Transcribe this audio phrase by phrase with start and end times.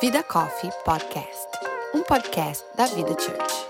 [0.00, 1.48] Vida Coffee Podcast,
[1.94, 3.66] um podcast da Vida Church.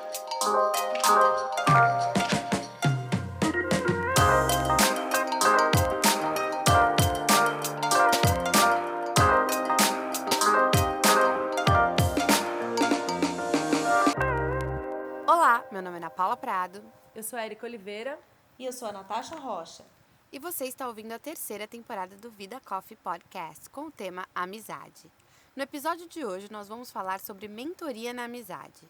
[15.26, 16.82] Olá, meu nome é Ana Paula Prado
[17.14, 18.18] Eu sou a Erika Oliveira.
[18.58, 19.84] E eu sou a Natasha Rocha.
[20.32, 25.12] E você está ouvindo a terceira temporada do Vida Coffee Podcast com o tema Amizade.
[25.54, 28.88] No episódio de hoje, nós vamos falar sobre mentoria na amizade.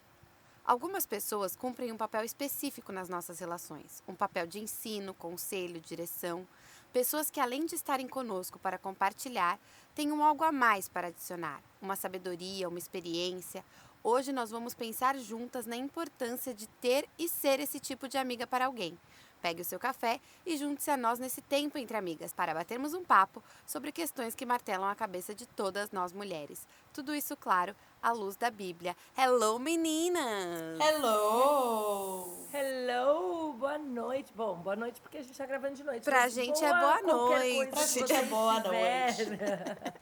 [0.63, 6.47] Algumas pessoas cumprem um papel específico nas nossas relações, um papel de ensino, conselho, direção.
[6.93, 9.59] Pessoas que, além de estarem conosco para compartilhar,
[9.93, 13.65] têm um algo a mais para adicionar, uma sabedoria, uma experiência.
[14.01, 18.47] Hoje nós vamos pensar juntas na importância de ter e ser esse tipo de amiga
[18.47, 18.97] para alguém.
[19.43, 23.03] Pegue o seu café e junte-se a nós nesse tempo entre amigas para batermos um
[23.03, 26.65] papo sobre questões que martelam a cabeça de todas nós mulheres.
[26.93, 28.95] Tudo isso, claro, à luz da Bíblia.
[29.17, 30.79] Hello, meninas!
[30.79, 32.47] Hello!
[32.53, 34.31] Hello, boa noite.
[34.33, 36.05] Bom, boa noite porque a gente tá gravando de noite.
[36.05, 37.69] Pra mas gente é boa noite.
[37.69, 39.93] Pra gente você é boa tiver.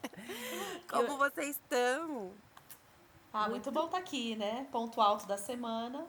[0.88, 2.30] Como vocês estão?
[3.32, 4.68] Ah, muito bom estar aqui, né?
[4.70, 6.06] Ponto alto da semana.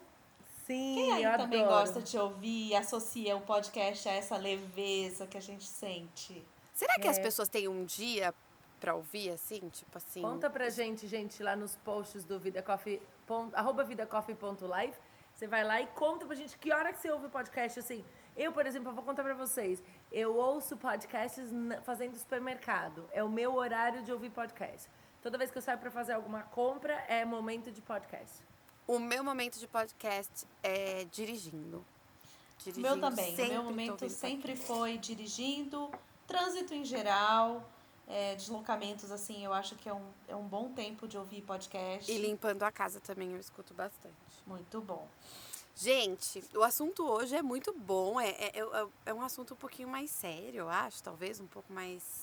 [0.66, 1.80] Sim, Quem aí eu também adoro.
[1.82, 6.44] gosta de ouvir e associa o podcast a essa leveza que a gente sente?
[6.74, 7.22] Será que as É.
[7.22, 8.34] pessoas têm um dia
[8.80, 9.68] pra ouvir assim?
[9.70, 10.22] Tipo assim.
[10.22, 14.94] Conta pra gente, gente, lá nos posts do Vida Coffee, ponto, arroba vidacoffee.live.
[15.34, 17.80] Você vai lá e conta pra gente que hora que você ouve o podcast.
[17.80, 18.06] Assim,
[18.38, 19.84] eu, por exemplo, eu vou contar pra vocês.
[20.12, 21.50] Eu ouço podcasts
[21.84, 23.10] fazendo supermercado.
[23.12, 24.90] É o meu horário de ouvir podcast.
[25.22, 28.44] Toda vez que eu saio pra fazer alguma compra, é momento de podcast.
[28.86, 31.78] O meu momento de podcast é dirigindo.
[31.78, 33.34] O Dirigindo, meu também.
[33.34, 35.90] O sempre meu momento sempre foi dirigindo,
[36.28, 37.68] trânsito em geral,
[38.08, 42.12] é, deslocamentos, assim, eu acho que é um, é um bom tempo de ouvir podcast.
[42.12, 44.16] E limpando a casa também eu escuto bastante.
[44.46, 45.08] Muito bom.
[45.76, 48.20] Gente, o assunto hoje é muito bom.
[48.20, 51.02] É, é, é, é um assunto um pouquinho mais sério, eu acho.
[51.02, 52.23] Talvez um pouco mais.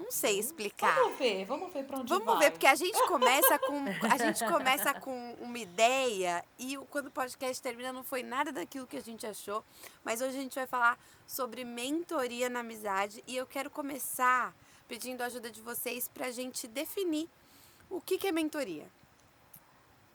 [0.00, 0.94] Não sei explicar.
[0.94, 2.38] Vamos ver, vamos ver pra onde Vamos vai.
[2.38, 7.10] ver, porque a gente começa com a gente começa com uma ideia e quando o
[7.10, 9.62] podcast termina não foi nada daquilo que a gente achou.
[10.02, 14.54] Mas hoje a gente vai falar sobre mentoria na amizade e eu quero começar
[14.88, 17.28] pedindo a ajuda de vocês para a gente definir
[17.90, 18.88] o que, que é mentoria.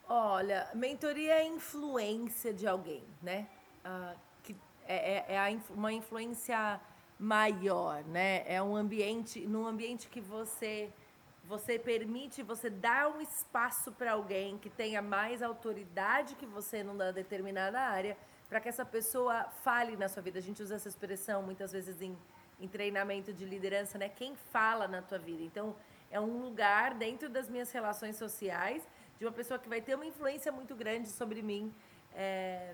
[0.09, 3.47] Olha, mentoria é influência de alguém, né?
[3.83, 4.55] Ah, que
[4.87, 6.79] é é- é uma influência
[7.19, 8.43] maior, né?
[8.45, 10.91] É um ambiente, num ambiente que você
[11.47, 17.13] você permite, você dá um espaço para alguém que tenha mais autoridade que você numa
[17.13, 18.17] determinada área,
[18.49, 20.39] para que essa pessoa fale na sua vida.
[20.39, 22.17] A gente usa essa expressão muitas vezes em,
[22.59, 24.09] em treinamento de liderança, né?
[24.09, 25.43] Quem fala na tua vida.
[25.43, 25.75] Então,
[26.09, 28.81] é um lugar dentro das minhas relações sociais
[29.19, 31.71] de uma pessoa que vai ter uma influência muito grande sobre mim.
[32.15, 32.73] é,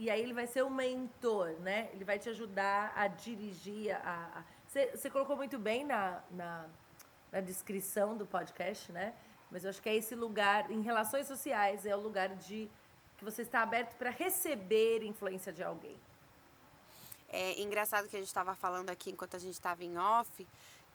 [0.00, 1.90] e aí ele vai ser um mentor, né?
[1.92, 4.42] Ele vai te ajudar a dirigir a.
[4.66, 6.66] Você colocou muito bem na, na,
[7.30, 9.12] na descrição do podcast, né?
[9.50, 12.70] Mas eu acho que é esse lugar, em relações sociais, é o lugar de
[13.18, 15.96] que você está aberto para receber influência de alguém.
[17.28, 20.46] É engraçado que a gente estava falando aqui enquanto a gente estava em off,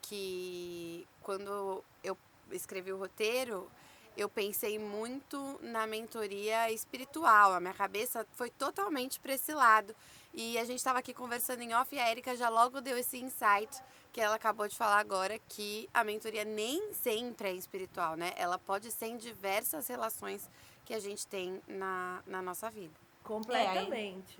[0.02, 2.18] que quando eu
[2.52, 3.70] escrevi o roteiro,
[4.18, 7.54] eu pensei muito na mentoria espiritual.
[7.54, 9.96] A minha cabeça foi totalmente para esse lado.
[10.34, 13.18] E a gente estava aqui conversando em off e a Erika já logo deu esse
[13.18, 13.82] insight
[14.12, 18.34] que ela acabou de falar agora, que a mentoria nem sempre é espiritual, né?
[18.38, 20.50] Ela pode ser em diversas relações
[20.86, 22.94] que a gente tem na, na nossa vida.
[23.24, 24.40] Completamente.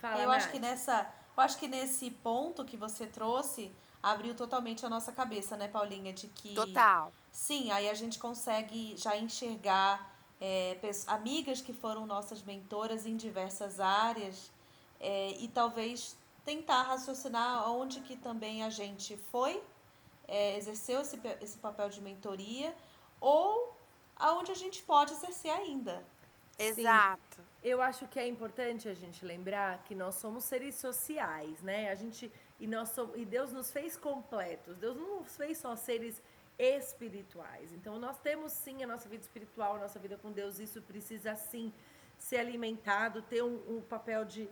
[0.00, 0.54] Fala, eu acho Nath.
[0.54, 5.56] que nessa, eu acho que nesse ponto que você trouxe abriu totalmente a nossa cabeça,
[5.56, 7.12] né, Paulinha, de que Total.
[7.46, 9.92] Sim, aí a gente consegue já enxergar
[10.40, 14.50] é, pes- amigas que foram nossas mentoras em diversas áreas
[14.98, 19.62] é, e talvez tentar raciocinar onde que também a gente foi,
[20.26, 22.74] é, exerceu esse, esse papel de mentoria
[23.20, 23.72] ou
[24.16, 26.04] aonde a gente pode exercer ainda.
[26.58, 27.38] Exato.
[27.62, 31.88] Eu acho que é importante a gente lembrar que nós somos seres sociais, né?
[31.88, 34.76] A gente e nós somos, e Deus nos fez completos.
[34.76, 36.20] Deus não nos fez só seres
[36.58, 37.72] espirituais.
[37.72, 40.58] Então nós temos sim a nossa vida espiritual, a nossa vida com Deus.
[40.58, 41.72] Isso precisa sim
[42.18, 44.48] ser alimentado, ter um, um papel de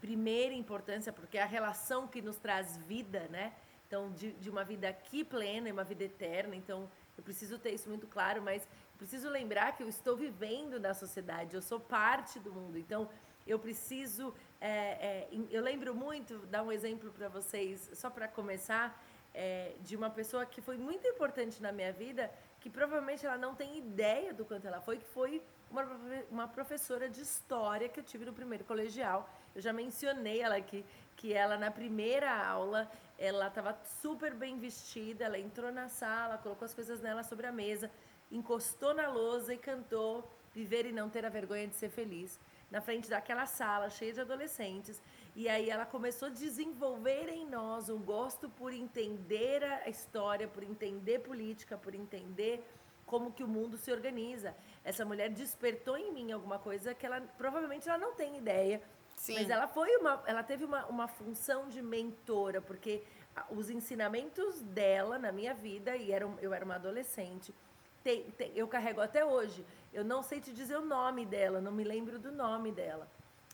[0.00, 3.52] primeira importância, porque é a relação que nos traz vida, né?
[3.86, 6.56] Então, de, de uma vida aqui plena e uma vida eterna.
[6.56, 10.94] Então, eu preciso ter isso muito claro, mas preciso lembrar que eu estou vivendo na
[10.94, 12.78] sociedade, eu sou parte do mundo.
[12.78, 13.08] Então,
[13.46, 14.32] eu preciso.
[14.60, 19.02] é, é, eu lembro muito, dar um exemplo para vocês, só para começar.
[19.34, 22.30] É, de uma pessoa que foi muito importante na minha vida,
[22.60, 25.84] que provavelmente ela não tem ideia do quanto ela foi, que foi uma,
[26.30, 29.28] uma professora de história que eu tive no primeiro colegial.
[29.54, 30.84] Eu já mencionei ela aqui,
[31.16, 36.66] que ela na primeira aula, ela estava super bem vestida, ela entrou na sala, colocou
[36.66, 37.90] as coisas nela sobre a mesa,
[38.30, 42.38] encostou na lousa e cantou Viver e não ter a vergonha de ser feliz,
[42.70, 45.00] na frente daquela sala cheia de adolescentes.
[45.34, 50.62] E aí ela começou a desenvolver em nós um gosto por entender a história, por
[50.62, 52.64] entender política, por entender
[53.06, 54.54] como que o mundo se organiza.
[54.84, 58.82] Essa mulher despertou em mim alguma coisa que ela provavelmente ela não tem ideia,
[59.16, 59.34] Sim.
[59.34, 63.02] mas ela foi uma, ela teve uma, uma função de mentora, porque
[63.50, 67.54] os ensinamentos dela na minha vida e era, eu era uma adolescente,
[68.02, 69.64] tem, tem, eu carrego até hoje.
[69.92, 73.08] Eu não sei te dizer o nome dela, não me lembro do nome dela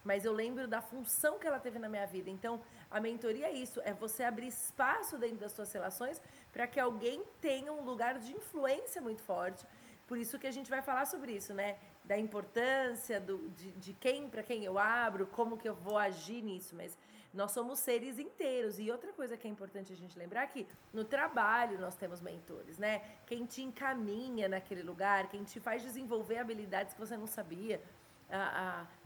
[0.07, 2.31] mas eu lembro da função que ela teve na minha vida.
[2.31, 6.23] Então, a mentoria é isso, é você abrir espaço dentro das suas relações
[6.53, 9.67] para que alguém tenha um lugar de influência muito forte.
[10.07, 11.77] Por isso que a gente vai falar sobre isso, né?
[12.05, 16.41] Da importância do, de, de quem para quem eu abro, como que eu vou agir
[16.41, 16.97] nisso, mas
[17.35, 18.79] nós somos seres inteiros.
[18.79, 22.21] E outra coisa que é importante a gente lembrar é que no trabalho nós temos
[22.21, 23.03] mentores, né?
[23.27, 27.83] Quem te encaminha naquele lugar, quem te faz desenvolver habilidades que você não sabia.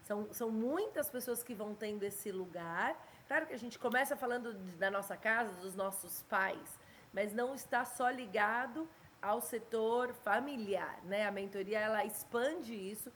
[0.03, 2.97] São, são muitas pessoas que vão tendo esse lugar.
[3.29, 6.79] Claro que a gente começa falando da nossa casa, dos nossos pais,
[7.13, 8.89] mas não está só ligado
[9.23, 11.27] ao setor familiar, né?
[11.27, 13.13] A mentoria ela expande isso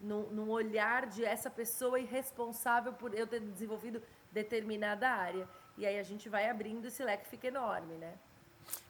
[0.00, 4.02] num, num olhar de essa pessoa irresponsável por eu ter desenvolvido
[4.32, 5.48] determinada área.
[5.76, 8.18] E aí a gente vai abrindo esse leque fica enorme, né?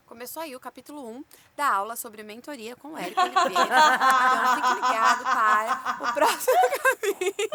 [0.05, 1.23] Começou aí o capítulo 1
[1.55, 3.63] da aula sobre mentoria com o Érico Oliveira.
[3.63, 7.49] então fique ligado para o próximo capítulo.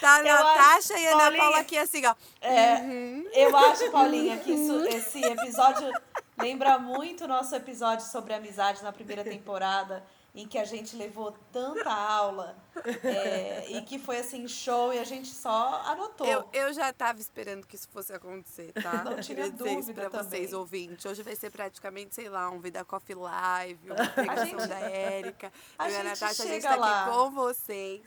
[0.00, 2.14] Tá a Natasha e a Ana Paula aqui assim, ó.
[2.40, 3.28] É, uhum.
[3.32, 5.90] Eu acho, Paulinha, que isso, esse episódio
[6.38, 11.32] lembra muito o nosso episódio sobre amizade na primeira temporada em que a gente levou
[11.52, 12.56] tanta aula
[13.04, 16.26] é, e que foi assim show e a gente só anotou.
[16.26, 19.04] Eu, eu já estava esperando que isso fosse acontecer, tá?
[19.04, 21.06] Não tinha dúvida para vocês ouvintes.
[21.06, 25.52] Hoje vai ser praticamente, sei lá, um Vida Coffee Live, uma pregação gente, da Érica.
[25.78, 28.02] A eu e a Natasha, a gente está aqui com vocês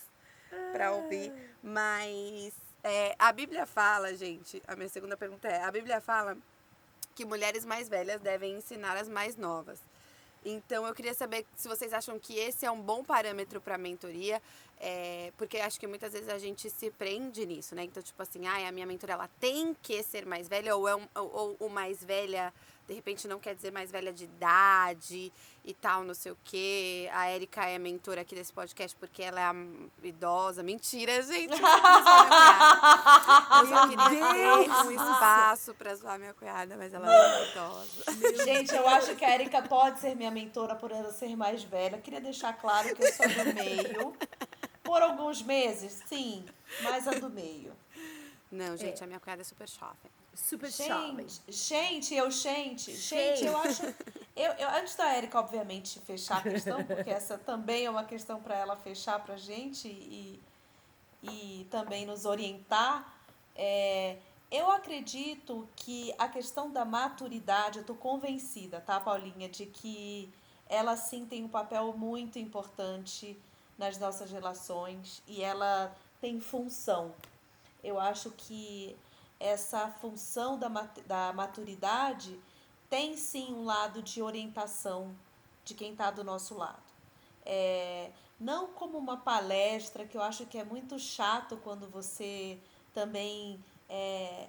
[0.74, 1.32] para ouvir.
[1.64, 2.54] Mas
[2.84, 6.38] é, a Bíblia fala, gente, a minha segunda pergunta é, a Bíblia fala
[7.16, 9.80] que mulheres mais velhas devem ensinar as mais novas.
[10.50, 14.42] Então eu queria saber se vocês acham que esse é um bom parâmetro para mentoria,
[14.80, 17.84] é, porque acho que muitas vezes a gente se prende nisso, né?
[17.84, 20.96] Então, tipo assim, ah, a minha mentora ela tem que ser mais velha, ou, é
[20.96, 22.54] um, ou, ou mais velha
[22.88, 25.34] de repente não quer dizer mais velha de idade
[25.66, 27.10] e tal, não sei o quê.
[27.12, 29.54] A Érica é mentora aqui desse podcast porque ela é
[30.08, 30.64] idosa.
[30.64, 31.52] Mentira, gente.
[31.52, 31.58] Eu
[33.68, 38.06] só queria ter um espaço pra zoar minha cunhada, mas ela é idosa.
[38.46, 41.98] Gente, eu acho que a Érica pode ser minha mentora por ela ser mais velha.
[41.98, 44.16] Queria deixar claro que eu sou do meio.
[44.82, 46.46] Por alguns meses, sim,
[46.82, 47.76] mas a do meio.
[48.50, 49.04] Não, gente, é.
[49.04, 50.10] a minha cunhada é super jovem.
[50.38, 53.82] Super gente, gente, eu, gente, gente, eu acho.
[54.38, 58.40] Eu, eu, antes da Érica, obviamente, fechar a questão, porque essa também é uma questão
[58.40, 60.40] para ela fechar para a gente e,
[61.24, 63.18] e também nos orientar,
[63.56, 64.18] é,
[64.52, 70.32] eu acredito que a questão da maturidade, eu estou convencida, tá, Paulinha, de que
[70.70, 73.36] ela sim tem um papel muito importante
[73.76, 77.16] nas nossas relações e ela tem função.
[77.84, 78.96] Eu acho que
[79.40, 80.68] essa função da,
[81.06, 82.40] da maturidade
[82.90, 85.16] tem sim um lado de orientação
[85.64, 86.82] de quem está do nosso lado.
[87.46, 92.58] É, não como uma palestra, que eu acho que é muito chato quando você
[92.94, 94.48] também é,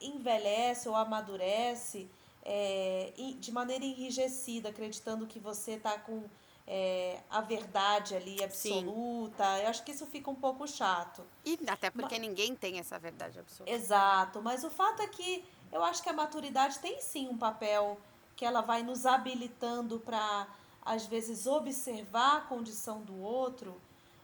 [0.00, 2.08] envelhece ou amadurece
[2.44, 6.24] é, de maneira enrijecida, acreditando que você está com
[6.66, 9.56] é, a verdade ali absoluta.
[9.56, 9.62] Sim.
[9.62, 11.24] Eu acho que isso fica um pouco chato.
[11.44, 13.72] E até porque mas, ninguém tem essa verdade absoluta.
[13.72, 17.98] Exato, mas o fato é que eu acho que a maturidade tem sim um papel
[18.36, 20.46] que ela vai nos habilitando para,
[20.84, 23.80] às vezes, observar a condição do outro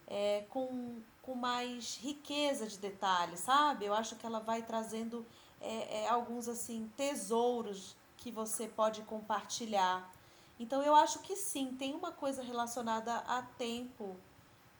[0.07, 3.85] é, com, com mais riqueza de detalhes, sabe?
[3.85, 5.25] Eu acho que ela vai trazendo
[5.61, 10.11] é, é, alguns assim tesouros que você pode compartilhar
[10.59, 14.17] então eu acho que sim, tem uma coisa relacionada a tempo.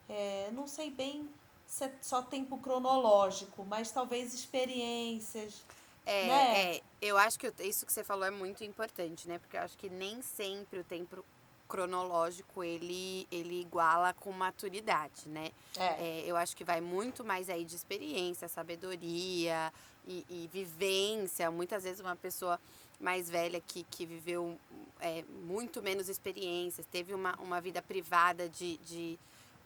[0.09, 1.29] É, não sei bem
[1.67, 5.63] se é só tempo cronológico, mas talvez experiências.
[6.07, 6.77] É, né?
[6.77, 9.39] é, eu acho que isso que você falou é muito importante, né?
[9.39, 11.23] Porque eu acho que nem sempre o tempo
[11.69, 15.51] cronológico ele, ele iguala com maturidade, né?
[15.77, 15.85] É.
[15.85, 19.71] é eu acho que vai muito mais aí de experiência, sabedoria
[20.07, 21.51] e, e vivência.
[21.51, 22.59] Muitas vezes uma pessoa
[23.01, 24.59] mais velha que, que viveu
[25.01, 29.19] é, muito menos experiências, teve uma, uma vida privada de, de,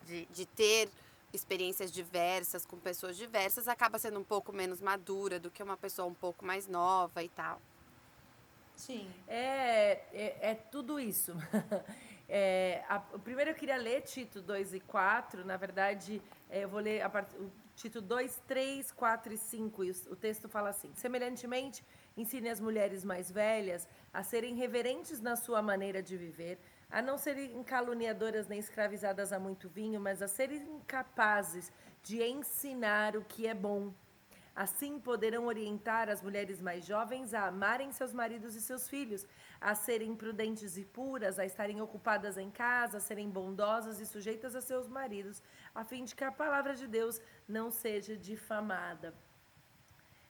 [0.05, 0.91] de, de ter
[1.33, 6.07] experiências diversas com pessoas diversas, acaba sendo um pouco menos madura do que uma pessoa
[6.07, 7.61] um pouco mais nova e tal.
[8.77, 9.09] Sim.
[9.29, 11.33] É, é, é tudo isso.
[12.35, 15.45] É, a, primeiro eu queria ler Tito 2 e 4.
[15.45, 19.85] Na verdade, é, eu vou ler a part, o Tito 2, 3, 4 e 5.
[19.85, 21.85] E o, o texto fala assim: Semelhantemente,
[22.17, 26.59] ensine as mulheres mais velhas a serem reverentes na sua maneira de viver,
[26.91, 33.17] a não serem caluniadoras nem escravizadas a muito vinho, mas a serem capazes de ensinar
[33.17, 33.93] o que é bom
[34.55, 39.27] Assim poderão orientar as mulheres mais jovens a amarem seus maridos e seus filhos,
[39.59, 44.55] a serem prudentes e puras, a estarem ocupadas em casa, a serem bondosas e sujeitas
[44.55, 45.43] a seus maridos,
[45.75, 49.15] a fim de que a palavra de Deus não seja difamada.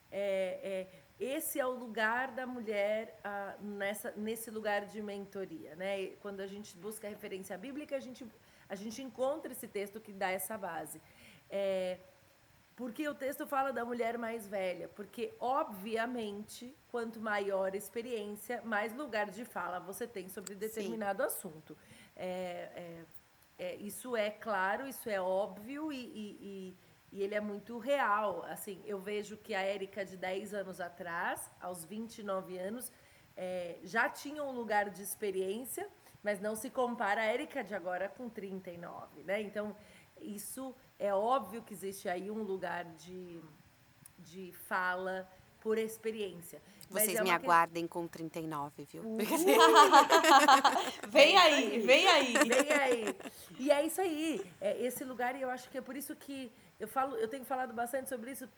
[0.08, 5.74] É, é, esse é o lugar da mulher ah, nessa, nesse lugar de mentoria.
[5.76, 6.08] Né?
[6.20, 8.26] Quando a gente busca referência bíblica, a gente,
[8.68, 11.00] a gente encontra esse texto que dá essa base.
[11.48, 11.98] É,
[12.74, 14.88] porque o texto fala da mulher mais velha?
[14.88, 21.26] Porque, obviamente, quanto maior a experiência, mais lugar de fala você tem sobre determinado Sim.
[21.26, 21.76] assunto.
[22.16, 23.04] É, é,
[23.58, 26.76] é, isso é claro, isso é óbvio e, e, e,
[27.12, 28.44] e, ele é muito real.
[28.48, 32.90] Assim, eu vejo que a Érica de 10 anos atrás, aos 29 anos,
[33.36, 35.88] é, já tinha um lugar de experiência,
[36.22, 39.42] mas não se compara a Érica de agora com 39, né?
[39.42, 39.76] Então,
[40.20, 43.40] isso é óbvio que existe aí um lugar de,
[44.18, 45.28] de fala
[45.60, 46.60] por experiência.
[46.90, 49.02] Vocês é me aguardem com 39, viu?
[51.08, 52.32] vem aí, vem aí.
[52.32, 53.16] Vem aí.
[53.58, 54.44] E é isso aí.
[54.60, 56.52] É esse lugar, e eu acho que é por isso que
[56.82, 58.48] eu falo, eu tenho falado bastante sobre isso,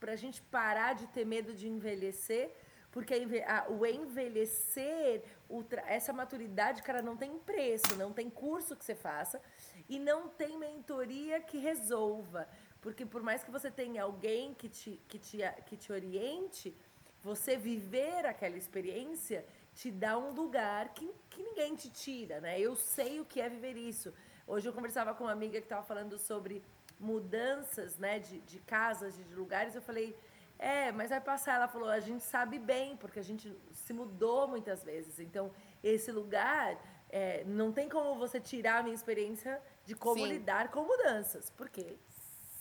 [0.00, 2.50] para a gente parar de ter medo de envelhecer,
[2.90, 3.12] porque
[3.46, 8.94] a, o envelhecer, o, essa maturidade, cara, não tem preço, não tem curso que você
[8.94, 9.38] faça.
[9.86, 12.48] E não tem mentoria que resolva.
[12.80, 16.74] Porque por mais que você tenha alguém que te, que te, que te oriente,
[17.22, 22.58] você viver aquela experiência te dá um lugar que, que ninguém te tira, né?
[22.58, 24.10] Eu sei o que é viver isso.
[24.46, 26.62] Hoje eu conversava com uma amiga que estava falando sobre
[26.98, 29.74] mudanças, né, de, de casas, de lugares.
[29.74, 30.16] Eu falei,
[30.58, 31.56] é, mas vai passar.
[31.56, 35.18] Ela falou, a gente sabe bem, porque a gente se mudou muitas vezes.
[35.18, 36.78] Então, esse lugar,
[37.10, 40.28] é, não tem como você tirar a minha experiência de como Sim.
[40.28, 41.96] lidar com mudanças, porque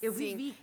[0.02, 0.38] eu Sim.
[0.38, 0.58] vivi.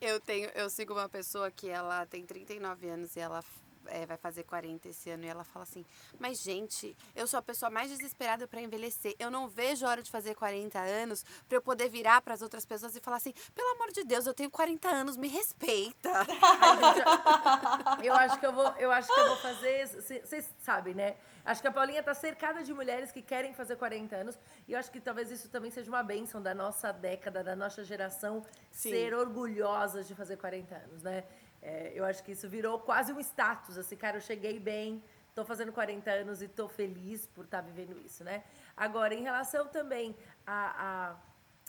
[0.00, 3.42] Eu tenho, eu sigo uma pessoa que ela tem 39 anos e ela
[3.86, 5.84] é, vai fazer 40 esse ano e ela fala assim:
[6.18, 9.14] Mas, gente, eu sou a pessoa mais desesperada para envelhecer.
[9.18, 12.42] Eu não vejo a hora de fazer 40 anos para eu poder virar para as
[12.42, 16.10] outras pessoas e falar assim: Pelo amor de Deus, eu tenho 40 anos, me respeita.
[18.02, 19.86] eu acho que eu vou, eu acho que eu vou fazer.
[19.88, 21.16] Vocês sabem, né?
[21.44, 24.38] Acho que a Paulinha está cercada de mulheres que querem fazer 40 anos.
[24.68, 27.82] E eu acho que talvez isso também seja uma bênção da nossa década, da nossa
[27.82, 28.90] geração, Sim.
[28.90, 31.24] ser orgulhosas de fazer 40 anos, né?
[31.62, 35.44] É, eu acho que isso virou quase um status, assim, cara, eu cheguei bem, estou
[35.44, 38.44] fazendo 40 anos e estou feliz por estar tá vivendo isso, né?
[38.76, 41.16] Agora, em relação também a,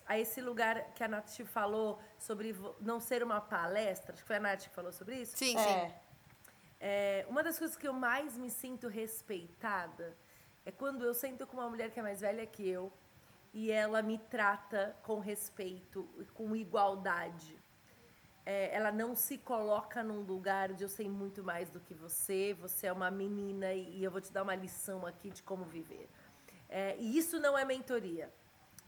[0.07, 4.27] a, a, esse lugar que a Nath falou sobre não ser uma palestra, acho que
[4.27, 5.37] foi a Nath que falou sobre isso?
[5.37, 5.89] Sim, é.
[5.89, 5.93] sim.
[6.79, 10.17] É, uma das coisas que eu mais me sinto respeitada
[10.65, 12.91] é quando eu sento com uma mulher que é mais velha que eu
[13.53, 17.60] e ela me trata com respeito, com igualdade
[18.45, 22.53] é, ela não se coloca num lugar de eu sei muito mais do que você,
[22.53, 26.09] você é uma menina e, eu vou te dar uma lição aqui de como viver.
[26.67, 28.31] É, e isso não é mentoria.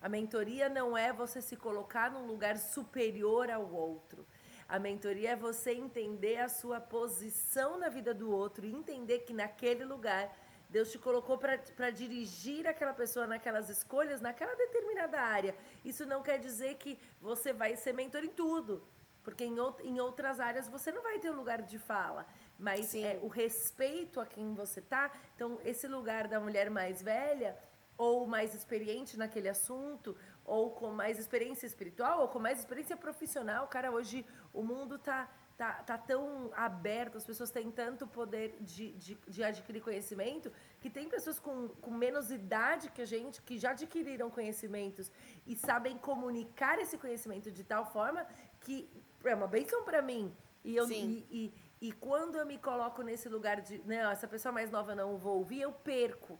[0.02, 4.26] A mentoria não é você se colocar num lugar superior ao outro.
[4.68, 9.34] A mentoria é você entender a sua posição na vida do outro e entender que
[9.34, 10.36] naquele lugar
[10.70, 15.56] Deus te colocou para dirigir aquela pessoa naquelas escolhas, naquela determinada área.
[15.86, 18.84] Isso não quer dizer que você vai ser mentor em tudo.
[19.24, 22.26] Porque em, em outras áreas você não vai ter um lugar de fala.
[22.58, 25.12] Mas é, o respeito a quem você tá.
[25.36, 27.58] Então, esse lugar da mulher mais velha,
[27.98, 33.68] ou mais experiente naquele assunto, ou com mais experiência espiritual, ou com mais experiência profissional.
[33.68, 38.92] Cara, hoje o mundo tá tá, tá tão aberto, as pessoas têm tanto poder de,
[38.94, 40.52] de, de, adquirir conhecimento,
[40.82, 45.12] que tem pessoas com, com menos idade que a gente, que já adquiriram conhecimentos
[45.46, 48.26] e sabem comunicar esse conhecimento de tal forma
[48.62, 48.90] que
[49.24, 50.36] é uma benção para mim.
[50.64, 54.52] E, eu, e, e, e, quando eu me coloco nesse lugar de, não, essa pessoa
[54.52, 56.40] mais nova não vou ouvir, eu perco.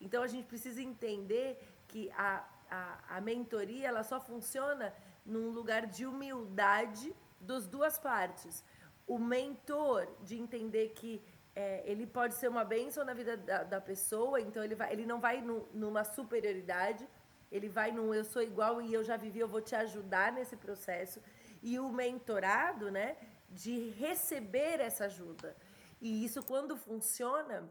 [0.00, 5.86] Então a gente precisa entender que a, a, a mentoria ela só funciona num lugar
[5.86, 8.62] de humildade das duas partes.
[9.06, 11.22] O mentor de entender que
[11.54, 15.06] é, ele pode ser uma bênção na vida da, da pessoa, então ele, vai, ele
[15.06, 17.06] não vai no, numa superioridade,
[17.50, 20.56] ele vai num eu sou igual e eu já vivi, eu vou te ajudar nesse
[20.56, 21.20] processo.
[21.64, 23.16] E o mentorado, né,
[23.48, 25.56] de receber essa ajuda.
[25.98, 27.66] E isso, quando funciona,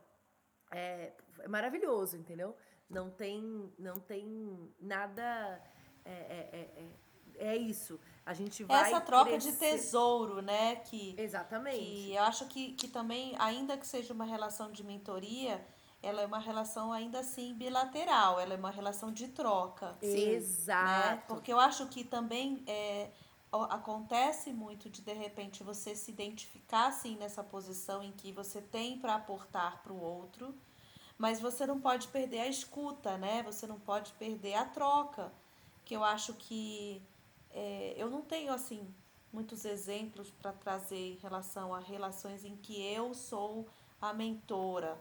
[0.72, 2.58] é, é maravilhoso, entendeu?
[2.90, 5.62] Não tem, não tem nada.
[6.04, 6.86] É, é, é,
[7.38, 8.00] é, é isso.
[8.26, 8.90] A gente vai.
[8.90, 9.52] Essa troca crescer.
[9.52, 10.78] de tesouro, né?
[10.78, 11.78] Que, Exatamente.
[11.78, 15.64] Que eu acho que, que também, ainda que seja uma relação de mentoria,
[16.04, 19.96] ela é uma relação ainda assim bilateral, ela é uma relação de troca.
[20.02, 21.16] Sim, Exato.
[21.16, 21.24] Né?
[21.28, 23.10] Porque eu acho que também é,
[23.70, 28.98] acontece muito de de repente você se identificar assim nessa posição em que você tem
[28.98, 30.56] para aportar para o outro,
[31.18, 33.44] mas você não pode perder a escuta, né?
[33.44, 35.32] Você não pode perder a troca,
[35.86, 37.02] que eu acho que
[37.52, 38.88] é, eu não tenho assim
[39.32, 43.68] muitos exemplos para trazer em relação a relações em que eu sou
[44.02, 44.98] a mentora.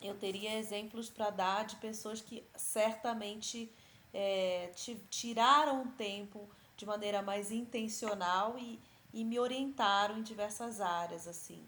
[0.00, 3.70] Eu teria exemplos para dar de pessoas que certamente
[4.12, 4.70] é,
[5.08, 8.80] tiraram tempo de maneira mais intencional e,
[9.12, 11.66] e me orientaram em diversas áreas, assim.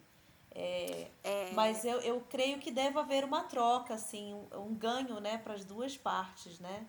[0.50, 1.52] É, é...
[1.52, 5.54] Mas eu, eu creio que deve haver uma troca, assim, um, um ganho, né, para
[5.54, 6.86] as duas partes, né?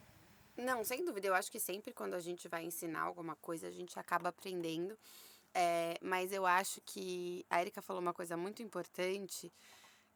[0.55, 1.27] Não, sem dúvida.
[1.27, 4.97] Eu acho que sempre quando a gente vai ensinar alguma coisa, a gente acaba aprendendo.
[5.53, 9.51] É, mas eu acho que a Erika falou uma coisa muito importante,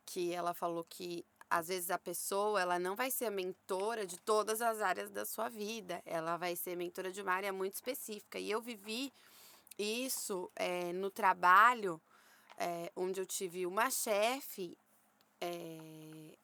[0.05, 4.17] que ela falou que às vezes a pessoa ela não vai ser a mentora de
[4.17, 8.39] todas as áreas da sua vida, ela vai ser mentora de uma área muito específica.
[8.39, 9.11] E eu vivi
[9.77, 12.01] isso é, no trabalho,
[12.57, 14.77] é, onde eu tive uma chefe
[15.41, 16.37] é,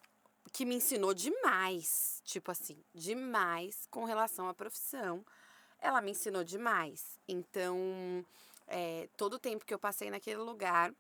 [0.52, 5.26] que me ensinou demais, tipo assim, demais com relação à profissão.
[5.80, 7.18] Ela me ensinou demais.
[7.28, 8.26] Então,
[9.16, 10.92] todo o tempo que eu passei naquele lugar,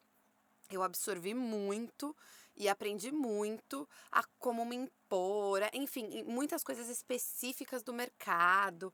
[0.69, 2.15] eu absorvi muito
[2.57, 8.93] e aprendi muito a como me impor, enfim, muitas coisas específicas do mercado.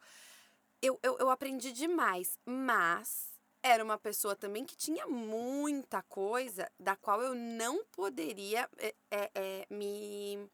[0.82, 6.98] Eu, eu, eu aprendi demais, mas era uma pessoa também que tinha muita coisa da
[6.98, 10.50] qual eu não poderia é, é, me,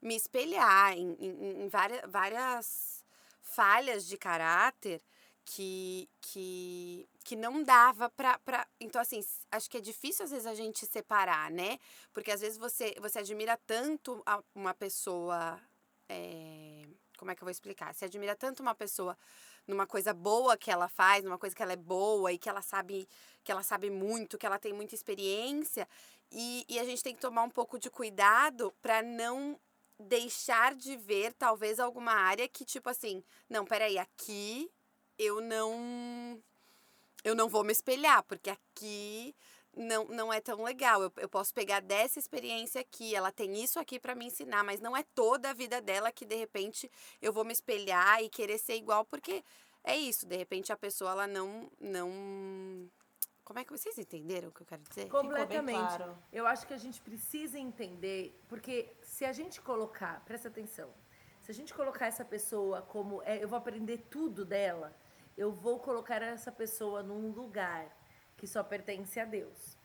[0.00, 3.04] me espelhar em, em, em várias, várias
[3.42, 5.02] falhas de caráter
[5.50, 8.66] que, que, que não dava pra, pra.
[8.78, 11.78] Então, assim, acho que é difícil às vezes a gente separar, né?
[12.12, 14.22] Porque às vezes você, você admira tanto
[14.54, 15.58] uma pessoa.
[16.06, 17.94] É, como é que eu vou explicar?
[17.94, 19.16] Você admira tanto uma pessoa
[19.66, 22.62] numa coisa boa que ela faz, numa coisa que ela é boa e que ela
[22.62, 23.08] sabe,
[23.42, 25.88] que ela sabe muito, que ela tem muita experiência.
[26.30, 29.58] E, e a gente tem que tomar um pouco de cuidado para não
[29.98, 34.70] deixar de ver talvez alguma área que, tipo assim, não, peraí, aqui
[35.18, 36.42] eu não
[37.24, 39.34] eu não vou me espelhar, porque aqui
[39.76, 41.02] não, não é tão legal.
[41.02, 44.80] Eu, eu posso pegar dessa experiência aqui, ela tem isso aqui para me ensinar, mas
[44.80, 48.58] não é toda a vida dela que de repente eu vou me espelhar e querer
[48.58, 49.44] ser igual, porque
[49.84, 52.90] é isso, de repente a pessoa ela não não
[53.44, 55.08] como é que vocês entenderam o que eu quero dizer?
[55.08, 55.78] Completamente.
[55.78, 56.18] Claro.
[56.30, 60.92] Eu acho que a gente precisa entender, porque se a gente colocar, presta atenção,
[61.40, 64.94] se a gente colocar essa pessoa como é, eu vou aprender tudo dela,
[65.38, 67.86] eu vou colocar essa pessoa num lugar
[68.36, 69.78] que só pertence a Deus.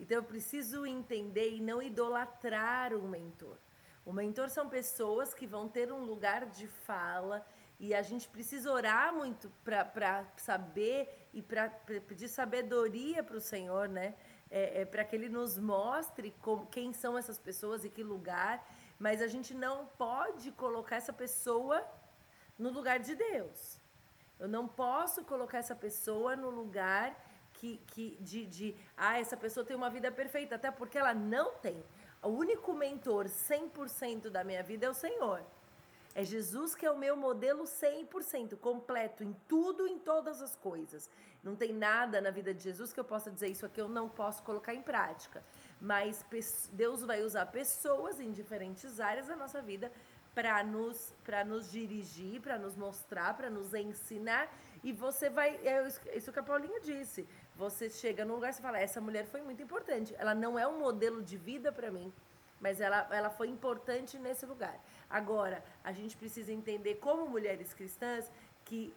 [0.00, 3.56] Então eu preciso entender e não idolatrar o mentor.
[4.04, 7.46] O mentor são pessoas que vão ter um lugar de fala
[7.78, 11.68] e a gente precisa orar muito para saber e para
[12.08, 14.16] pedir sabedoria para o Senhor, né?
[14.50, 18.68] É, é para que Ele nos mostre como, quem são essas pessoas e que lugar.
[18.98, 21.86] Mas a gente não pode colocar essa pessoa
[22.58, 23.83] no lugar de Deus.
[24.44, 27.18] Eu não posso colocar essa pessoa no lugar
[27.54, 31.54] que, que de, de, ah, essa pessoa tem uma vida perfeita, até porque ela não
[31.54, 31.82] tem.
[32.22, 35.42] O único mentor 100% da minha vida é o Senhor.
[36.14, 41.08] É Jesus que é o meu modelo 100%, completo em tudo, em todas as coisas.
[41.42, 44.10] Não tem nada na vida de Jesus que eu possa dizer isso aqui eu não
[44.10, 45.42] posso colocar em prática.
[45.80, 46.22] Mas
[46.70, 49.90] Deus vai usar pessoas em diferentes áreas da nossa vida
[50.34, 51.14] para nos,
[51.46, 54.52] nos dirigir, para nos mostrar, para nos ensinar.
[54.82, 55.56] E você vai.
[55.64, 57.26] É isso que a Paulinha disse.
[57.56, 60.14] Você chega num lugar e fala: essa mulher foi muito importante.
[60.18, 62.12] Ela não é um modelo de vida para mim,
[62.60, 64.78] mas ela, ela foi importante nesse lugar.
[65.08, 68.30] Agora, a gente precisa entender, como mulheres cristãs,
[68.64, 68.92] que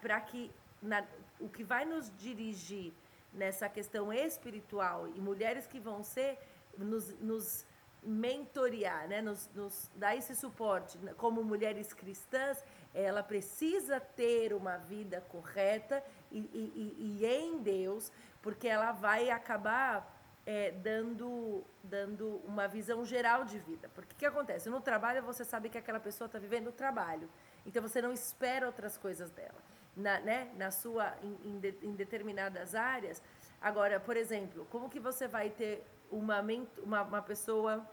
[0.00, 1.04] para que na,
[1.40, 2.92] o que vai nos dirigir
[3.32, 6.38] nessa questão espiritual e mulheres que vão ser
[6.76, 7.65] nos, nos
[8.06, 12.64] mentorear, né, nos, nos dar esse suporte como mulheres cristãs,
[12.94, 20.16] ela precisa ter uma vida correta e, e, e em Deus, porque ela vai acabar
[20.46, 23.90] é, dando, dando uma visão geral de vida.
[23.94, 24.70] Porque o que acontece?
[24.70, 27.28] No trabalho, você sabe que aquela pessoa está vivendo o trabalho.
[27.66, 29.60] Então, você não espera outras coisas dela.
[29.96, 33.20] Na, né, na sua, em, em, de, em determinadas áreas.
[33.60, 36.40] Agora, por exemplo, como que você vai ter uma,
[36.82, 37.84] uma, uma pessoa,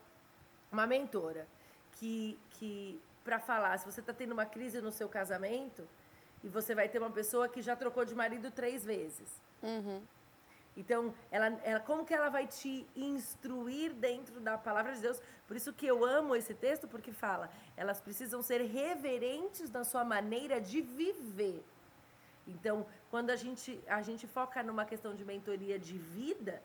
[0.73, 1.47] uma mentora,
[1.93, 5.87] que, que para falar, se você está tendo uma crise no seu casamento,
[6.43, 9.41] e você vai ter uma pessoa que já trocou de marido três vezes.
[9.61, 10.01] Uhum.
[10.75, 15.21] Então, ela, ela, como que ela vai te instruir dentro da palavra de Deus?
[15.47, 20.03] Por isso que eu amo esse texto, porque fala, elas precisam ser reverentes na sua
[20.03, 21.63] maneira de viver.
[22.47, 26.61] Então, quando a gente, a gente foca numa questão de mentoria de vida,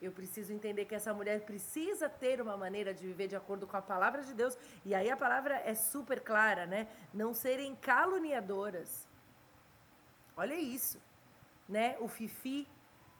[0.00, 3.76] eu preciso entender que essa mulher precisa ter uma maneira de viver de acordo com
[3.76, 4.56] a palavra de Deus.
[4.84, 6.88] E aí a palavra é super clara, né?
[7.12, 9.06] Não serem caluniadoras.
[10.36, 10.98] Olha isso,
[11.68, 11.96] né?
[12.00, 12.66] O fifi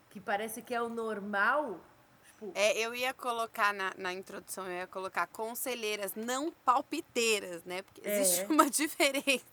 [0.09, 1.79] que parece que é o normal.
[2.25, 2.53] Tipo...
[2.55, 7.83] É, eu ia colocar na, na introdução, eu ia colocar conselheiras não palpiteiras, né?
[7.83, 8.21] Porque é.
[8.21, 9.45] existe uma diferença.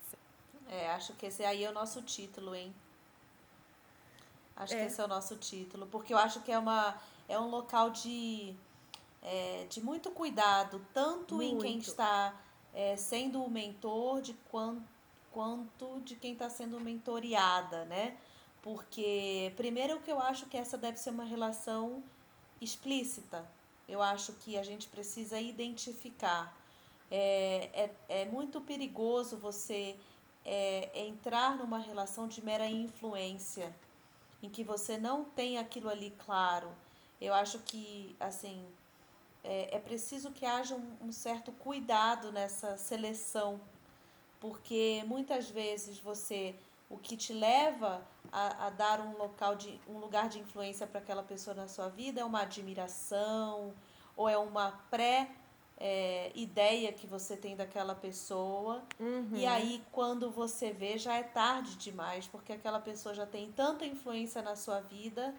[0.69, 2.73] É, acho que esse aí é o nosso título, hein?
[4.55, 4.79] Acho é.
[4.79, 7.89] que esse é o nosso título, porque eu acho que é, uma, é um local
[7.89, 8.55] de,
[9.21, 11.55] é, de muito cuidado, tanto muito.
[11.55, 12.39] em quem está
[12.73, 14.83] é, sendo o mentor, de quanto,
[15.31, 18.17] quanto de quem está sendo mentoriada, né?
[18.61, 22.03] Porque, primeiro, que eu acho que essa deve ser uma relação
[22.59, 23.47] explícita.
[23.87, 26.55] Eu acho que a gente precisa identificar.
[27.09, 27.69] É,
[28.09, 29.95] é, é muito perigoso você
[30.43, 33.73] é, entrar numa relação de mera influência,
[34.43, 36.69] em que você não tem aquilo ali claro.
[37.19, 38.63] Eu acho que, assim,
[39.43, 43.60] é, é preciso que haja um, um certo cuidado nessa seleção,
[44.39, 46.56] porque muitas vezes você
[46.89, 48.01] o que te leva
[48.32, 51.89] a, a dar um local de um lugar de influência para aquela pessoa na sua
[51.89, 53.73] vida é uma admiração
[54.15, 55.30] ou é uma pré
[55.80, 59.30] é, ideia que você tem daquela pessoa uhum.
[59.34, 63.86] e aí quando você vê já é tarde demais porque aquela pessoa já tem tanta
[63.86, 65.36] influência na sua vida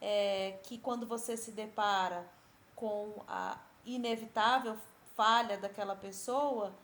[0.00, 2.26] é, que quando você se depara
[2.74, 4.76] com a inevitável
[5.14, 6.74] falha daquela pessoa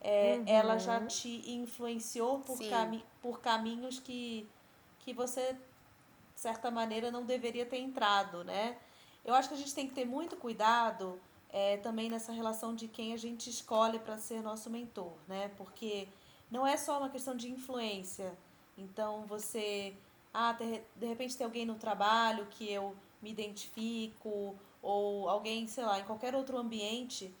[0.00, 0.44] é, uhum.
[0.46, 4.48] ela já te influenciou por, cami por caminhos que,
[5.00, 8.78] que você, de certa maneira, não deveria ter entrado, né?
[9.22, 12.88] Eu acho que a gente tem que ter muito cuidado é, também nessa relação de
[12.88, 15.50] quem a gente escolhe para ser nosso mentor, né?
[15.58, 16.08] Porque
[16.50, 18.32] não é só uma questão de influência.
[18.78, 19.94] Então, você...
[20.32, 26.00] Ah, de, repente tem alguém no trabalho que eu me identifico, ou alguém, sei lá,
[26.00, 27.34] em qualquer outro ambiente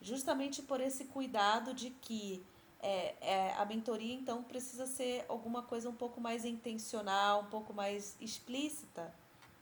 [0.00, 2.42] justamente por esse cuidado de que
[2.82, 7.74] é, é, a mentoria então precisa ser alguma coisa um pouco mais intencional, um pouco
[7.74, 9.12] mais explícita,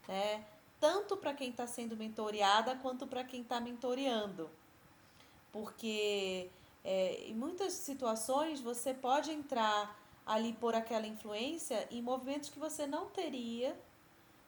[0.07, 0.45] né?
[0.79, 4.49] Tanto para quem está sendo mentoreada quanto para quem está mentoreando.
[5.51, 6.49] Porque
[6.85, 12.87] é, em muitas situações você pode entrar ali por aquela influência em movimentos que você
[12.87, 13.75] não teria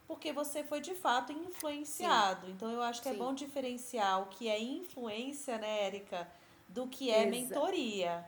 [0.07, 2.47] porque você foi de fato influenciado.
[2.47, 2.53] Sim.
[2.53, 3.17] Então eu acho que é Sim.
[3.17, 6.29] é bom diferenciar o que é influência, né, Érica,
[6.69, 8.25] do que é Exa mentoria.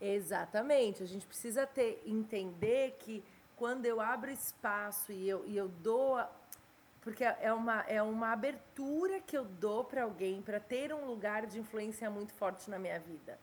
[0.00, 1.02] Exatamente.
[1.02, 3.22] A gente precisa ter entender que
[3.56, 6.24] quando eu abro espaço e eu, e eu dou
[7.00, 11.46] porque é uma, é uma abertura que eu dou para alguém para ter um lugar
[11.46, 13.38] de influência muito forte na minha vida.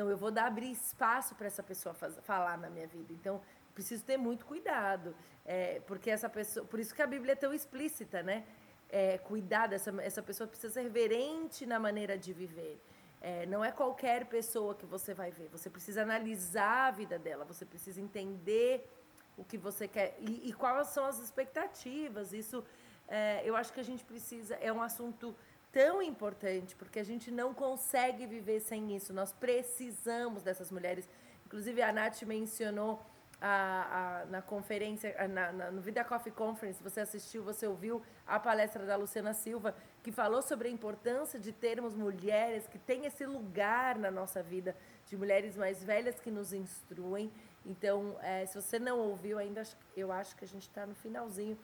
[0.00, 3.12] Então eu vou dar abrir espaço para essa pessoa faz, falar na minha vida.
[3.12, 3.38] Então
[3.74, 7.52] preciso ter muito cuidado, é, porque essa pessoa, por isso que a Bíblia é tão
[7.52, 8.46] explícita, né?
[8.88, 12.82] É, cuidado, essa, essa pessoa precisa ser reverente na maneira de viver.
[13.20, 15.48] É, não é qualquer pessoa que você vai ver.
[15.48, 18.90] Você precisa analisar a vida dela, você precisa entender
[19.36, 22.32] o que você quer e, e quais são as expectativas.
[22.32, 22.64] Isso,
[23.06, 24.54] é, eu acho que a gente precisa.
[24.62, 25.36] É um assunto
[25.72, 29.12] tão importante porque a gente não consegue viver sem isso.
[29.12, 31.08] Nós precisamos dessas mulheres.
[31.46, 33.00] Inclusive a Nath mencionou
[33.40, 38.38] a, a, na conferência, na, na, no Vida Coffee Conference, você assistiu, você ouviu a
[38.38, 43.24] palestra da Luciana Silva, que falou sobre a importância de termos mulheres que têm esse
[43.24, 47.32] lugar na nossa vida, de mulheres mais velhas que nos instruem.
[47.64, 49.62] Então, é, se você não ouviu ainda,
[49.96, 51.58] eu acho que a gente está no finalzinho,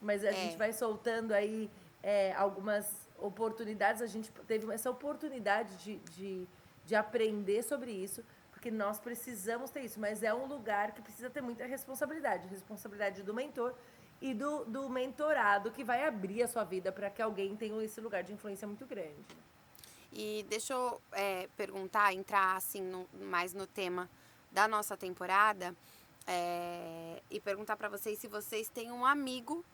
[0.00, 0.32] mas a é.
[0.32, 1.68] gente vai soltando aí
[2.02, 4.02] é, algumas oportunidades.
[4.02, 6.48] A gente teve essa oportunidade de, de,
[6.84, 11.28] de aprender sobre isso porque nós precisamos ter isso, mas é um lugar que precisa
[11.28, 13.74] ter muita responsabilidade responsabilidade do mentor
[14.20, 18.00] e do, do mentorado que vai abrir a sua vida para que alguém tenha esse
[18.00, 19.24] lugar de influência muito grande.
[20.12, 24.08] E deixa eu é, perguntar, entrar assim no, mais no tema
[24.50, 25.76] da nossa temporada
[26.26, 29.64] é, e perguntar para vocês se vocês têm um amigo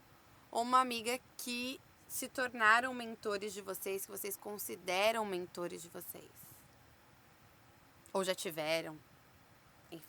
[0.50, 1.80] ou uma amiga que
[2.12, 6.30] se tornaram mentores de vocês, que vocês consideram mentores de vocês?
[8.12, 8.98] Ou já tiveram?
[9.90, 10.04] Enfim.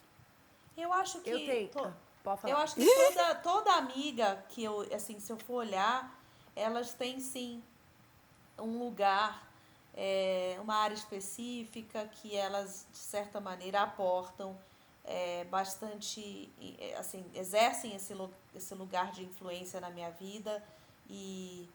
[0.75, 1.29] Eu acho que.
[1.29, 1.69] Eu tenho.
[1.69, 2.53] to- Pode falar.
[2.53, 6.13] Eu acho que toda, toda amiga que eu, assim, se eu for olhar,
[6.55, 7.61] elas têm sim
[8.57, 9.49] um lugar,
[9.93, 14.57] é, uma área específica que elas, de certa maneira, aportam
[15.05, 18.13] é, bastante, é, assim, exercem esse,
[18.55, 20.63] esse lugar de influência na minha vida
[21.09, 21.67] e,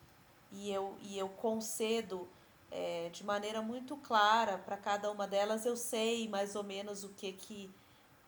[0.52, 2.28] e, eu, e eu concedo
[2.70, 7.08] é, de maneira muito clara para cada uma delas, eu sei mais ou menos o
[7.10, 7.70] que que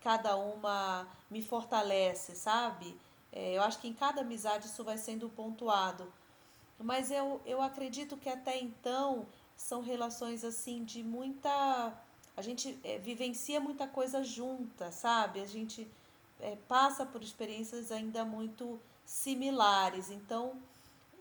[0.01, 2.97] cada uma me fortalece, sabe?
[3.31, 6.11] É, eu acho que em cada amizade isso vai sendo pontuado.
[6.79, 11.93] Mas eu, eu acredito que até então são relações assim de muita.
[12.35, 15.39] A gente é, vivencia muita coisa junta, sabe?
[15.39, 15.87] A gente
[16.39, 20.09] é, passa por experiências ainda muito similares.
[20.09, 20.59] Então,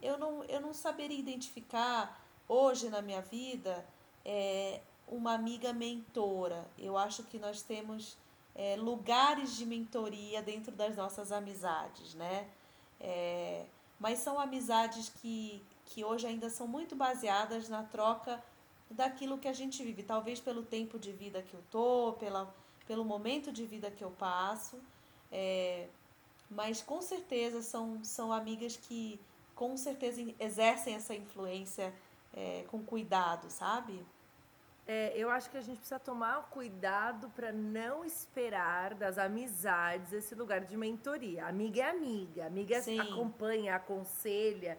[0.02, 3.84] eu não, eu não saberia identificar hoje na minha vida
[4.24, 6.66] é, uma amiga mentora.
[6.78, 8.16] Eu acho que nós temos
[8.54, 12.48] é, lugares de mentoria dentro das nossas amizades, né?
[13.00, 13.64] É,
[13.98, 18.42] mas são amizades que, que hoje ainda são muito baseadas na troca
[18.90, 22.52] daquilo que a gente vive, talvez pelo tempo de vida que eu tô, pela,
[22.86, 24.80] pelo momento de vida que eu passo,
[25.30, 25.86] é,
[26.50, 29.20] mas com certeza são, são amigas que
[29.60, 31.92] com certeza exercem essa influência
[32.32, 34.02] é, com cuidado, sabe?
[34.86, 40.34] É, eu acho que a gente precisa tomar cuidado para não esperar das amizades esse
[40.34, 41.44] lugar de mentoria.
[41.46, 42.98] Amiga é amiga, amiga Sim.
[42.98, 44.78] acompanha, aconselha,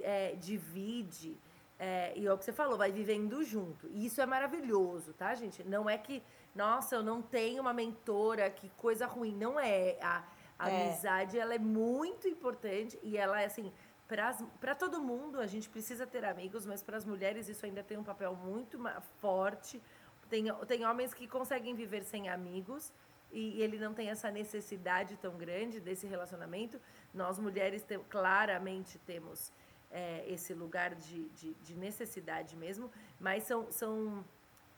[0.00, 1.36] é, divide.
[1.78, 3.86] é, e é o que você falou, vai vivendo junto.
[3.94, 5.62] E isso é maravilhoso, tá, gente?
[5.62, 6.20] Não é que,
[6.56, 9.32] nossa, eu não tenho uma mentora, que coisa ruim.
[9.36, 9.96] Não é.
[10.02, 10.24] A,
[10.58, 10.88] a É.
[10.88, 13.72] amizade, ela é muito importante e ela é assim.
[14.08, 17.98] Para todo mundo, a gente precisa ter amigos, mas para as mulheres isso ainda tem
[17.98, 18.78] um papel muito
[19.20, 19.82] forte.
[20.30, 22.90] Tem, tem homens que conseguem viver sem amigos
[23.30, 26.80] e ele não tem essa necessidade tão grande desse relacionamento.
[27.12, 29.52] Nós, mulheres, tem- claramente temos
[29.90, 32.90] é, esse lugar de, de, de necessidade mesmo,
[33.20, 33.70] mas são.
[33.70, 34.24] são,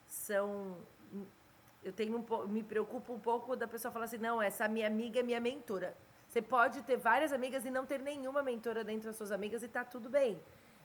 [0.07, 0.77] são
[1.83, 5.21] eu tenho um me preocupo um pouco da pessoa falar assim, não, essa minha amiga
[5.21, 5.97] é minha mentora.
[6.31, 9.69] Você pode ter várias amigas e não ter nenhuma mentora dentro das suas amigas e
[9.69, 10.41] tá tudo bem.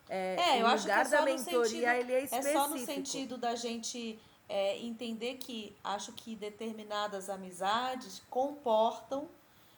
[0.09, 2.59] É, É, eu acho que é só da no mentoria sentido, ele é é específico.
[2.59, 9.29] só no sentido da gente é, entender que acho que determinadas amizades comportam,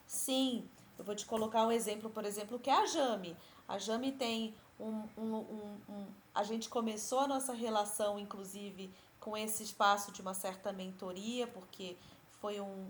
[0.06, 0.70] sim.
[0.98, 3.36] Eu vou te colocar um exemplo, por exemplo, que é a Jame.
[3.68, 9.36] A Jame tem um, um, um, um- A gente começou a nossa relação, inclusive, com
[9.36, 11.98] esse espaço de uma certa mentoria, porque
[12.40, 12.88] foi um,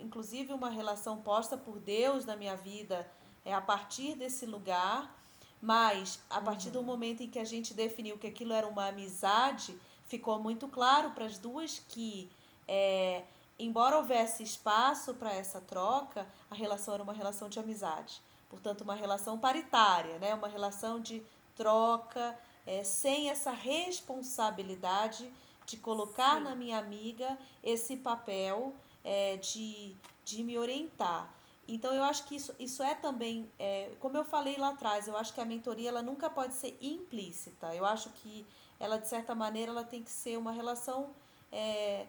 [0.00, 3.08] inclusive uma relação posta por Deus na minha vida
[3.44, 5.16] é a partir desse lugar.
[5.60, 9.76] Mas a partir do momento em que a gente definiu que aquilo era uma amizade,
[10.06, 12.30] ficou muito claro para as duas que,
[12.68, 13.24] é,
[13.58, 18.22] embora houvesse espaço para essa troca, a relação era uma relação de amizade.
[18.48, 20.32] Portanto, uma relação paritária, né?
[20.32, 21.22] uma relação de
[21.56, 25.28] troca, é, sem essa responsabilidade
[25.66, 26.44] de colocar Sim.
[26.44, 28.72] na minha amiga esse papel
[29.08, 31.32] é, de, de me orientar.
[31.66, 35.16] Então, eu acho que isso, isso é também, é, como eu falei lá atrás, eu
[35.16, 37.74] acho que a mentoria ela nunca pode ser implícita.
[37.74, 38.46] Eu acho que
[38.80, 41.10] ela, de certa maneira, ela tem que ser uma relação
[41.52, 42.06] é,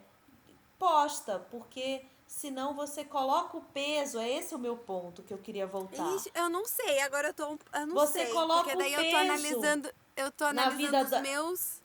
[0.77, 5.67] posta, porque senão você coloca o peso, é esse o meu ponto que eu queria
[5.67, 6.15] voltar.
[6.15, 7.57] Ixi, eu não sei, agora eu tô.
[7.73, 8.33] Eu não Você sei.
[8.33, 9.93] coloca porque o daí eu tô peso analisando.
[10.15, 11.78] Eu tô na analisando vida os da- meus.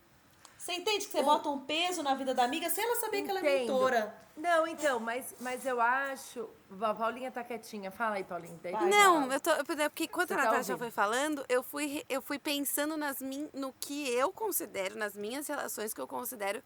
[0.64, 3.20] Você entende que você O- bota um peso na vida da amiga sem ela saber
[3.20, 3.72] que ela é Entendo.
[3.74, 4.14] mentora?
[4.34, 6.48] Não, então, mas, mas eu acho.
[6.80, 7.90] A Paulinha tá quietinha.
[7.90, 8.58] Fala aí, Paulinha.
[8.62, 9.50] Daí Vai, Não, eu tô.
[9.50, 10.78] eu- Porque enquanto Você a tá Natasha ouvindo?
[10.78, 15.46] foi falando, eu fui, eu fui pensando nas min, no que eu considero, nas minhas
[15.46, 16.62] relações que eu considero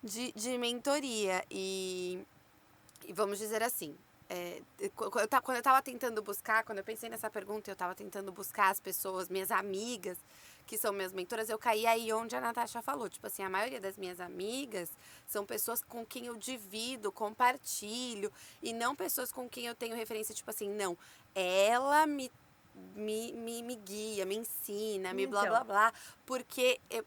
[0.00, 1.44] de, de mentoria.
[1.50, 2.24] E,
[3.04, 3.96] e vamos dizer assim.
[4.30, 4.62] é,
[4.94, 8.78] quando eu tava tentando buscar, quando eu pensei nessa pergunta, eu tava tentando buscar as
[8.78, 10.16] pessoas, minhas amigas,
[10.66, 13.08] que são minhas mentoras, eu caí aí onde a Natasha falou.
[13.08, 14.90] Tipo assim, a maioria das minhas amigas
[15.26, 20.34] são pessoas com quem eu divido, compartilho, e não pessoas com quem eu tenho referência,
[20.34, 20.96] tipo assim, não,
[21.34, 22.30] ela me,
[22.94, 25.52] me, me, me guia, me ensina, me blá Então.
[25.52, 25.92] blá blá,
[26.24, 27.04] porque eu,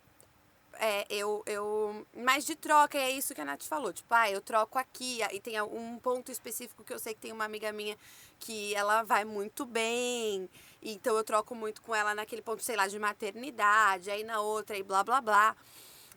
[0.77, 2.05] é, eu, eu.
[2.15, 3.93] Mas de troca, é isso que a Nath falou.
[3.93, 5.19] Tipo, ah, eu troco aqui.
[5.31, 7.97] E tem um ponto específico que eu sei que tem uma amiga minha
[8.39, 10.49] que ela vai muito bem.
[10.93, 14.11] Então eu troco muito com ela naquele ponto, sei lá, de maternidade.
[14.11, 15.55] Aí na outra, e blá blá blá.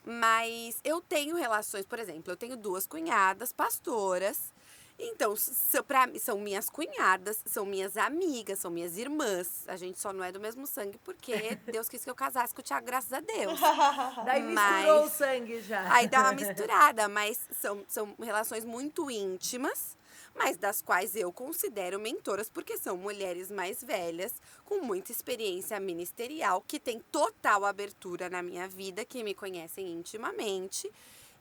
[0.04, 4.52] Mas eu tenho relações, por exemplo, eu tenho duas cunhadas pastoras.
[5.00, 5.33] Então,
[5.87, 9.62] pra, mim, são minhas cunhadas, são minhas amigas, são minhas irmãs.
[9.68, 11.33] A gente só não é do mesmo sangue porque
[11.70, 13.61] Deus quis que eu casasse com o Thiago, graças a Deus.
[14.26, 15.92] Daí Mas- misturou o sangue já.
[15.92, 19.96] Aí dá uma misturada, mas são, são relações muito íntimas,
[20.38, 24.33] mas das quais eu considero mentoras, porque são mulheres mais velhas,
[24.64, 30.90] com muita experiência ministerial, que têm total abertura na minha vida, que me conhecem intimamente.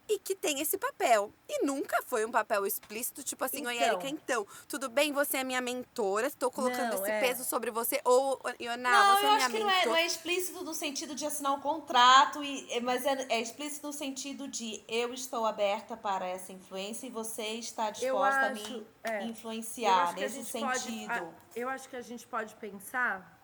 [0.10, 1.34] E que tem esse papel.
[1.50, 3.88] E nunca foi um papel explícito, tipo assim, oi, Então.
[3.88, 7.20] Erika, então, tudo bem, você é minha mentora, estou colocando Não, esse é.
[7.20, 8.00] peso sobre você.
[8.06, 10.74] Ou, Ioná, Não, você eu é acho minha que não é, não é explícito no
[10.74, 15.14] sentido de assinar um contrato, e, é- mas é, é explícito no sentido de eu
[15.14, 19.24] estou aberta para essa influência e você está disposta a acho, me é.
[19.26, 21.12] Influenciar a nesse gente pode- sentido.
[21.12, 23.38] a- eu acho que a gente pode pensar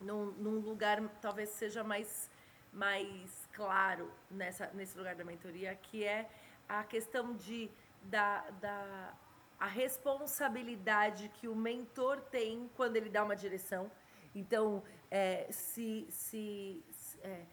[0.00, 2.28] num, num lugar talvez seja mais,
[2.72, 6.28] mais claro nessa, nesse lugar da mentoria, que é
[6.68, 7.70] a questão de
[8.02, 9.14] da, da
[9.58, 13.90] a responsabilidade que o mentor tem quando ele dá uma direção.
[14.34, 17.44] Então, é, se, se, se- é,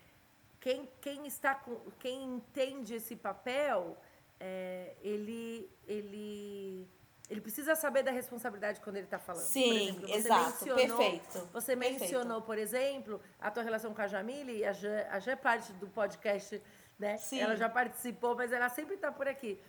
[0.59, 3.97] quem, quem está com, quem entende esse papel,
[4.39, 6.87] é, ele, ele,
[7.29, 9.43] ele precisa saber da responsabilidade quando ele está falando.
[9.43, 11.99] Sim, exemplo, você exato, mencionou- perfeito, Você perfeito.
[12.01, 15.87] mencionou, por exemplo, a tua relação com a Jamile, e a Jan é parte do
[15.87, 16.61] podcast,
[16.97, 17.17] né?
[17.17, 17.39] Sim.
[17.41, 19.59] Ela já participou, mas ela sempre está por aqui.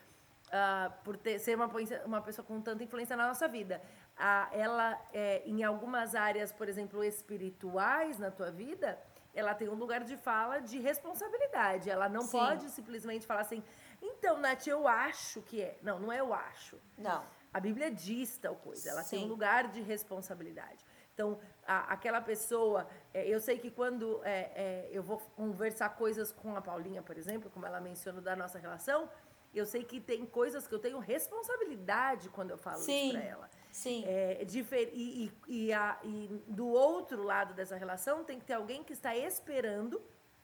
[0.50, 1.70] ah, por ter, ser uma,
[2.06, 3.82] uma pessoa com tanta influência na nossa vida.
[4.16, 8.98] Ah, ela, é, em algumas áreas, por exemplo, espirituais na tua vida,
[9.34, 11.90] ela tem um lugar de fala de responsabilidade.
[11.90, 12.30] Ela não Sim.
[12.38, 13.62] pode simplesmente falar assim,
[14.00, 15.76] então, Nath, eu acho que é.
[15.82, 16.80] Não, não é eu acho.
[16.96, 17.22] Não.
[17.52, 19.28] A Bíblia diz tal coisa, ela tem um Sim.
[19.28, 20.84] lugar de responsabilidade.
[21.14, 26.30] Então, a- aquela pessoa, é, eu sei que quando é, é, eu vou conversar coisas
[26.30, 29.10] com a Paulinha, por exemplo, como ela mencionou da nossa relação,
[29.54, 33.12] eu sei que tem coisas que eu tenho responsabilidade quando eu falo isso Sim.
[33.12, 33.50] pra ela.
[33.72, 34.04] Sim.
[34.06, 34.44] É,
[34.92, 35.32] e, e,
[35.66, 40.00] e, a- e do outro lado dessa relação tem que ter alguém que está esperando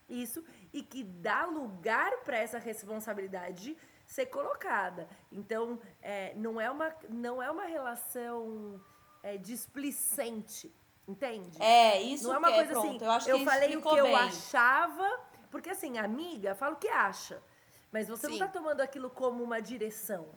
[0.08, 3.76] isso e que dá lugar para essa responsabilidade
[4.14, 5.08] ser colocada.
[5.30, 8.80] Então, é, não, é uma, não é uma relação
[9.22, 10.72] é, displicente,
[11.06, 11.60] entende?
[11.60, 12.86] É, isso não é uma é, coisa pronto.
[12.86, 14.14] assim, eu acho que falei o que eu bem.
[14.14, 17.42] achava, porque assim, amiga, fala o que acha.
[17.90, 18.42] Mas você não Sim.
[18.42, 20.28] está tomando aquilo como uma direção.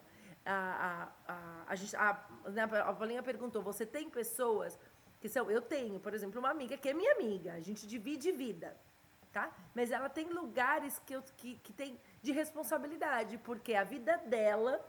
[0.44, 4.78] A, a, a, a, gente, a, né, a Paulinha perguntou: você tem pessoas
[5.20, 5.48] que são.
[5.50, 8.76] Eu tenho, por exemplo, uma amiga que é minha amiga, a gente divide vida,
[9.32, 9.52] tá?
[9.74, 14.80] Mas ela tem lugares que, eu, que, que tem de responsabilidade, porque a vida dela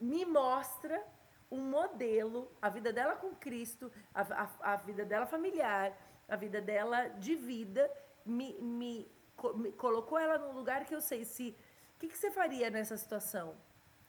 [0.00, 1.02] me mostra
[1.50, 5.96] um modelo, a vida dela com Cristo, a, a, a vida dela familiar,
[6.28, 7.90] a vida dela de vida,
[8.24, 9.10] me, me,
[9.54, 11.56] me colocou ela num lugar que eu sei se.
[11.94, 13.56] O que, que você faria nessa situação?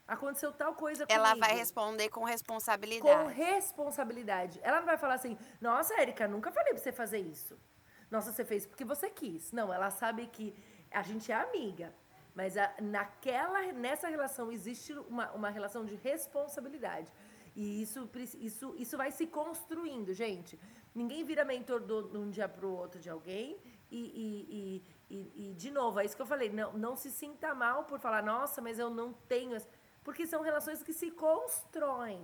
[0.07, 1.25] Aconteceu tal coisa comigo.
[1.25, 3.33] Ela vai responder com Com responsabilidade.
[3.33, 4.59] responsabilidade.
[4.63, 7.57] Ela não vai falar assim, nossa, Érica, nunca falei pra você fazer isso.
[8.11, 9.51] Nossa, você fez porque você quis.
[9.51, 10.55] Não, ela sabe que
[10.91, 11.93] a gente é amiga.
[12.39, 17.09] Mas a- naquela, nessa relação existe uma, uma relação de responsabilidade.
[17.53, 18.09] E isso,
[18.49, 20.57] isso, isso vai se construindo, gente.
[20.95, 23.57] Ninguém vira mentor do- de um dia para o outro de alguém.
[23.91, 24.83] E, e,
[25.15, 26.49] e, e- de novo, é isso que eu falei.
[26.49, 29.53] Não, não se sinta mal por falar, nossa, mas eu não tenho.
[29.57, 29.67] essa-"
[30.05, 32.21] Porque são relações que se constroem.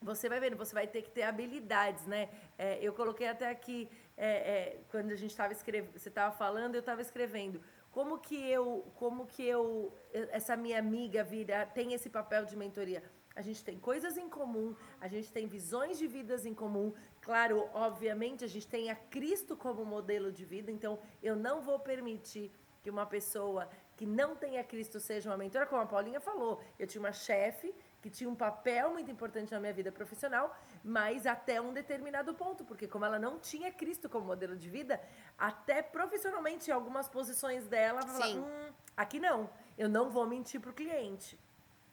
[0.00, 2.22] Você vai vendo, você vai ter que ter habilidades, né?
[2.56, 3.78] É, eu coloquei até aqui,
[4.16, 7.60] é, é, quando a gente estava escrevendo, você estava falando, eu estava escrevendo.
[7.94, 13.04] Como que eu, como que eu, essa minha amiga vira, tem esse papel de mentoria?
[13.36, 16.92] A gente tem coisas em comum, a gente tem visões de vidas em comum.
[17.20, 21.78] Claro, obviamente, a gente tem a Cristo como modelo de vida, então eu não vou
[21.78, 22.50] permitir
[22.82, 26.60] que uma pessoa que não tenha Cristo seja uma mentora, como a Paulinha falou.
[26.76, 27.72] Eu tinha uma chefe
[28.04, 32.62] que tinha um papel muito importante na minha vida profissional, mas até um determinado ponto,
[32.62, 35.00] porque como ela não tinha Cristo como modelo de vida,
[35.38, 38.40] até profissionalmente, em algumas posições dela, ela falava, Sim.
[38.40, 41.40] hum, aqui não, eu não vou mentir pro cliente.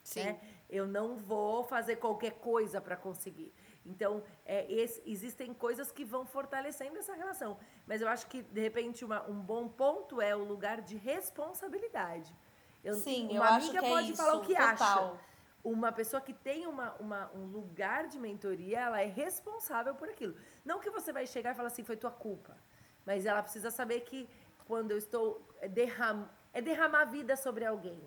[0.04, 0.24] Sim.
[0.24, 0.40] né?
[0.70, 3.54] Eu não vou fazer qualquer coisa para conseguir.
[3.86, 7.58] Então, é, esse- existem coisas que vão fortalecendo essa relação.
[7.86, 12.36] Mas eu acho que, de repente, uma- um bom ponto é o lugar de responsabilidade.
[12.84, 14.74] Eu, Sim, uma eu acho amiga que é pode falar o isso, que total.
[15.14, 15.31] acha.
[15.64, 20.36] Uma pessoa que tem uma, uma- um lugar de mentoria, ela é responsável por aquilo.
[20.66, 22.58] Não que você vai chegar e falar assim, foi tua culpa.
[23.06, 24.28] Mas ela precisa saber que
[24.66, 28.02] quando eu estou é, derram, é derramar vida sobre alguém.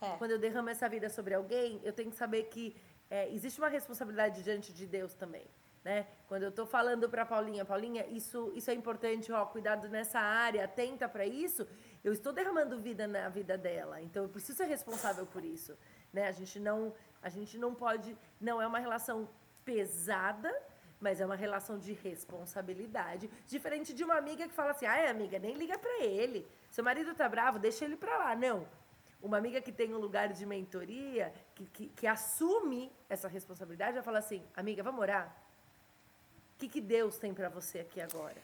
[0.00, 0.16] É.
[0.16, 2.76] Quando eu derramo essa vida sobre alguém, eu tenho que saber que
[3.10, 5.46] é, existe uma responsabilidade diante de Deus também.
[5.84, 6.06] Né?
[6.26, 10.64] Quando eu estou falando para Paulinha, Paulinha, isso, isso é importante, ó, cuidado nessa área,
[10.64, 11.66] atenta para isso,
[12.04, 15.76] eu estou derramando vida na vida dela, então eu preciso ser responsável por isso.
[16.12, 16.28] Né?
[16.28, 19.28] A, gente não, a gente não pode, não é uma relação
[19.64, 20.50] pesada,
[21.00, 25.38] mas é uma relação de responsabilidade, diferente de uma amiga que fala assim: "Ai, amiga,
[25.38, 26.46] nem liga para ele.
[26.70, 28.34] Seu marido tá bravo, deixa ele para lá".
[28.34, 28.66] Não.
[29.20, 34.02] Uma amiga que tem um lugar de mentoria, que, que, que assume essa responsabilidade, ela
[34.02, 35.36] fala assim: "Amiga, vamos orar?
[36.54, 38.40] O que, que Deus tem para você aqui agora?"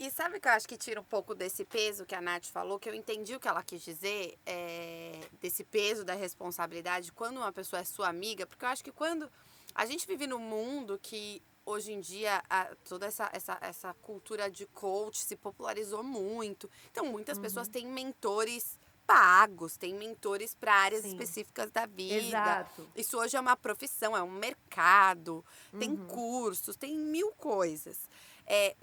[0.00, 2.78] E sabe que eu acho que tira um pouco desse peso que a Nath falou,
[2.78, 7.52] que eu entendi o que ela quis dizer, é, desse peso da responsabilidade quando uma
[7.52, 9.30] pessoa é sua amiga, porque eu acho que quando
[9.74, 14.50] a gente vive num mundo que hoje em dia a, toda essa, essa, essa cultura
[14.50, 16.70] de coach se popularizou muito.
[16.90, 17.42] Então, muitas uhum.
[17.42, 21.08] pessoas têm mentores pagos, têm mentores para áreas Sim.
[21.08, 22.26] específicas da vida.
[22.26, 22.88] Exato.
[22.96, 25.44] Isso hoje é uma profissão, é um mercado,
[25.74, 25.78] uhum.
[25.78, 28.08] tem cursos, tem mil coisas.
[28.46, 28.74] É,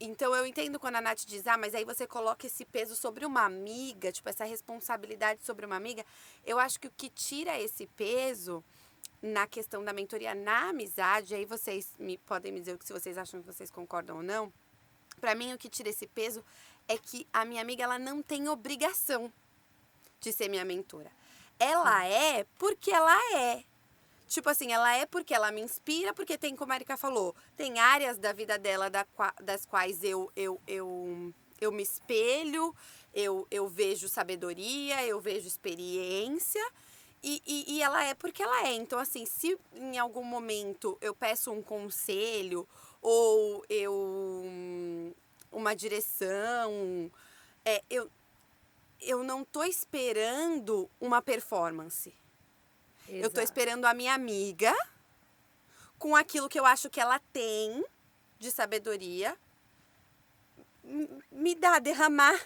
[0.00, 3.24] então eu entendo quando a Nath diz, ah, mas aí você coloca esse peso sobre
[3.24, 6.04] uma amiga, tipo, essa responsabilidade sobre uma amiga.
[6.44, 8.64] Eu acho que o que tira esse peso
[9.22, 13.40] na questão da mentoria na amizade, aí vocês me podem me dizer se vocês acham
[13.40, 14.52] que vocês concordam ou não.
[15.20, 16.44] Para mim o que tira esse peso
[16.86, 19.32] é que a minha amiga ela não tem obrigação
[20.20, 21.10] de ser minha mentora.
[21.58, 23.64] Ela é porque ela é.
[24.34, 27.78] Tipo assim, ela é porque ela me inspira, porque tem, como a Erika falou, tem
[27.78, 29.06] áreas da vida dela da,
[29.40, 32.74] das quais eu, eu, eu, eu me espelho,
[33.14, 36.60] eu, eu vejo sabedoria, eu vejo experiência.
[37.22, 38.72] E, e, e, ela é porque ela é.
[38.72, 42.68] Então, assim, se em algum momento eu peço um conselho
[43.00, 45.14] ou eu.
[45.52, 47.08] uma direção,
[47.64, 48.10] é, eu,
[49.00, 52.12] eu não tô esperando uma performance.
[53.08, 53.24] Exato.
[53.24, 54.74] Eu tô esperando a minha amiga
[55.98, 57.84] com aquilo que eu acho que ela tem
[58.38, 59.36] de sabedoria
[61.30, 62.38] me dar, derramar,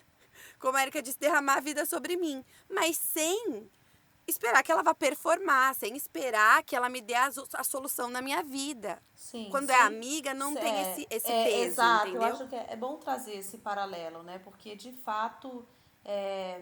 [0.58, 2.44] como a Erika disse, derramar a vida sobre mim.
[2.68, 3.68] Mas sem
[4.26, 8.20] esperar que ela vá performar, sem esperar que ela me dê a, a solução na
[8.20, 9.02] minha vida.
[9.14, 9.72] Sim, Quando sim.
[9.72, 12.08] é amiga, não é, tem esse, esse é, peso, exato.
[12.08, 12.28] entendeu?
[12.28, 14.38] Eu acho que é, é, bom trazer esse paralelo, né?
[14.38, 15.66] Porque, de fato,
[16.04, 16.60] é,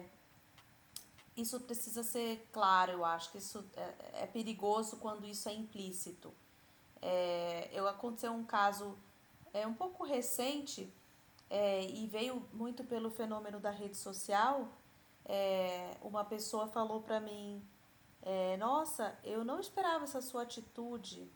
[1.37, 6.33] isso precisa ser claro, eu acho que isso é, é perigoso quando isso é implícito.
[7.01, 8.97] É, eu aconteceu um caso
[9.53, 10.91] é, um pouco recente
[11.49, 14.67] é, e veio muito pelo fenômeno da rede social,
[15.25, 17.63] é, uma pessoa falou para mim:
[18.21, 21.29] é, Nossa, eu não esperava essa sua atitude,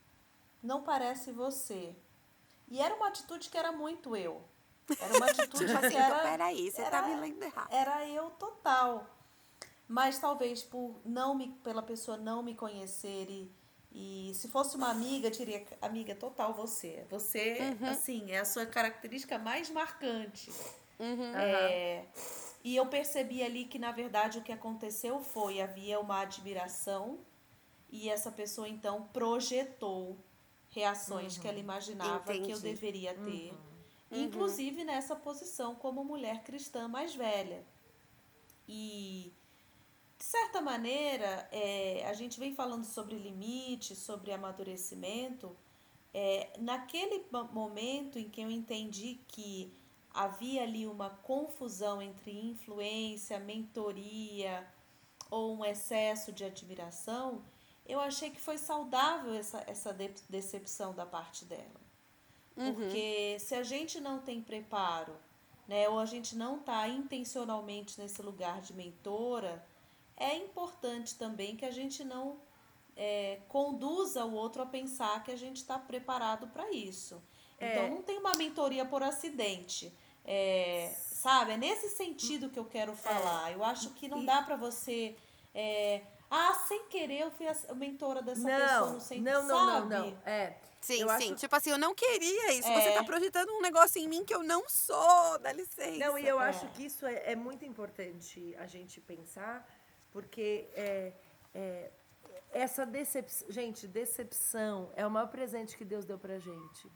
[0.62, 1.96] não parece você.
[2.70, 4.42] E era uma atitude que era muito eu.
[5.00, 6.20] Era uma atitude tipo que assim, era.
[6.20, 7.72] Peraí, você tá era, tá me lendo errado.
[7.72, 9.06] Era eu total.
[9.92, 13.52] Mas talvez por não me, pela pessoa não me conhecer e,
[13.92, 17.06] e se fosse uma amiga, eu diria, amiga, total você.
[17.10, 17.90] Você, uhum.
[17.90, 20.50] assim, é a sua característica mais marcante.
[20.98, 21.36] Uhum.
[21.36, 22.06] É,
[22.64, 27.20] e eu percebi ali que, na verdade, o que aconteceu foi: havia uma admiração,
[27.90, 30.18] e essa pessoa então projetou
[30.70, 31.42] reações uhum.
[31.42, 31.64] que ela uhum.
[31.64, 32.48] imaginava Entendi.
[32.48, 33.52] que eu deveria ter.
[34.10, 34.24] Uhum.
[34.24, 37.62] Inclusive nessa posição como mulher cristã mais velha.
[38.66, 39.34] E,
[40.22, 45.58] de certa maneira, é, a gente vem falando sobre limite, sobre amadurecimento.
[46.14, 49.74] É, naquele momento em que eu entendi que
[50.14, 54.72] havia ali uma confusão entre influência, mentoria
[55.32, 57.44] ou um excesso de admiração,
[57.84, 59.92] eu achei que foi saudável essa, essa
[60.30, 61.82] decepção da parte dela.
[62.56, 62.76] Uhum.
[62.76, 65.16] Porque se a gente não tem preparo,
[65.68, 69.66] né, ou a gente não está intencionalmente nesse lugar de mentora,
[70.22, 72.40] é importante também que a gente não
[72.96, 77.22] é, conduza o outro a pensar que a gente está preparado para isso.
[77.60, 77.74] É.
[77.74, 79.92] Então, não tem uma mentoria por acidente.
[80.24, 81.54] É, sabe?
[81.54, 83.52] É nesse sentido que eu quero falar.
[83.52, 83.56] É.
[83.56, 85.16] Eu acho que não dá para você.
[85.54, 89.58] É, ah, sem querer eu fui a mentora dessa não, pessoa, não sei Não, não,
[89.58, 89.90] sabe?
[89.90, 90.18] não, não.
[90.26, 90.56] É.
[90.80, 91.14] Sim, eu sim.
[91.14, 91.36] Acho...
[91.36, 92.68] Tipo assim, eu não queria isso.
[92.68, 92.82] É.
[92.82, 95.98] Você tá projetando um negócio em mim que eu não sou, dá licença.
[95.98, 96.50] Não, e eu é.
[96.50, 99.68] acho que isso é, é, muito importante a gente pensar,
[100.12, 101.14] porque é,
[101.54, 101.92] é,
[102.52, 103.50] essa decepção.
[103.50, 106.92] Gente, decepção é o maior presente que Deus deu pra gente.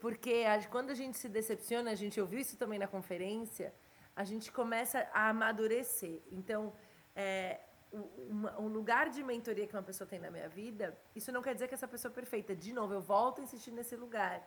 [0.00, 3.72] Porque a, quando a gente se decepciona, a gente ouviu isso também na conferência,
[4.14, 6.20] a gente começa a amadurecer.
[6.30, 6.72] Então,
[7.16, 7.60] é,
[7.92, 11.54] um, um lugar de mentoria que uma pessoa tem na minha vida, isso não quer
[11.54, 12.54] dizer que essa pessoa é perfeita.
[12.54, 14.42] De novo, eu volto a insistir nesse lugar.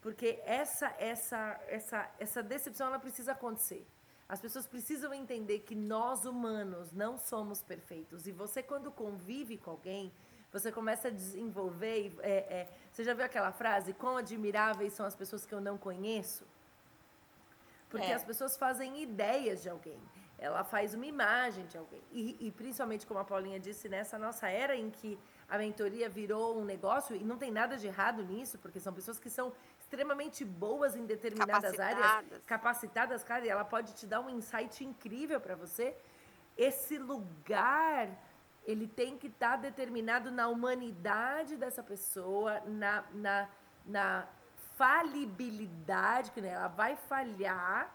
[0.00, 3.86] Porque essa, essa, essa, essa decepção ela precisa acontecer.
[4.28, 8.26] As pessoas precisam entender que nós humanos não somos perfeitos.
[8.26, 10.12] E você, quando convive com alguém,
[10.50, 12.16] Você começa a desenvolver.
[12.20, 13.92] É, é, você já viu aquela frase?
[13.92, 16.42] Quão admiráveis são as pessoas que eu não conheço?
[17.90, 18.14] Porque É.
[18.14, 20.00] as pessoas fazem ideias de alguém.
[20.38, 22.02] Ela faz uma imagem de alguém.
[22.12, 25.18] E, e principalmente, como a Paulinha disse, nessa nossa era em que
[25.50, 29.18] a mentoria virou um negócio, e não tem nada de errado nisso, porque são pessoas
[29.18, 29.52] que são
[29.88, 32.42] extremamente boas em determinadas áreas, Capacitadas.
[32.46, 35.96] capacitadas, cara, e ela pode te dar um insight incrível para você.
[36.58, 38.06] Esse lugar,
[38.66, 43.48] ele tem que estar determinado na humanidade dessa pessoa, na, na,
[43.86, 44.28] na
[44.76, 47.94] falibilidade, que né, ela vai falhar,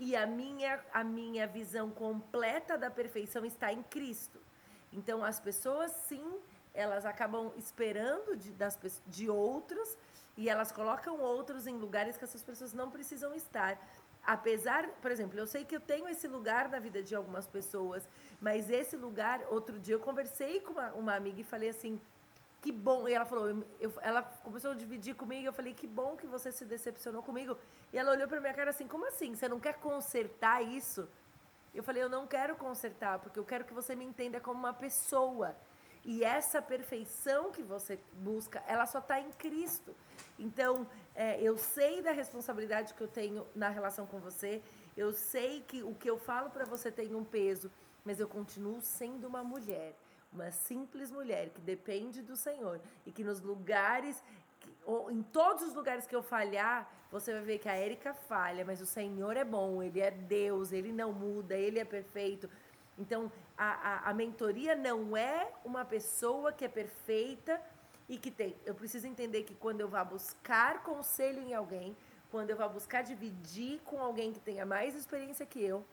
[0.00, 4.40] e a minha, a minha visão completa da perfeição está em Cristo.
[4.92, 6.40] Então, as pessoas, sim,
[6.74, 9.96] elas acabam esperando de, das, de outros
[10.36, 13.78] e elas colocam outros em lugares que essas pessoas não precisam estar.
[14.24, 18.08] Apesar, por exemplo, eu sei que eu tenho esse lugar na vida de algumas pessoas,
[18.40, 22.00] mas esse lugar, outro dia eu conversei com uma, uma amiga e falei assim,
[22.62, 23.08] que bom.
[23.08, 23.48] E ela falou,
[23.80, 25.46] eu- ela começou a dividir comigo.
[25.46, 27.58] Eu falei, que bom que você se decepcionou comigo.
[27.92, 29.34] E ela olhou pra minha cara assim, como assim?
[29.34, 31.08] Você não quer consertar isso?
[31.74, 34.72] Eu falei, eu não quero consertar, porque eu quero que você me entenda como uma
[34.72, 35.56] pessoa.
[36.04, 39.94] E essa perfeição que você busca, ela só está em Cristo.
[40.38, 44.60] Então, é, eu sei da responsabilidade que eu tenho na relação com você.
[44.96, 47.70] Eu sei que o que eu falo para você tem um peso,
[48.04, 49.96] mas eu continuo sendo uma mulher,
[50.32, 54.22] uma simples mulher que depende do Senhor e que nos lugares,
[54.84, 58.64] ou em todos os lugares que eu falhar, você vai ver que a Érica falha,
[58.64, 62.50] mas o Senhor é bom, Ele é Deus, Ele não muda, Ele é perfeito.
[62.98, 67.60] Então, a, a, a mentoria não é uma pessoa que é perfeita
[68.08, 68.54] e que tem.
[68.66, 71.96] Eu preciso entender que quando eu vá buscar conselho em alguém,
[72.30, 75.84] quando eu vá buscar dividir com alguém que tenha mais experiência que eu,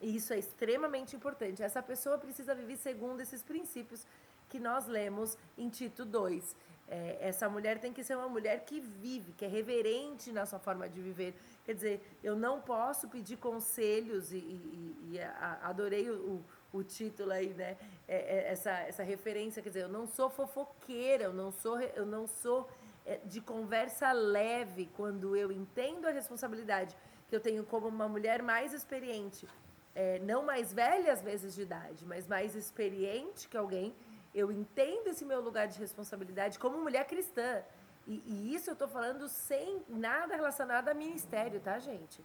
[0.00, 1.62] e isso é extremamente importante.
[1.62, 4.04] Essa pessoa precisa viver segundo esses princípios
[4.48, 6.56] que nós lemos em Tito 2.
[6.94, 10.58] É, essa mulher tem que ser uma mulher que vive, que é reverente na sua
[10.58, 11.32] forma de viver.
[11.64, 17.30] Quer dizer, eu não posso pedir conselhos, e, e- e a- adorei o, o- título
[17.32, 17.76] aí, né?
[18.06, 22.04] É, é, essa, essa referência, quer dizer, eu não sou fofoqueira, eu não sou, eu
[22.04, 22.68] não sou
[23.06, 26.94] é, de conversa leve quando eu entendo a responsabilidade
[27.28, 29.48] que eu tenho como uma mulher mais experiente
[29.94, 33.94] é, não mais velha às vezes de idade, mas mais experiente que alguém,
[34.34, 37.62] eu entendo esse meu lugar de responsabilidade como mulher cristã.
[38.06, 42.24] E, e isso eu estou falando sem nada relacionado a ministério, tá, gente?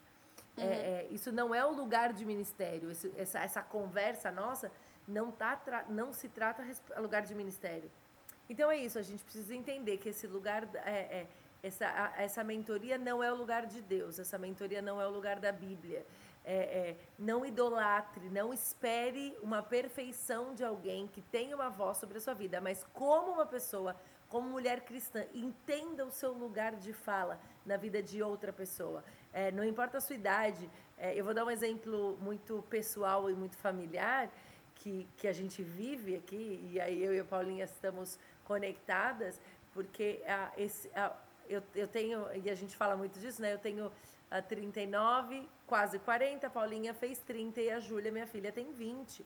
[0.58, 2.90] É, é, isso não é o lugar de ministério.
[2.90, 4.72] Esse- essa, essa conversa nossa
[5.08, 6.64] não, tá, não se trata
[6.96, 7.92] a lugar de ministério.
[8.50, 10.90] Então é isso, a gente precisa entender que esse lugar, é,
[11.20, 11.28] é,
[11.62, 15.12] essa, a- essa mentoria não é o lugar de Deus, essa mentoria não é o
[15.12, 16.06] lugar da Bíblia.
[16.50, 22.20] É, é, não idolatre, não espere uma perfeição de alguém que tenha uma voz sobre
[22.20, 23.94] a sua vida, mas como uma pessoa,
[24.30, 29.04] como mulher cristã, entenda o seu lugar de fala na vida de outra pessoa.
[29.34, 33.34] É, não importa a sua idade, é, eu vou dar um exemplo muito pessoal e
[33.34, 34.32] muito familiar
[34.76, 39.42] que, que a gente vive aqui, e aí eu e a Paulinha estamos conectadas,
[39.74, 41.14] porque ah, esse, ah,
[41.50, 43.54] eu, eu tenho, e a gente fala muito disso, né?
[43.54, 43.92] Eu tenho
[44.30, 49.26] ah, 39, quase 40, a Paulinha fez 30 e a Júlia, minha filha, tem 20.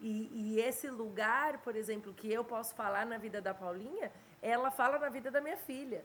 [0.00, 4.70] E, e esse lugar, por exemplo, que eu posso falar na vida da Paulinha, ela
[4.70, 6.04] fala na vida da minha filha.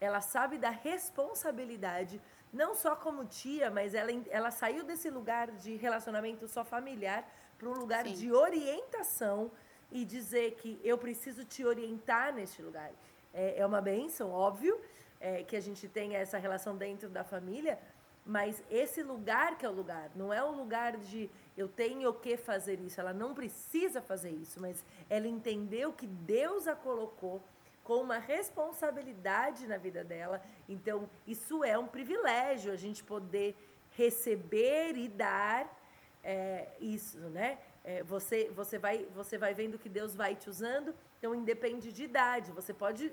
[0.00, 2.20] Ela sabe da responsabilidade,
[2.52, 7.24] não só como tia, mas ela, ela saiu desse lugar de relacionamento só familiar
[7.58, 8.14] para um lugar Sim.
[8.14, 9.50] de orientação
[9.92, 12.90] e dizer que eu preciso te orientar neste lugar.
[13.32, 14.80] É, é uma bênção, óbvio,
[15.20, 17.78] é, que a gente tenha essa relação dentro da família,
[18.24, 22.36] mas esse lugar que é o lugar, não é um lugar de eu tenho que
[22.36, 27.42] fazer isso, ela não precisa fazer isso, mas ela entendeu que Deus a colocou
[27.82, 30.40] com uma responsabilidade na vida dela.
[30.68, 33.56] Então, isso é um privilégio, a gente poder
[33.96, 35.76] receber e dar
[36.22, 37.58] é, isso, né?
[37.82, 42.04] É, você, você, vai, você vai vendo que Deus vai te usando, então independe de
[42.04, 42.52] idade.
[42.52, 43.12] Você pode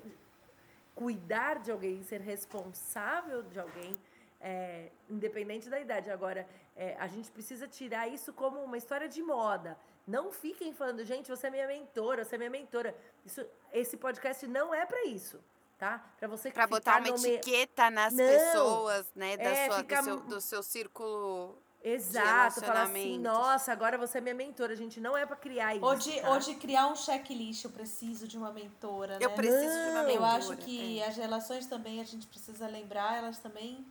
[1.02, 3.92] cuidar de alguém, ser responsável de alguém,
[4.40, 6.10] é, independente da idade.
[6.10, 6.42] Agora,
[6.76, 9.78] é, a gente precisa tirar isso como uma história de moda.
[10.06, 12.94] Não fiquem falando, gente, você é minha mentora, você é minha mentora.
[13.24, 15.38] Isso, esse podcast não é para isso,
[15.78, 15.92] tá?
[16.18, 18.24] Para você Pra botar uma nome- etiqueta nas Não.
[18.26, 19.36] pessoas, né?
[19.36, 21.56] Da É, sua, fica do, seu, do seu círculo.
[21.82, 24.72] Exato, falar assim, nossa, agora você é minha mentora.
[24.72, 25.84] A gente não é para criar isso.
[25.84, 26.30] Ou de, tá?
[26.30, 29.36] ou de criar um checklist, eu preciso de uma mentora, Eu né?
[29.36, 30.08] preciso de uma Não.
[30.08, 30.14] mentora.
[30.14, 31.06] Eu acho que é.
[31.06, 33.86] as relações também, a gente precisa lembrar, elas também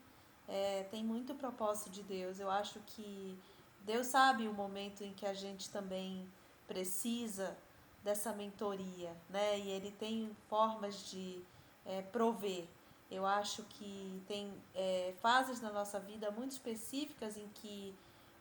[0.47, 2.39] é, têm muito propósito de Deus.
[2.39, 3.37] Eu acho que
[3.81, 6.27] Deus sabe o momento em que a gente também
[6.67, 7.57] precisa
[8.03, 9.59] dessa mentoria, né?
[9.59, 11.41] E ele tem formas de
[11.85, 12.65] é, prover.
[13.09, 17.95] Eu acho que tem é, fases na nossa vida muito específicas em que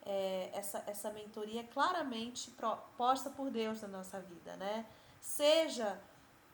[0.04, 2.52] é, essa, essa mentoria é claramente
[2.96, 4.86] posta por Deus na nossa vida, né?
[5.20, 6.00] Seja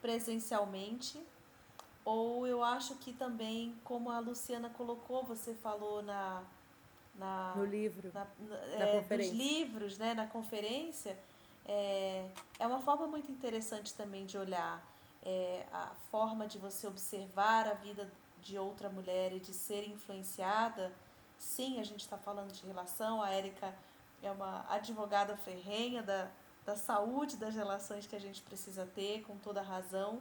[0.00, 1.20] presencialmente,
[2.04, 6.42] ou eu acho que também, como a Luciana colocou, você falou na.
[7.14, 8.10] na no livro.
[8.12, 11.16] Na, na, é, nos livros, né, na conferência,
[11.64, 14.82] é, é uma forma muito interessante também de olhar
[15.23, 18.11] é, a forma de você observar a vida
[18.41, 20.93] de outra mulher e de ser influenciada.
[21.39, 23.23] Sim, a gente está falando de relação.
[23.23, 23.75] A Érica
[24.23, 26.29] é uma advogada ferrenha da,
[26.64, 30.20] da saúde das relações que a gente precisa ter, com toda razão.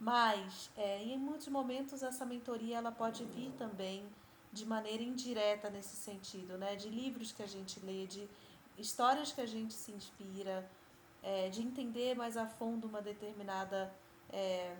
[0.00, 4.06] Mas, é, em muitos momentos, essa mentoria ela pode vir também
[4.52, 6.76] de maneira indireta nesse sentido, né?
[6.76, 8.28] De livros que a gente lê, de
[8.78, 10.68] histórias que a gente se inspira,
[11.22, 13.92] é, de entender mais a fundo uma determinada
[14.32, 14.76] é,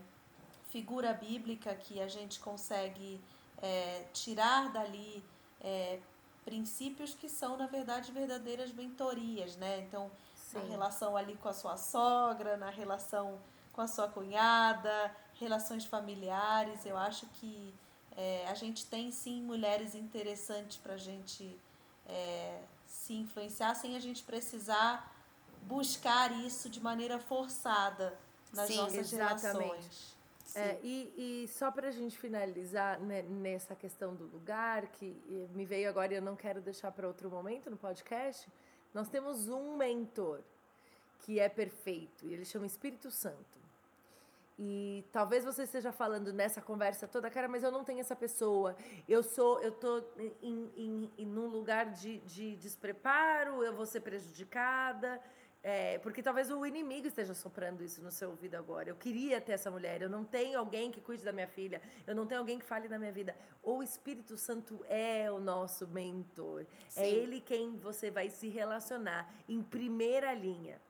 [0.70, 3.20] figura bíblica que a gente consegue
[3.62, 5.22] é, tirar dali
[5.60, 5.98] é,
[6.44, 9.80] princípios que são, na verdade, verdadeiras mentorias, né?
[9.80, 10.58] Então, Sim.
[10.58, 13.38] na relação ali com a sua sogra, na relação
[13.72, 17.72] com a sua cunhada, relações familiares, eu acho que
[18.16, 21.56] é, a gente tem sim mulheres interessantes para a gente
[22.04, 25.14] é, se influenciar sem a gente precisar
[25.62, 28.18] buscar isso de maneira forçada
[28.52, 29.58] nas Sim, nossas exatamente.
[29.58, 30.18] relações.
[30.54, 35.14] É, e, e só para a gente finalizar né, nessa questão do lugar, que
[35.54, 38.50] me veio agora e eu não quero deixar para outro momento no podcast,
[38.94, 40.40] nós temos um mentor
[41.20, 43.58] que é perfeito e ele chama Espírito Santo.
[44.58, 48.74] E talvez você esteja falando nessa conversa toda, cara, mas eu não tenho essa pessoa.
[49.08, 50.02] Eu sou, eu tô
[50.42, 55.20] em, em, em num lugar de, de despreparo, eu vou ser prejudicada.
[55.62, 58.88] É, porque talvez o inimigo esteja soprando isso no seu ouvido agora.
[58.90, 62.14] Eu queria ter essa mulher, eu não tenho alguém que cuide da minha filha, eu
[62.14, 63.36] não tenho alguém que fale da minha vida.
[63.62, 66.62] O Espírito Santo é o nosso mentor.
[66.62, 67.00] É Sim.
[67.00, 70.80] É ele quem você vai se relacionar em primeira linha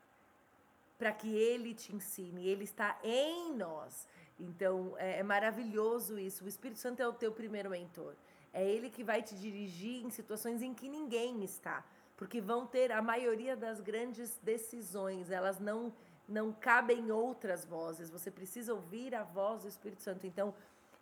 [0.99, 2.47] para que ele te ensine.
[2.47, 4.07] Ele está em nós.
[4.39, 6.45] Então é, é maravilhoso isso.
[6.45, 8.15] O Espírito Santo é o teu primeiro mentor.
[8.53, 11.85] É ele que vai te dirigir em situações em que ninguém está
[12.19, 15.95] porque vão ter a maioria das grandes decisões, elas não
[16.29, 20.27] não cabem outras vozes, você precisa ouvir a voz do Espírito Santo.
[20.27, 20.55] Então,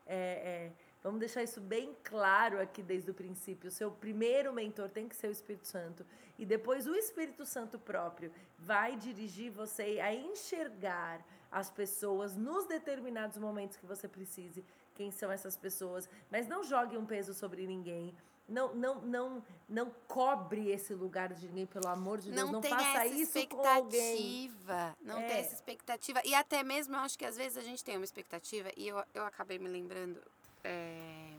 [0.07, 3.67] é, é, vamos deixar isso bem claro aqui desde o princípio.
[3.67, 6.07] O seu primeiro mentor tem que ser o Espírito Santo,
[6.39, 13.37] e depois o Espírito Santo próprio vai dirigir você a enxergar as pessoas nos determinados
[13.37, 14.65] momentos que você precise,
[14.95, 18.15] quem são essas pessoas, mas não jogue um peso sobre ninguém
[18.49, 22.45] não, não, não, não cobre esse lugar de ninguém, pelo amor de Deus.
[22.45, 24.53] Não, não faça isso com alguém.
[25.01, 25.27] Não é.
[25.27, 26.21] tem essa expectativa.
[26.25, 29.03] E até mesmo, eu acho que às vezes a gente tem uma expectativa, e eu,
[29.15, 30.21] eu acabei me lembrando,
[30.63, 31.31] é,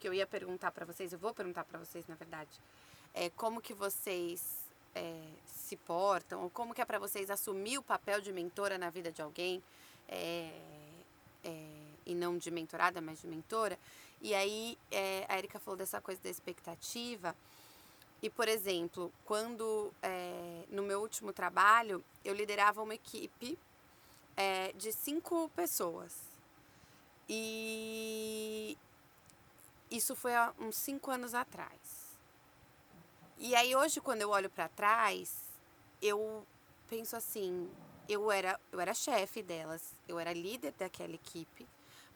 [0.00, 2.50] que eu ia perguntar para vocês, eu vou perguntar para vocês, na verdade,
[3.12, 4.58] é, como que vocês
[4.94, 8.90] é, se portam, ou como que é para vocês assumir o papel de mentora na
[8.90, 9.62] vida de alguém,
[10.08, 10.50] é,
[11.44, 11.66] é,
[12.06, 13.78] e não de mentorada, mas de mentora.
[14.20, 17.34] E aí é, a Erika falou dessa coisa da expectativa.
[18.20, 23.58] E, por exemplo, quando é, no meu último trabalho eu liderava uma equipe
[24.36, 26.14] é, de cinco pessoas.
[27.28, 28.76] E
[29.90, 32.08] isso foi há uns cinco anos atrás.
[33.38, 35.32] E aí hoje, quando eu olho para trás,
[36.02, 36.44] eu
[36.88, 37.70] penso assim,
[38.08, 41.66] eu era, eu era chefe delas, eu era líder daquela equipe.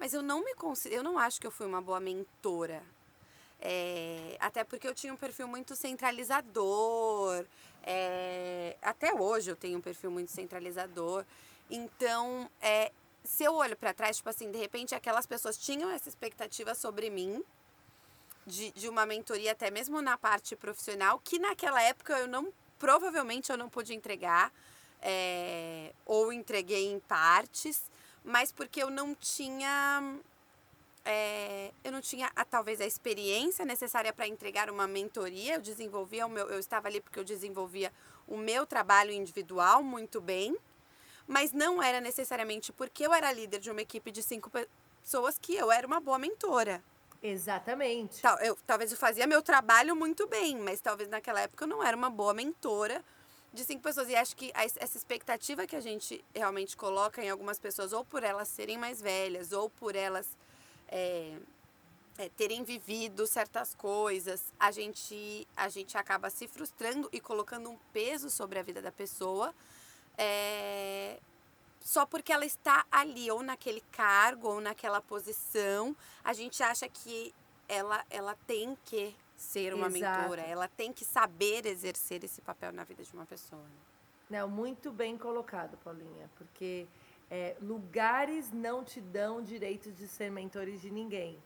[0.03, 2.83] Mas eu não me considero, eu não acho que eu fui uma boa mentora.
[3.61, 7.47] É, até porque eu tinha um perfil muito centralizador.
[7.85, 11.25] É, até hoje eu tenho um perfil muito centralizador.
[11.71, 12.91] Então, é,
[13.23, 17.09] se eu olho para trás, tipo assim, de repente aquelas pessoas tinham essa expectativa sobre
[17.09, 17.41] mim,
[18.45, 23.53] de, de uma mentoria, até mesmo na parte profissional, que naquela época eu não, provavelmente
[23.53, 24.53] eu não pude entregar,
[25.01, 27.92] é, ou entreguei em partes
[28.25, 30.21] mas porque eu não tinha
[31.05, 35.55] é, eu não tinha a, talvez a experiência necessária para entregar uma mentoria.
[35.55, 37.93] Eu desenvolvia o meu, eu estava ali porque eu desenvolvia
[38.27, 40.57] o meu trabalho individual muito bem,
[41.27, 45.55] mas não era necessariamente porque eu era líder de uma equipe de cinco pessoas que
[45.55, 46.83] eu era uma boa mentora.
[47.23, 48.21] Exatamente.
[48.21, 51.83] Tal, eu, talvez eu fazia meu trabalho muito bem, mas talvez naquela época eu não
[51.83, 53.05] era uma boa mentora
[53.53, 54.09] de cinco pessoas.
[54.09, 58.23] E acho que essa expectativa que a gente realmente coloca em algumas pessoas, ou por
[58.23, 60.27] elas serem mais velhas, ou por elas
[60.89, 61.37] é,
[62.19, 67.79] é, terem vivido certas coisas, a gente, a gente acaba se frustrando e colocando um
[67.93, 69.55] peso sobre a vida da pessoa.
[70.17, 71.19] É,
[71.81, 77.35] só porque ela está ali, ou naquele cargo, ou naquela posição, a gente acha que
[77.69, 80.21] ela, ela tem que ser uma Exato.
[80.21, 83.61] mentora, ela tem que saber exercer esse papel na vida de uma pessoa.
[83.63, 83.69] né?
[84.39, 86.87] Não, muito bem colocado, Paulinha, porque
[87.31, 91.39] é, lugares não te dão direito de ser mentores de ninguém.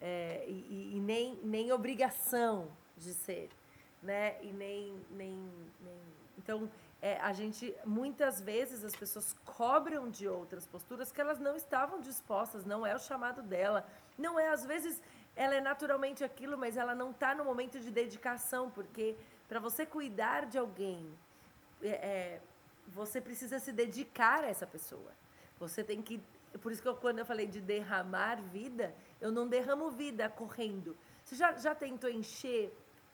[0.00, 3.48] É, e, e- nem, nem obrigação de ser,
[4.02, 4.36] né?
[4.42, 5.32] E nem, nem,
[5.80, 5.94] nem...
[6.36, 6.68] Então,
[7.00, 12.00] é, a gente, muitas vezes, as pessoas cobram de outras posturas que elas não estavam
[12.00, 13.86] dispostas, não é o chamado dela.
[14.18, 15.00] Não é, às vezes,
[15.36, 19.16] ela é naturalmente aquilo, mas ela não está no momento de dedicação, porque
[19.48, 21.12] para você cuidar de alguém,
[21.82, 22.40] é, é,
[22.88, 25.12] você precisa se dedicar a essa pessoa.
[25.58, 26.22] Você tem que.
[26.62, 30.96] Por isso que eu, quando eu falei de derramar vida, eu não derramo vida correndo.
[31.24, 32.72] Você já, já tentou encher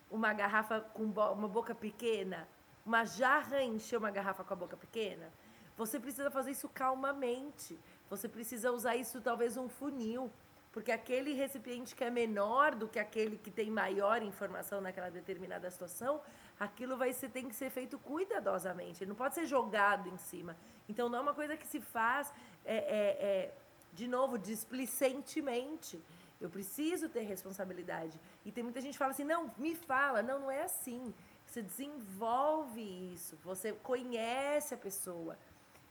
[0.09, 2.47] uma garrafa com bo- uma boca pequena?
[2.85, 5.31] Uma jarra encher uma garrafa com a boca pequena?
[5.77, 7.79] Você precisa fazer isso calmamente.
[8.09, 10.31] Você precisa usar isso, talvez, um funil.
[10.71, 15.69] Porque aquele recipiente que é menor do que aquele que tem maior informação naquela determinada
[15.69, 16.21] situação,
[16.57, 19.03] aquilo vai ser, tem que ser feito cuidadosamente.
[19.03, 20.55] Ele não pode ser jogado em cima.
[20.87, 23.53] Então não é uma coisa que se faz, é, é, é,
[23.91, 26.01] de novo, displicentemente.
[26.39, 28.19] Eu preciso ter responsabilidade.
[28.45, 30.23] E tem muita gente que fala assim, não, me fala.
[30.23, 31.13] Não, não é assim.
[31.45, 32.81] Você desenvolve
[33.13, 33.37] isso.
[33.43, 35.37] Você conhece a pessoa.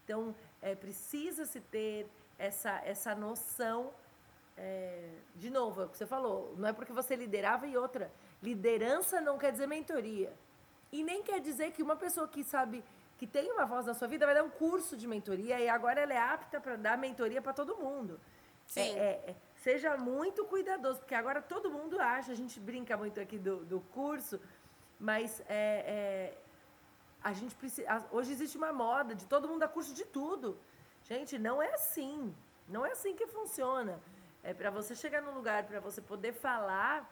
[0.04, 2.08] Então, é, precisa-se ter
[2.38, 3.92] essa, essa noção
[4.60, 8.12] é, de novo, é o que você falou, não é porque você liderava e outra.
[8.42, 10.32] Liderança não quer dizer mentoria.
[10.92, 12.84] E nem quer dizer que uma pessoa que sabe,
[13.16, 16.00] que tem uma voz na sua vida, vai dar um curso de mentoria e agora
[16.00, 18.20] ela é apta para dar mentoria para todo mundo.
[18.66, 18.98] Sim.
[18.98, 23.38] É, é, seja muito cuidadoso, porque agora todo mundo acha, a gente brinca muito aqui
[23.38, 24.38] do, do curso,
[24.98, 25.54] mas é,
[25.96, 26.38] é,
[27.22, 28.04] a gente precisa.
[28.12, 30.58] Hoje existe uma moda de todo mundo dar curso de tudo.
[31.04, 32.34] Gente, não é assim.
[32.68, 33.98] Não é assim que funciona.
[34.42, 37.08] É para você chegar num lugar, para você poder falar,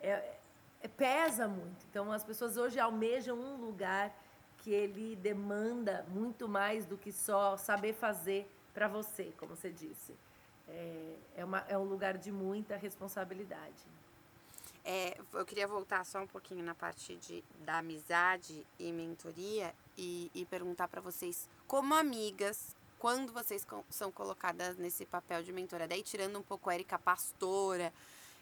[0.00, 0.36] é,
[0.82, 1.84] é- pesa muito.
[1.90, 4.14] Então as pessoas hoje almejam um lugar
[4.58, 10.14] que ele demanda muito mais do que só saber fazer para você, como você disse.
[10.68, 13.84] É, é, uma, é um lugar de muita responsabilidade.
[14.84, 20.30] É, eu queria voltar só um pouquinho na parte de, da amizade e mentoria e,
[20.34, 26.02] e perguntar para vocês, como amigas, quando vocês são colocadas nesse papel de mentora, daí
[26.02, 27.92] tirando um pouco a Erika pastora,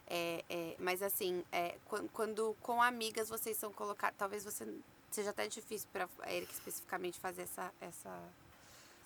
[0.07, 4.65] é, é, mas assim, é, quan- quando com amigas vocês são colocadas, talvez você
[5.11, 8.23] seja até difícil para a Erika especificamente fazer essa, essa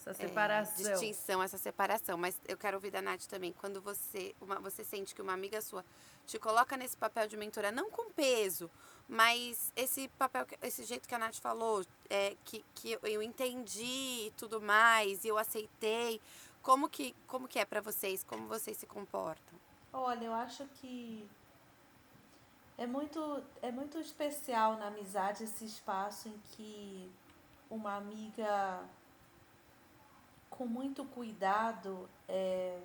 [0.06, 0.92] Essa é, separação.
[0.92, 2.16] distinção, essa separação.
[2.16, 3.52] Mas eu quero ouvir da Nath também.
[3.52, 5.84] Quando você, uma, você sente que uma amiga sua
[6.26, 8.70] te coloca nesse papel de mentora, não com peso,
[9.08, 14.26] mas esse papel, esse jeito que a Nath falou, é, que, que eu- eu entendi
[14.28, 16.20] e tudo mais, e eu aceitei.
[16.62, 18.24] Como que, como que é para vocês?
[18.24, 19.56] Como vocês se comportam?
[19.92, 21.28] Olha, eu acho que
[22.76, 27.08] é muito, é muito especial na amizade esse espaço em que
[27.70, 28.80] uma amiga,
[30.56, 32.80] com muito cuidado, é,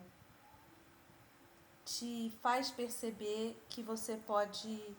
[1.86, 4.95] te faz perceber que você pode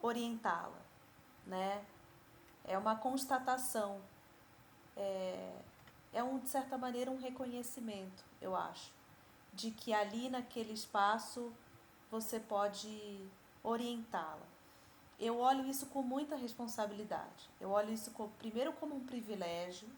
[0.00, 0.80] orientá-la,
[1.46, 1.84] né?
[2.64, 4.00] É uma constatação,
[4.96, 5.52] é,
[6.12, 8.98] é um, de certa maneira um reconhecimento, eu acho
[9.58, 11.52] de que ali naquele espaço
[12.10, 13.28] você pode
[13.62, 14.46] orientá-la.
[15.18, 17.50] Eu olho isso com muita responsabilidade.
[17.60, 19.88] Eu olho isso com, primeiro como um privilégio,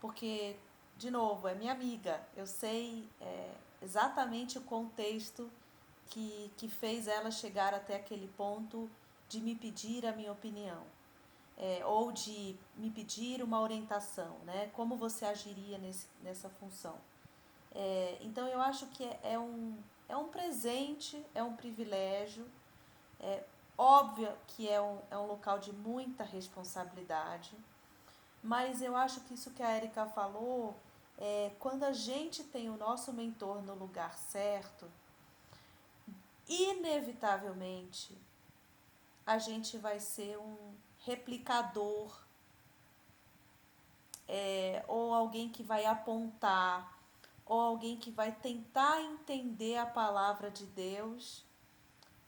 [0.00, 0.56] porque,
[0.98, 2.20] de novo, é minha amiga.
[2.36, 5.48] Eu sei é, exatamente o contexto
[6.10, 8.90] que, que fez ela chegar até aquele ponto
[9.28, 10.82] de me pedir a minha opinião.
[11.56, 14.70] É, ou de me pedir uma orientação, né?
[14.74, 16.96] Como você agiria nesse, nessa função?
[17.74, 19.76] É, então eu acho que é, é um,
[20.08, 22.46] é um presente, é um privilégio.
[23.20, 23.42] É
[23.76, 27.56] óbvio que é um, é um local de muita responsabilidade,
[28.42, 30.76] mas eu acho que isso que a Erika falou,
[31.18, 34.88] é, quando a gente tem o nosso mentor no lugar certo,
[36.48, 38.16] inevitavelmente
[39.26, 42.16] a gente vai ser um replicador
[44.26, 46.96] é, ou alguém que vai apontar
[47.44, 51.44] ou alguém que vai tentar entender a palavra de Deus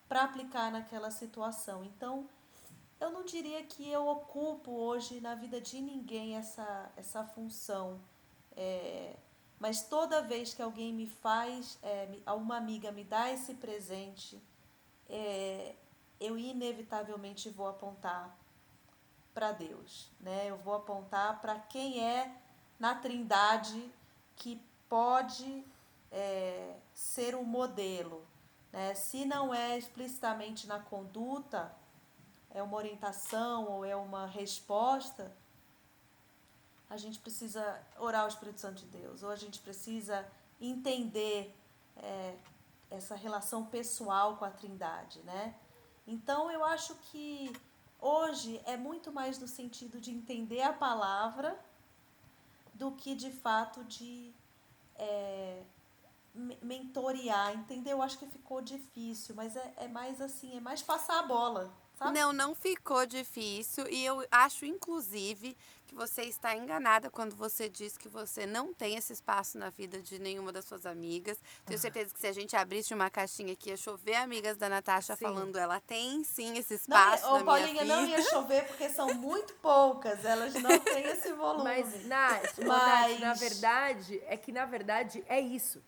[0.09, 1.85] para aplicar naquela situação.
[1.85, 2.29] Então,
[2.99, 8.01] eu não diria que eu ocupo hoje na vida de ninguém essa, essa função.
[8.63, 9.17] É,
[9.59, 14.39] mas toda vez que alguém me faz, é, uma amiga me dá esse presente,
[15.09, 15.75] é,
[16.21, 18.37] eu inevitavelmente vou apontar
[19.33, 20.51] para Deus, né?
[20.51, 22.37] Eu vou apontar para quem é
[22.79, 23.91] na Trindade
[24.37, 25.65] que pode
[26.13, 28.27] é, ser um modelo.
[28.71, 28.95] Né?
[28.95, 31.75] Se não é explicitamente na conduta,
[32.51, 35.35] é uma orientação ou é uma resposta,
[36.91, 40.27] a gente precisa orar ao Espírito Santo de Deus, ou a gente precisa
[40.61, 41.57] entender
[41.97, 42.37] é,
[42.91, 45.55] essa relação pessoal com a Trindade, né?
[46.07, 47.53] Então eu acho que
[48.01, 51.57] hoje é muito mais no sentido de entender a palavra
[52.75, 54.35] do que de fato de
[54.97, 55.63] é,
[56.61, 57.99] mentorear, entendeu?
[57.99, 61.73] Eu acho que ficou difícil, mas é, é mais assim, é mais passar a bola,
[62.13, 63.87] Não, não ficou difícil.
[63.89, 68.95] E eu acho, inclusive, que você está enganada quando você diz que você não tem
[68.97, 71.37] esse espaço na vida de nenhuma das suas amigas.
[71.67, 75.17] Tenho certeza que se a gente abrisse uma caixinha aqui, ia chover amigas da Natasha
[75.17, 75.25] Sim.
[75.25, 78.19] falando, ela tem sim esse espaço Não, na ô, Paulinha, minha não vida.
[78.19, 81.65] ia chover porque são muito poucas, elas não têm esse volume.
[81.65, 85.83] Mas, Nath, Mas- Nath, na verdade, é que na verdade é isso.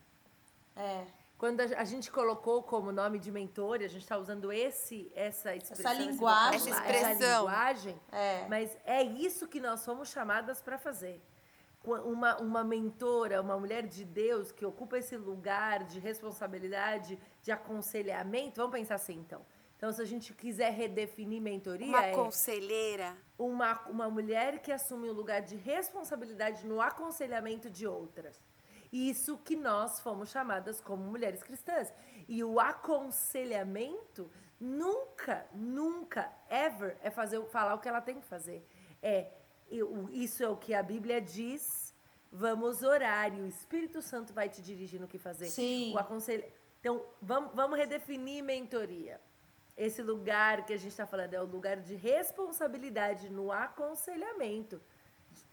[0.75, 1.05] É.
[1.37, 5.91] Quando a, gente colocou como nome de mentor, a gente está usando esse, essa expressão,
[5.91, 6.55] esse linguagem.
[6.55, 7.39] Essa expressão.
[7.39, 8.45] linguagem, É.
[8.47, 11.21] mas é isso que nós somos chamadas para fazer.
[11.83, 18.55] Uma, uma mentora, uma mulher de Deus que ocupa esse lugar de responsabilidade, de aconselhamento,
[18.61, 19.45] vamos pensar assim então.
[19.75, 23.17] Então, se a gente quiser redefinir mentoria, Uma é conselheira.
[23.37, 28.41] uma, uma mulher que assume o lugar de responsabilidade no aconselhamento de outras.
[28.93, 31.91] Isso que nós fomos chamadas como mulheres cristãs.
[32.27, 34.29] E o aconselhamento
[34.59, 38.63] nunca, nunca, ever é fazer, falar o que ela tem que fazer.
[39.01, 39.31] É
[39.69, 41.91] eu- isso é o que a Bíblia diz.
[42.31, 45.47] Vamos orar e o Espírito Santo vai te dirigir no que fazer.
[45.47, 45.93] Sim.
[45.93, 46.43] O aconselho.
[46.79, 49.19] Então, vamos, vamos redefinir mentoria.
[49.75, 54.79] Esse lugar que a gente está falando é o lugar de responsabilidade no aconselhamento.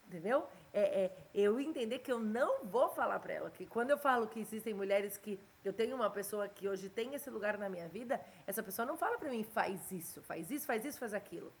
[0.07, 0.47] Entendeu?
[0.73, 4.27] É, é eu entender que eu não vou falar para ela que quando eu falo
[4.27, 7.87] que existem mulheres que eu tenho uma pessoa que hoje tem esse lugar na minha
[7.87, 11.51] vida, essa pessoa não fala para mim faz isso, faz isso, faz isso, faz aquilo.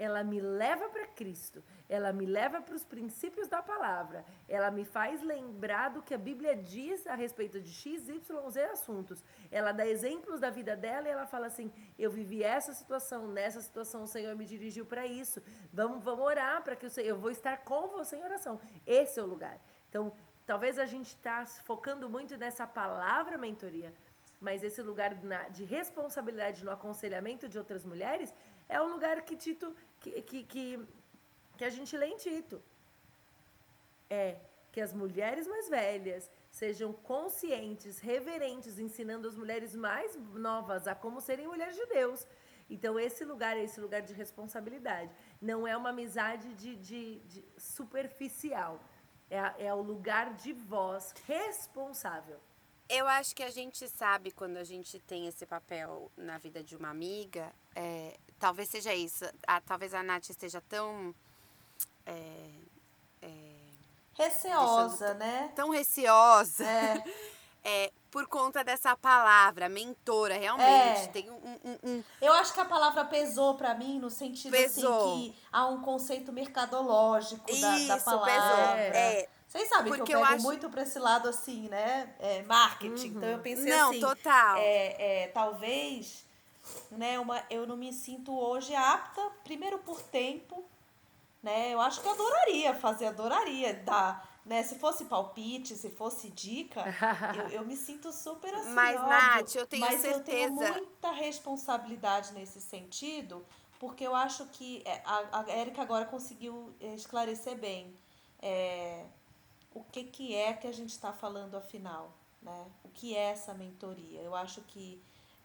[0.00, 4.82] Ela me leva para Cristo, ela me leva para os princípios da palavra, ela me
[4.82, 9.22] faz lembrar do que a Bíblia diz a respeito de X, Y, Z assuntos.
[9.50, 13.60] Ela dá exemplos da vida dela e ela fala assim: Eu vivi essa situação, nessa
[13.60, 15.42] situação o Senhor me dirigiu para isso.
[15.70, 18.58] Vamos, vamos orar para que Senhor, eu vou estar com você em oração.
[18.86, 19.60] Esse é o lugar.
[19.90, 20.14] Então,
[20.46, 23.92] talvez a gente está focando muito nessa palavra mentoria,
[24.40, 25.14] mas esse lugar
[25.50, 28.32] de responsabilidade no aconselhamento de outras mulheres
[28.66, 30.44] é o lugar que Tito que, que,
[31.56, 32.62] que, a gente lê em Tito.
[34.08, 34.36] É
[34.72, 41.20] que as mulheres mais velhas sejam conscientes, reverentes, ensinando as mulheres mais novas a como
[41.20, 42.26] serem mulheres de Deus.
[42.68, 45.10] Então, esse lugar é esse lugar de responsabilidade.
[45.40, 48.80] Não é uma amizade de, de- de superficial.
[49.28, 52.38] É, é o lugar de voz responsável.
[52.88, 56.74] Eu acho que a gente sabe quando a gente tem esse papel na vida de
[56.76, 59.24] uma amiga, é, talvez seja isso.
[59.46, 61.14] A- talvez a Nath esteja tão.
[62.06, 62.50] é,
[64.14, 65.50] Receosa, né?
[65.54, 67.02] tão receosa É.
[67.64, 70.68] é, por conta dessa palavra, mentora, realmente.
[71.04, 71.06] É.
[71.06, 75.12] Tem um, um- um- Eu acho que a palavra pesou pra mim no sentido Pesou.
[75.14, 78.32] assim que há um conceito mercadológico da, da Isso, palavra.
[78.32, 78.94] pesou.
[79.00, 79.28] É.
[79.46, 82.14] Vocês sabem que eu eu pego acho- muito pra esse lado assim, né?
[82.18, 83.08] É, marketing.
[83.08, 84.00] Então eu pensei Não, assim.
[84.00, 84.56] total.
[84.58, 86.26] É, é, talvez,
[86.90, 87.18] né?
[87.18, 90.64] Uma, eu não me sinto hoje apta, primeiro por tempo,
[91.42, 91.72] né?
[91.72, 94.28] Eu acho que eu adoraria fazer, adoraria dar.
[94.44, 96.82] Né, se fosse palpite, se fosse dica,
[97.36, 98.70] eu, eu me sinto super assim.
[98.70, 103.44] Mas, óbvio, Nath, eu tenho mas eu tenho certeza- muita responsabilidade nesse sentido,
[103.78, 107.94] porque eu acho que é, a, a Érica agora conseguiu é, esclarecer bem
[108.40, 109.04] é,
[109.74, 112.10] o que, que é que a gente está falando afinal,
[112.42, 112.66] né?
[112.82, 114.20] O que é essa mentoria?
[114.22, 115.00] Eu acho que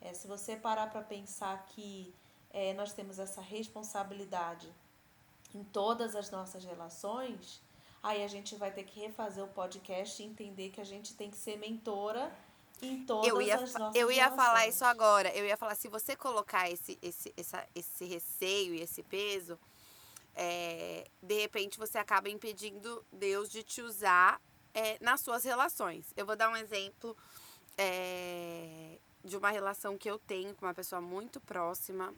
[0.06, 2.14] é, se você parar para pensar que
[2.52, 4.72] é, nós temos essa responsabilidade
[5.54, 7.62] em todas as nossas relações,
[8.04, 11.32] aí a gente vai ter que refazer o podcast e entender que a gente tem
[11.32, 12.32] que ser mentora
[12.82, 14.76] em todas eu ia, as nossas eu ia falar relações.
[14.76, 15.30] isso agora.
[15.36, 19.58] Eu ia falar, se você colocar esse, esse, essa, esse receio e esse peso,
[20.36, 24.40] é, de repente você acaba impedindo Deus de te usar
[24.72, 26.14] é, nas suas relações.
[26.16, 27.18] Eu vou dar um exemplo
[27.78, 32.14] é, de uma relação que eu tenho com uma pessoa muito próxima,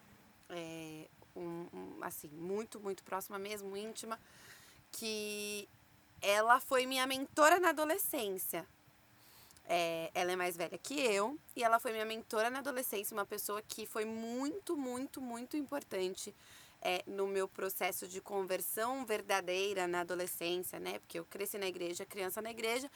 [0.49, 4.19] é, um- um, assim, muito, muito próxima mesmo, íntima,
[4.91, 5.67] que
[6.21, 8.67] ela foi minha mentora na adolescência.
[9.69, 13.25] É, ela é mais velha que eu e ela foi minha mentora na adolescência, uma
[13.25, 16.33] pessoa que foi muito, muito, muito importante
[16.81, 20.99] é, no meu processo de conversão verdadeira na adolescência, né?
[20.99, 22.89] Porque eu cresci na igreja, criança na igreja,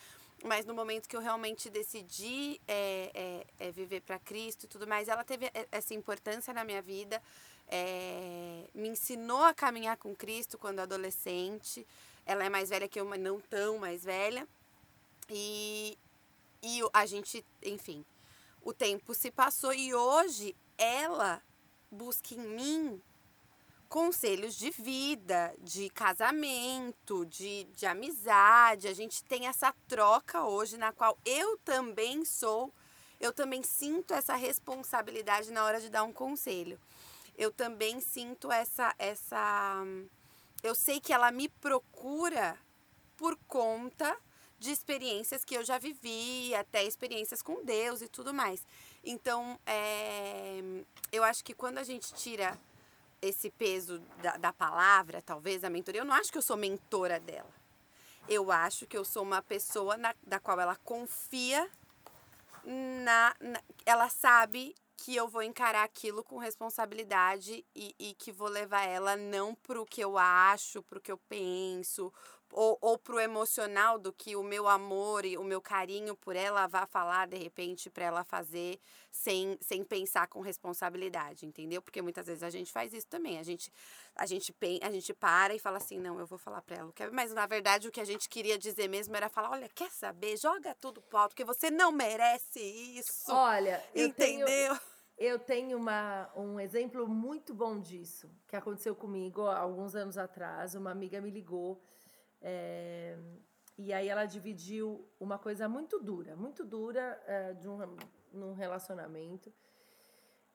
[0.44, 3.12] mas no momento que eu realmente decidi é,
[3.60, 7.22] é, é viver para Cristo e tudo mais, ela teve essa importância na minha vida,
[7.68, 11.88] é, me ensinou a caminhar com Cristo quando adolescente.
[12.26, 14.48] Ela é mais velha que eu, mas não tão mais velha.
[15.30, 15.98] E,
[16.62, 18.06] e a gente, enfim,
[18.62, 21.42] o tempo se passou e hoje ela
[21.90, 23.02] busca em mim
[23.92, 28.88] conselhos de vida, de casamento, de, de amizade.
[28.88, 32.74] A gente tem essa troca hoje na qual eu também sou,
[33.20, 36.80] eu também sinto essa responsabilidade na hora de dar um conselho.
[37.38, 39.84] Eu também sinto essa essa
[40.64, 42.58] eu sei que ela me procura
[43.18, 44.18] por conta
[44.58, 48.66] de experiências que eu já vivi, até experiências com Deus e tudo mais.
[49.04, 50.62] Então, é,
[51.12, 52.58] eu acho que quando a gente tira
[53.22, 56.02] esse peso da, da palavra, talvez, a mentoria.
[56.02, 57.50] Eu não acho que eu sou mentora dela.
[58.28, 61.70] Eu acho que eu sou uma pessoa na, da qual ela confia
[62.64, 68.48] na, na, Ela sabe que eu vou encarar aquilo com responsabilidade e, e que vou
[68.48, 72.14] levar ela não pro que eu acho, pro que eu penso,
[72.52, 76.68] ou, ou pro emocional do que o meu amor e o meu carinho por ela
[76.68, 78.80] vá falar de repente para ela fazer
[79.12, 81.82] sem, sem pensar com responsabilidade, entendeu?
[81.82, 83.40] Porque muitas vezes a gente faz isso também.
[83.40, 83.72] A gente
[84.16, 86.94] a gente a gente para e fala assim, não, eu vou falar para ela.
[87.12, 90.38] Mas na verdade o que a gente queria dizer mesmo era falar, olha, quer saber?
[90.38, 93.32] Joga tudo pro alto, porque você não merece isso.
[93.32, 94.48] Olha, entendeu?
[94.48, 94.92] Eu tenho...
[95.18, 100.74] Eu tenho uma, um exemplo muito bom disso, que aconteceu comigo alguns anos atrás.
[100.74, 101.80] Uma amiga me ligou
[102.42, 103.18] é,
[103.78, 107.78] e aí ela dividiu uma coisa muito dura, muito dura é, de um
[108.34, 109.52] num relacionamento.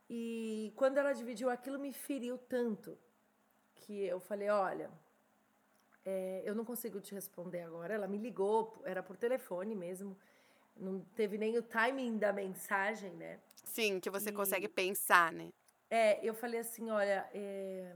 [0.08, 2.96] E quando ela dividiu aquilo me feriu tanto
[3.74, 4.90] que eu falei, olha,
[6.04, 7.94] é, eu não consigo te responder agora.
[7.94, 10.16] Ela me ligou, era por telefone mesmo.
[10.76, 13.40] Não teve nem o timing da mensagem, né?
[13.64, 15.50] Sim, que você e, consegue pensar, né?
[15.90, 17.94] É, eu falei assim, olha, é,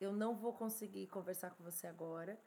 [0.00, 2.38] eu não vou conseguir conversar com você agora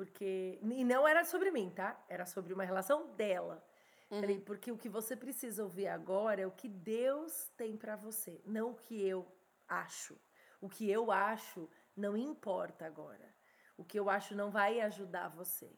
[0.00, 0.58] porque.
[0.62, 2.02] E não era sobre mim, tá?
[2.08, 3.62] Era sobre uma relação dela.
[4.10, 4.18] Uhum.
[4.18, 8.40] Falei, porque o que você precisa ouvir agora é o que Deus tem para você,
[8.46, 9.30] não o que eu
[9.68, 10.16] acho.
[10.58, 13.28] O que eu acho não importa agora.
[13.76, 15.70] O que eu acho não vai ajudar você.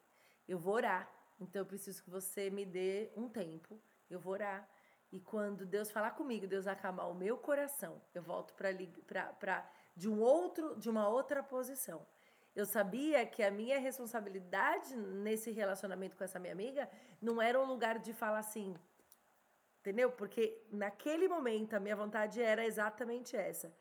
[0.46, 1.10] Eu vou orar.
[1.40, 3.82] Então eu preciso que você me dê um tempo.
[4.08, 4.68] Eu vou orar.
[5.10, 10.20] E quando Deus falar comigo, Deus acalmar o meu coração, eu volto para de um
[10.20, 12.06] outro, de uma outra posição.
[12.54, 16.88] Eu sabia que a minha responsabilidade nesse relacionamento com essa minha amiga
[17.20, 18.76] não era um lugar de falar assim,
[19.80, 20.12] entendeu?
[20.12, 23.74] Porque naquele momento a minha vontade era exatamente essa.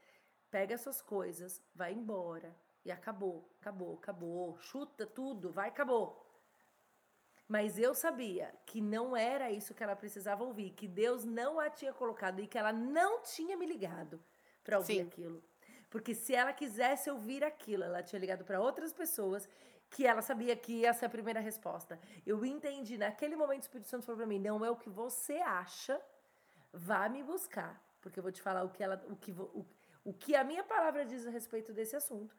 [0.49, 2.55] Pega suas coisas, vai embora
[2.86, 6.26] e acabou, acabou, acabou, chuta tudo, vai, acabou.
[7.47, 11.69] Mas eu sabia que não era isso que ela precisava ouvir, que Deus não a
[11.69, 14.24] tinha colocado e que ela não tinha me ligado
[14.63, 15.01] para ouvir Sim.
[15.01, 15.43] aquilo.
[15.91, 19.47] Porque se ela quisesse ouvir aquilo, ela tinha ligado para outras pessoas
[19.89, 21.99] que ela sabia que ia ser a primeira resposta.
[22.25, 25.35] Eu entendi, naquele momento o Espírito Santo falou para mim: não é o que você
[25.39, 26.01] acha,
[26.71, 27.73] vá me buscar.
[27.99, 29.65] Porque eu vou te falar o que, ela, o que, o,
[30.05, 32.33] o que a minha palavra diz a respeito desse assunto.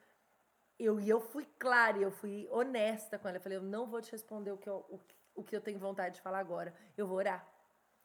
[0.78, 3.36] Eu, e eu fui clara, eu fui honesta com ela.
[3.36, 4.98] Eu falei: eu não vou te responder o que eu, o,
[5.34, 6.74] o que eu tenho vontade de falar agora.
[6.96, 7.46] Eu vou orar.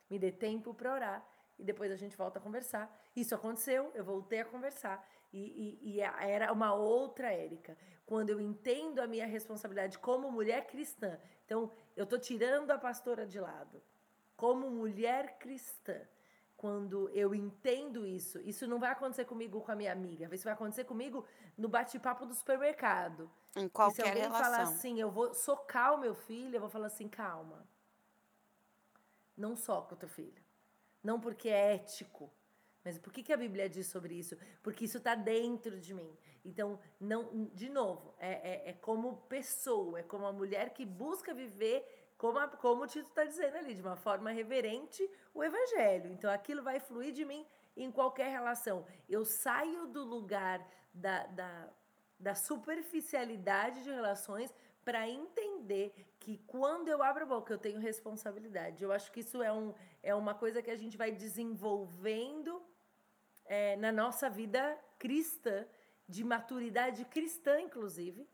[0.10, 2.94] Me dê tempo para orar e depois a gente volta a conversar.
[3.16, 7.78] Isso aconteceu, eu voltei a conversar e, e, e era uma outra Érica.
[8.06, 13.26] Quando eu entendo a minha responsabilidade como mulher cristã, então eu estou tirando a pastora
[13.26, 13.82] de lado.
[14.36, 16.00] Como mulher cristã,
[16.56, 20.54] quando eu entendo isso, isso não vai acontecer comigo com a minha amiga, isso vai
[20.54, 21.26] acontecer comigo
[21.58, 23.30] no bate-papo do supermercado.
[23.56, 24.44] Em qualquer e se alguém relação.
[24.44, 27.68] falar assim, eu vou socar o meu filho, eu vou falar assim, calma.
[29.36, 30.42] Não soca o teu filho.
[31.04, 32.32] Não porque é ético,
[32.88, 34.38] mas por que, que a Bíblia diz sobre isso?
[34.64, 36.18] Porque isso está dentro de mim.
[36.46, 41.34] Então, não, de novo, é, é, é, como pessoa, é como a mulher que busca
[41.34, 41.86] viver,
[42.18, 46.10] como, a, como o Tito está dizendo ali, de uma forma reverente, o Evangelho.
[46.14, 48.86] Então, aquilo vai fluir de mim em qualquer relação.
[49.10, 51.70] Eu saio do lugar da, da,
[52.18, 54.54] da superficialidade de relações
[54.86, 58.82] para entender que quando eu abro a boca eu tenho responsabilidade.
[58.82, 62.66] Eu acho que isso é, um, é uma coisa que a gente vai desenvolvendo
[63.48, 65.66] é, na nossa vida cristã,
[66.08, 68.28] de maturidade cristã, inclusive,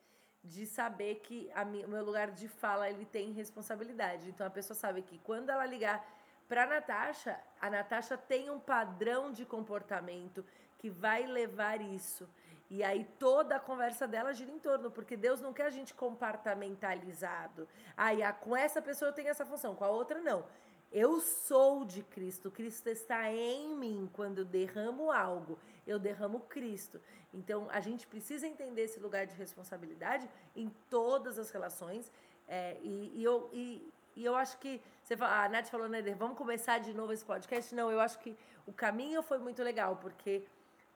[0.43, 4.29] de saber que minha, o meu lugar de fala ele tem responsabilidade.
[4.29, 6.05] Então a pessoa sabe que quando ela ligar
[6.47, 10.45] para Natasha, a Natasha tem um padrão de comportamento
[10.77, 12.29] que vai levar isso.
[12.69, 15.93] E aí toda a conversa dela gira em torno, porque Deus não quer a gente
[15.93, 17.67] compartamentalizado.
[17.95, 20.45] Aí ah, com essa pessoa eu tenho essa função, com a outra não.
[20.93, 24.07] Eu sou de Cristo, Cristo está em mim.
[24.13, 27.01] Quando eu derramo algo, eu derramo Cristo.
[27.33, 32.11] Então a gente precisa entender esse lugar de responsabilidade em todas as relações.
[32.47, 36.01] É, e, e, eu, e, e eu acho que você fala, a Nath falou, né,
[36.13, 37.73] vamos começar de novo esse podcast.
[37.73, 38.37] Não, eu acho que
[38.67, 40.43] o caminho foi muito legal, porque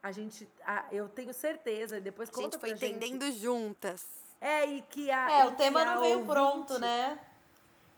[0.00, 4.06] a gente, a, eu tenho certeza, depois conta A gente foi entendendo gente, juntas.
[4.40, 5.40] É, e que a.
[5.40, 7.18] É, o tema não veio ouvinte, pronto, né?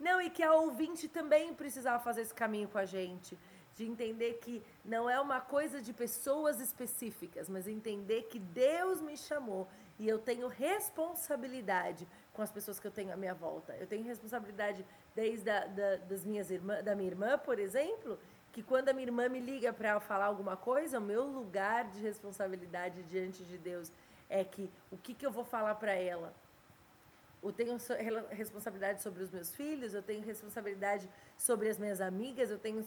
[0.01, 3.38] Não, e que a ouvinte também precisava fazer esse caminho com a gente.
[3.76, 9.16] De entender que não é uma coisa de pessoas específicas, mas entender que Deus me
[9.16, 13.76] chamou e eu tenho responsabilidade com as pessoas que eu tenho à minha volta.
[13.76, 14.84] Eu tenho responsabilidade
[15.14, 18.18] desde a, da, das minhas irmãs, da minha irmã, por exemplo,
[18.51, 22.01] que quando a minha irmã me liga para falar alguma coisa, o meu lugar de
[22.01, 23.92] responsabilidade diante de Deus
[24.28, 26.34] é que o que, que eu vou falar para ela?
[27.43, 27.78] Eu tenho
[28.30, 32.84] responsabilidade sobre os meus filhos, eu tenho responsabilidade sobre as minhas amigas, eu tenho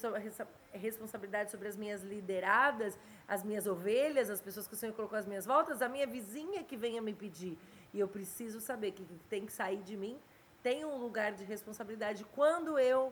[0.71, 2.97] responsabilidade sobre as minhas lideradas,
[3.27, 6.63] as minhas ovelhas, as pessoas que o Senhor colocou às minhas voltas, a minha vizinha
[6.63, 7.57] que venha me pedir.
[7.91, 10.19] E eu preciso saber que tem que sair de mim,
[10.61, 13.11] tem um lugar de responsabilidade quando eu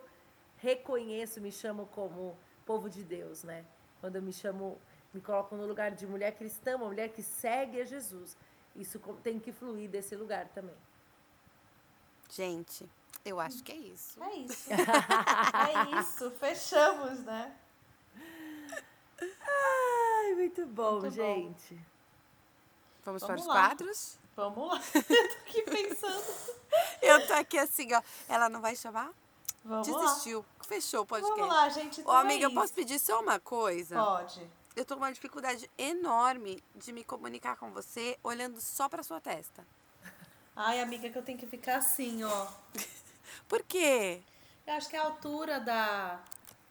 [0.57, 2.37] reconheço, me chamo como
[2.67, 3.65] povo de Deus, né?
[3.99, 4.79] Quando eu me chamo,
[5.11, 8.37] me coloco no lugar de mulher cristã, uma mulher que segue a Jesus.
[8.75, 10.75] Isso tem que fluir desse lugar também.
[12.31, 12.89] Gente,
[13.25, 14.23] eu acho que é isso.
[14.23, 14.71] É isso.
[14.71, 16.31] é isso.
[16.39, 17.53] Fechamos, né?
[19.19, 21.73] Ai, muito bom, muito gente.
[21.73, 21.81] Bom.
[23.03, 23.53] Vamos, Vamos para os lá.
[23.53, 24.17] quadros?
[24.35, 24.81] Vamos lá.
[24.95, 26.23] eu tô aqui pensando.
[27.01, 28.01] eu tô aqui assim, ó.
[28.29, 29.11] Ela não vai chamar?
[29.63, 30.39] Vamos Desistiu.
[30.39, 30.65] Lá.
[30.65, 31.37] Fechou o podcast.
[31.37, 32.01] Vamos lá, gente.
[32.05, 33.95] Ô, amiga, eu posso pedir só uma coisa?
[33.95, 34.49] Pode.
[34.73, 39.19] Eu tô com uma dificuldade enorme de me comunicar com você olhando só pra sua
[39.19, 39.67] testa.
[40.55, 42.47] Ai, amiga, que eu tenho que ficar assim, ó.
[43.47, 44.21] Por quê?
[44.65, 46.19] Eu acho que é a altura da.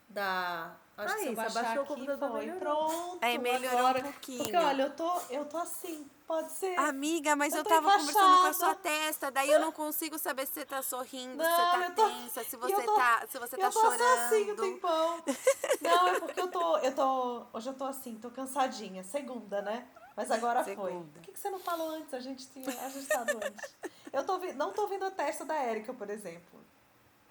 [0.08, 2.50] da acho que se eu baixar aqui, o computador foi.
[2.52, 3.18] Pronto.
[3.20, 4.38] Aí melhorou agora, um pouquinho.
[4.38, 6.08] Porque, olha, eu tô, eu tô assim.
[6.26, 6.78] Pode ser.
[6.78, 8.12] Amiga, mas eu, eu tava encaixada.
[8.12, 11.44] conversando com a sua testa, daí eu não consigo saber se você tá sorrindo, não,
[11.44, 13.92] se você tá tô, tensa, se você tô, tá, se você tá chorando.
[13.94, 15.24] Eu tô assim o tempão.
[15.82, 19.88] não, é porque eu tô, eu tô, hoje eu tô assim, tô cansadinha, segunda, né?
[20.16, 20.90] Mas agora segunda.
[20.90, 21.02] foi.
[21.12, 22.12] Por que, que você não falou antes?
[22.12, 23.74] A gente tinha ajustado antes.
[24.12, 26.58] Eu tô, não tô vendo a testa da Érica, por exemplo.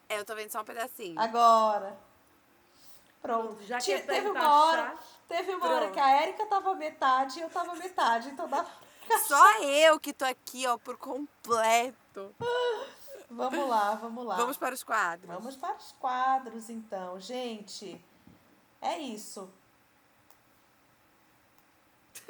[0.07, 1.19] É, eu tô vendo só um pedacinho.
[1.19, 1.97] Agora.
[3.21, 3.61] Pronto.
[3.63, 4.95] Já que teve uma hora,
[5.27, 5.73] teve uma Pronto.
[5.73, 8.71] hora que a Érica tava metade e eu tava metade, então dava
[9.17, 12.35] só eu que tô aqui, ó, por completo.
[13.31, 14.35] Vamos lá, vamos lá.
[14.37, 15.29] Vamos para os quadros.
[15.29, 17.19] Vamos para os quadros, então.
[17.19, 18.03] Gente,
[18.81, 19.47] é isso.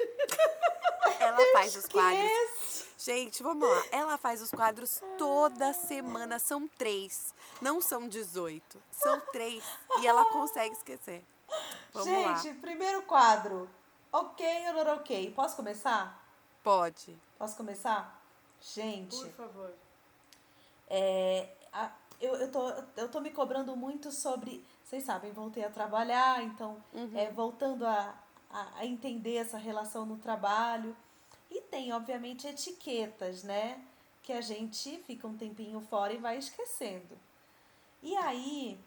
[1.20, 2.86] Ela faz os quadros.
[2.98, 3.84] Gente, vamos lá.
[3.92, 6.38] Ela faz os quadros toda semana.
[6.38, 7.34] São três.
[7.60, 8.82] Não são 18.
[8.90, 9.64] São três.
[10.00, 11.24] E ela consegue esquecer.
[11.92, 12.54] Vamos Gente, lá.
[12.60, 13.68] primeiro quadro.
[14.12, 15.32] Ok ou não ok?
[15.32, 16.22] Posso começar?
[16.62, 17.16] Pode.
[17.38, 18.20] Posso começar?
[18.60, 19.16] Gente.
[19.16, 19.72] Por favor.
[20.88, 21.90] É, a,
[22.20, 24.64] eu, eu, tô, eu tô me cobrando muito sobre.
[24.84, 27.12] Vocês sabem, voltei a trabalhar, então, uhum.
[27.14, 28.14] é, voltando a,
[28.50, 30.96] a, a entender essa relação no trabalho.
[31.50, 33.82] E tem, obviamente, etiquetas, né?
[34.22, 37.18] Que a gente fica um tempinho fora e vai esquecendo.
[38.02, 38.78] E aí,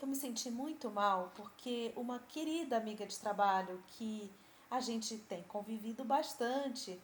[0.00, 4.30] eu me senti muito mal porque uma querida amiga de trabalho que
[4.70, 7.00] a gente tem convivido bastante,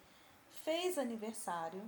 [0.65, 1.83] fez aniversário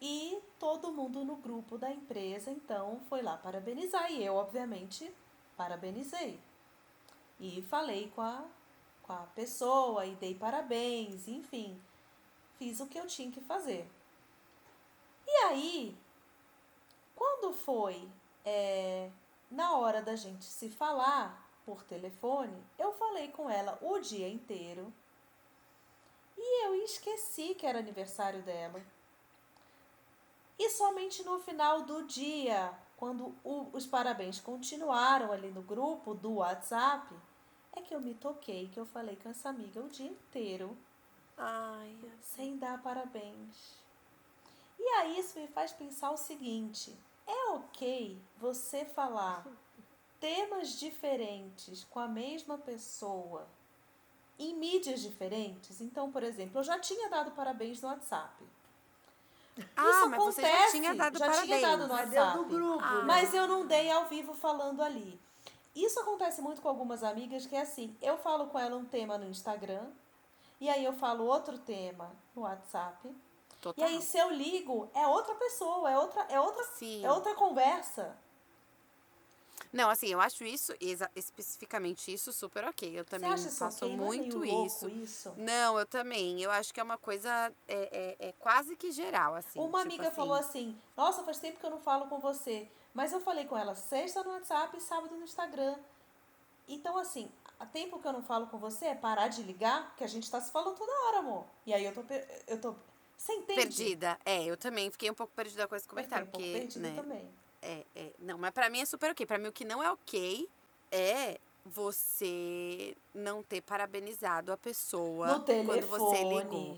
[0.00, 5.10] e todo mundo no grupo da empresa então foi lá parabenizar e eu, obviamente,
[5.56, 6.38] parabenizei.
[7.40, 8.44] E falei com a,
[9.02, 11.80] com a pessoa e dei parabéns, enfim,
[12.58, 13.88] fiz o que eu tinha que fazer.
[15.26, 15.96] E aí,
[17.16, 18.08] quando foi
[18.44, 19.10] é,
[19.50, 24.92] na hora da gente se falar, por telefone, eu falei com ela o dia inteiro
[26.36, 28.82] e eu esqueci que era aniversário dela.
[30.58, 36.34] E somente no final do dia, quando o, os parabéns continuaram ali no grupo do
[36.34, 37.12] WhatsApp,
[37.72, 40.78] é que eu me toquei que eu falei com essa amiga o dia inteiro.
[41.36, 43.74] Ai, sem dar parabéns.
[44.78, 46.96] E aí isso me faz pensar o seguinte:
[47.26, 49.48] é ok você falar
[50.20, 53.48] temas diferentes com a mesma pessoa
[54.38, 55.80] em mídias diferentes.
[55.80, 58.44] Então, por exemplo, eu já tinha dado parabéns no WhatsApp.
[59.76, 61.46] Ah, Isso mas acontece, você já tinha dado já parabéns.
[61.46, 62.38] tinha dado no WhatsApp.
[62.38, 63.02] Do grupo, ah.
[63.04, 65.20] Mas eu não dei ao vivo falando ali.
[65.74, 69.16] Isso acontece muito com algumas amigas que é assim, eu falo com ela um tema
[69.16, 69.86] no Instagram
[70.60, 73.14] e aí eu falo outro tema no WhatsApp.
[73.60, 73.84] Total.
[73.84, 77.04] E aí, se eu ligo, é outra pessoa, é outra, é outra, Sim.
[77.04, 78.16] é outra conversa.
[79.72, 80.72] Não, assim, eu acho isso,
[81.16, 82.98] especificamente isso, super ok.
[82.98, 83.96] Eu também Você acha faço ok?
[83.96, 84.88] Não é muito louco isso.
[84.88, 85.34] isso?
[85.36, 86.42] Não, eu também.
[86.42, 89.58] Eu acho que é uma coisa é, é, é quase que geral, assim.
[89.58, 90.16] Uma tipo amiga assim.
[90.16, 92.68] falou assim: Nossa, faz tempo que eu não falo com você.
[92.92, 95.76] Mas eu falei com ela sexta no WhatsApp e sábado no Instagram.
[96.68, 100.04] Então, assim, há tempo que eu não falo com você é parar de ligar, porque
[100.04, 101.46] a gente tá se falando toda hora, amor.
[101.66, 102.02] E aí eu tô.
[102.46, 102.74] Eu tô
[103.22, 103.60] você entende?
[103.60, 104.18] Perdida.
[104.24, 106.88] É, eu também fiquei um pouco perdida com esse Eu comentário, um pouco porque, perdida
[106.88, 106.96] né?
[107.00, 107.41] também.
[107.62, 109.24] É, é, não, mas pra mim é super ok.
[109.24, 110.48] Pra mim o que não é ok
[110.90, 115.80] é você não ter parabenizado a pessoa No telefone.
[115.82, 116.76] quando você ligou.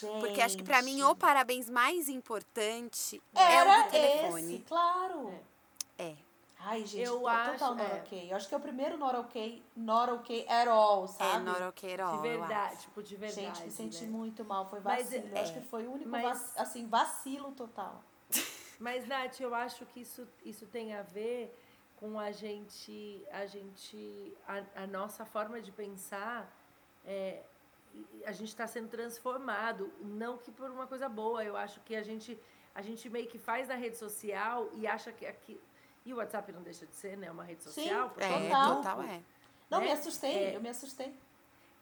[0.00, 0.20] Gente.
[0.20, 4.54] Porque acho que pra mim o parabéns mais importante é o Era do telefone.
[4.56, 5.34] esse, claro.
[5.98, 6.14] É.
[6.66, 7.94] Ai, gente, Eu to- acho- total not é.
[7.96, 8.32] ok.
[8.32, 11.44] Eu acho que é o primeiro not ok, not ok at all, É sabe?
[11.44, 12.38] not okay at all, De acho.
[12.38, 13.42] verdade, tipo, de verdade.
[13.46, 14.10] Gente, me senti né?
[14.10, 15.28] muito mal, foi Mas, vacilo.
[15.28, 18.02] eu acho é, que foi o único, mas- vac- assim, vacilo total.
[18.78, 21.54] Mas, Nath, eu acho que isso, isso tem a ver
[21.96, 26.52] com a gente, a gente, a, a nossa forma de pensar,
[27.04, 27.42] é,
[28.26, 32.02] a gente está sendo transformado, não que por uma coisa boa, eu acho que a
[32.02, 32.38] gente,
[32.74, 35.60] a gente meio que faz na rede social e acha que aqui,
[36.04, 38.48] e o WhatsApp não deixa de ser, né, uma rede Sim, social, porque É, um
[38.48, 38.76] Total.
[38.76, 39.22] total é.
[39.70, 39.86] Não, né?
[39.86, 40.56] me assustei, É.
[40.56, 41.14] eu me assustei.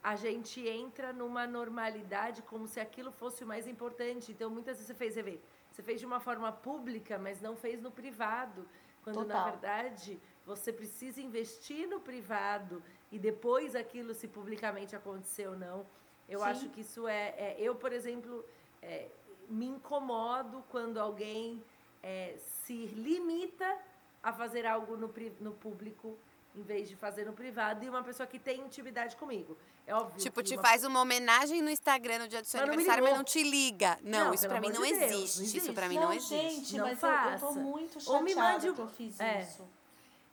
[0.04, 4.32] a gente entra numa normalidade como se aquilo fosse o mais importante.
[4.32, 5.40] Então, muitas vezes você fez, você vê,
[5.72, 8.68] você fez de uma forma pública, mas não fez no privado.
[9.02, 9.50] Quando, na Total.
[9.50, 15.86] verdade, você precisa investir no privado e depois aquilo se publicamente acontecer ou não.
[16.28, 16.44] Eu Sim.
[16.44, 17.34] acho que isso é...
[17.36, 18.44] é- eu, por exemplo,
[18.82, 19.08] é,
[19.48, 21.62] me incomodo quando alguém
[22.02, 23.78] é, se limita
[24.22, 26.16] a fazer algo no, no público
[26.54, 29.56] em vez de fazer no privado e uma pessoa que tem intimidade comigo.
[29.86, 32.60] É óbvio Tipo, que te uma- faz uma homenagem no Instagram no dia do seu
[32.60, 33.18] Mas não aniversário, mas ligou.
[33.18, 33.98] não te liga.
[34.02, 35.42] Não, Não, isso pra mim não de Deus, não existe.
[35.44, 35.72] Isso existe.
[35.72, 36.34] pra mim não, não existe.
[36.36, 37.60] gente, Não mas eu, eu tô faça.
[37.60, 39.42] muito Ou me chateada mande o- que eu fiz é.
[39.42, 39.66] isso.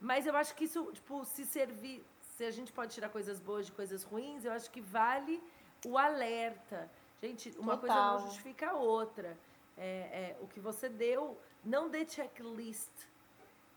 [0.01, 2.03] Mas eu acho que isso, tipo, se servir,
[2.37, 5.41] se a gente pode tirar coisas boas de coisas ruins, eu acho que vale
[5.85, 6.89] o alerta.
[7.21, 8.19] Gente, uma coisa Total.
[8.19, 9.37] não justifica a outra.
[9.77, 12.87] É, é, o que você deu, não dê checklist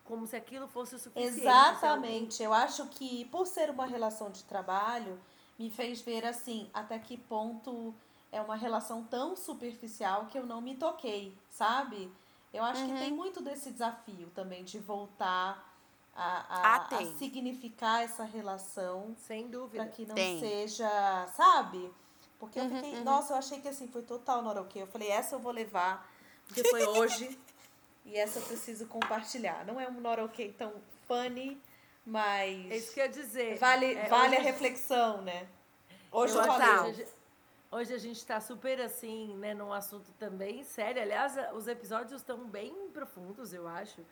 [0.05, 1.41] como se aquilo fosse o suficiente.
[1.41, 2.43] Exatamente.
[2.43, 5.19] Eu acho que por ser uma relação de trabalho,
[5.59, 7.95] me fez ver assim, até que ponto
[8.31, 12.11] é uma relação tão superficial que eu não me toquei, sabe?
[12.53, 15.73] Eu acho que tem muito desse desafio também de voltar
[16.15, 19.83] a, a, Ah, a significar essa relação Sem dúvida.
[19.85, 20.39] para que não Tem.
[20.39, 20.89] seja,
[21.35, 21.93] sabe?
[22.39, 24.83] Porque eu fiquei, nossa, eu achei que assim foi total ok.
[24.83, 26.07] Eu falei, essa eu vou levar,
[26.47, 27.39] porque foi hoje
[28.05, 29.65] e essa eu preciso compartilhar.
[29.65, 30.75] Não é um not ok tão
[31.07, 31.61] funny,
[32.05, 33.59] mas É isso que eu ia dizer.
[33.59, 35.49] vale, É, vale a reflexão, né?
[36.11, 37.07] Hoje Eu eu falei.
[37.71, 41.01] Hoje, a gente está super assim, né, num assunto também sério.
[41.01, 44.05] Aliás, os episódios estão bem profundos, eu acho,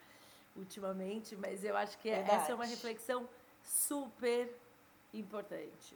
[0.56, 2.70] ultimamente, mas eu acho que é- essa é uma Verdade.
[2.70, 3.28] reflexão
[3.62, 4.50] super
[5.12, 5.94] importante.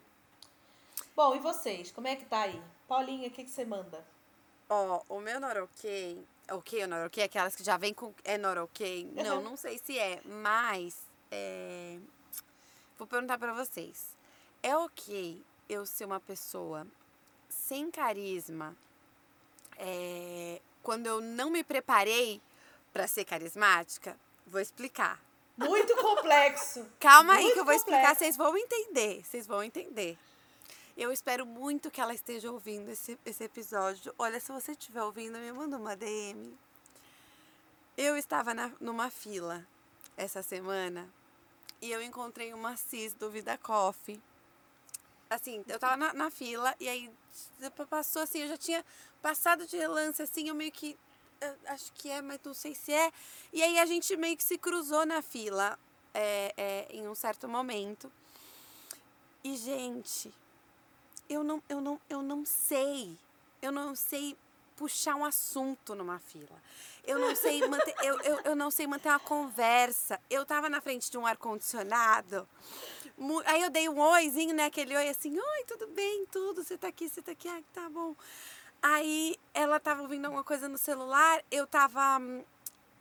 [1.16, 1.90] Bom, e vocês?
[1.90, 2.62] Como é que tá aí?
[2.86, 4.04] Paulinha, o que, que você manda?
[4.68, 5.58] Ó, o meu not
[6.50, 9.78] ok, ou not ok, aquelas que já vem com é not ok, não, não sei
[9.78, 10.96] se é, mas
[11.30, 11.98] é,
[12.98, 14.08] vou perguntar pra vocês.
[14.62, 16.86] É ok eu ser uma pessoa
[17.48, 18.76] sem carisma
[19.76, 22.40] é, quando eu não me preparei
[22.92, 24.16] pra ser carismática?
[24.46, 25.20] Vou explicar.
[25.56, 26.86] Muito complexo.
[26.98, 30.18] Calma aí Muito que eu vou explicar, vocês vão entender, vocês vão entender.
[30.96, 34.14] Eu espero muito que ela esteja ouvindo esse, esse episódio.
[34.16, 36.56] Olha, se você estiver ouvindo, me manda uma DM.
[37.96, 39.66] Eu estava na, numa fila
[40.16, 41.12] essa semana
[41.82, 44.22] e eu encontrei uma cis do Vida Coffee.
[45.28, 47.10] Assim, eu tava na, na fila e aí
[47.90, 48.84] passou assim, eu já tinha
[49.20, 50.96] passado de relance assim, eu meio que
[51.66, 53.12] acho que é, mas não sei se é.
[53.52, 55.78] E aí a gente meio que se cruzou na fila
[56.12, 58.10] é, é, em um certo momento.
[59.42, 60.32] E, gente,
[61.28, 63.16] eu não, eu, não, eu não sei.
[63.60, 64.36] Eu não sei
[64.76, 66.62] puxar um assunto numa fila.
[67.06, 70.20] Eu não sei manter, eu, eu, eu não sei manter uma conversa.
[70.28, 72.48] Eu tava na frente de um ar-condicionado.
[73.46, 74.64] Aí eu dei um oizinho, né?
[74.64, 77.88] Aquele oi assim, oi, tudo bem, tudo, você tá aqui, você tá aqui, ah, tá
[77.88, 78.14] bom.
[78.82, 82.20] Aí ela tava ouvindo alguma coisa no celular, eu tava.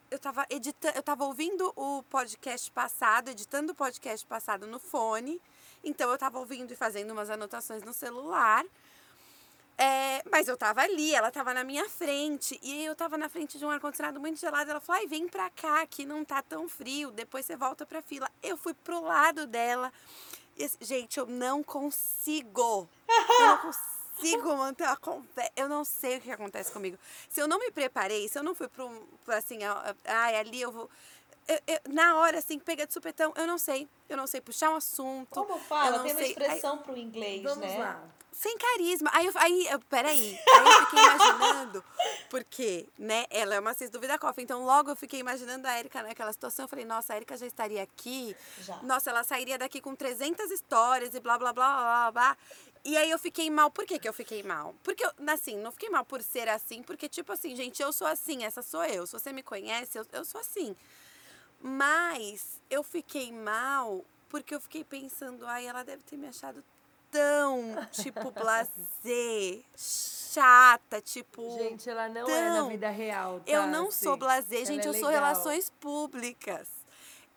[0.09, 5.41] Eu tava editando, eu tava ouvindo o podcast passado, editando o podcast passado no fone.
[5.83, 8.65] Então eu tava ouvindo e fazendo umas anotações no celular.
[9.77, 12.59] É, mas eu tava ali, ela tava na minha frente.
[12.61, 14.69] E eu tava na frente de um ar-condicionado muito gelado.
[14.69, 17.11] Ela falou: ai, vem pra cá, que não tá tão frio.
[17.11, 18.29] Depois você volta pra fila.
[18.41, 19.91] Eu fui pro lado dela.
[20.57, 22.87] E, gente, eu não consigo.
[23.39, 25.51] Eu não consigo manter uma conversa.
[25.55, 26.97] Eu não sei o que acontece comigo.
[27.27, 29.01] Se eu não me preparei, se eu não fui para um.
[29.27, 29.59] assim,
[30.05, 30.89] ai, ali eu vou.
[31.47, 33.87] Eu- eu- na hora, assim, pega de supetão, eu não sei.
[34.09, 35.29] Eu não sei puxar um assunto.
[35.29, 35.99] Como eu fala?
[35.99, 37.77] Tem uma sei- expressão pro inglês, Vamos né?
[37.77, 38.03] lá.
[38.35, 39.11] sem carisma.
[39.13, 41.83] Aí, eu, aí eu, peraí, aí eu fiquei imaginando,
[42.29, 45.77] porque, né, ela é uma cis do Vida Coffee, então logo eu fiquei imaginando a
[45.77, 48.81] Erika naquela situação, eu falei, nossa, a Erika já estaria aqui, Já.
[48.81, 52.37] nossa, ela sairia daqui com 300 histórias e blá, blá, blá, blá, blá, blá.
[52.83, 54.73] E aí eu fiquei mal, por que que eu fiquei mal?
[54.83, 58.07] Porque, eu, assim, não fiquei mal por ser assim, porque, tipo assim, gente, eu sou
[58.07, 60.75] assim, essa sou eu, se você me conhece, eu, eu sou assim.
[61.63, 66.61] Mas eu fiquei mal porque eu fiquei pensando, ai, ela deve ter me achado
[67.09, 71.57] tão, tipo, blasé, chata, tipo.
[71.57, 73.49] Gente, ela não é na tão- vida real, tá?
[73.51, 75.11] eu não Assim, sou blasé, ela gente, é eu sou legal.
[75.23, 76.67] relações públicas.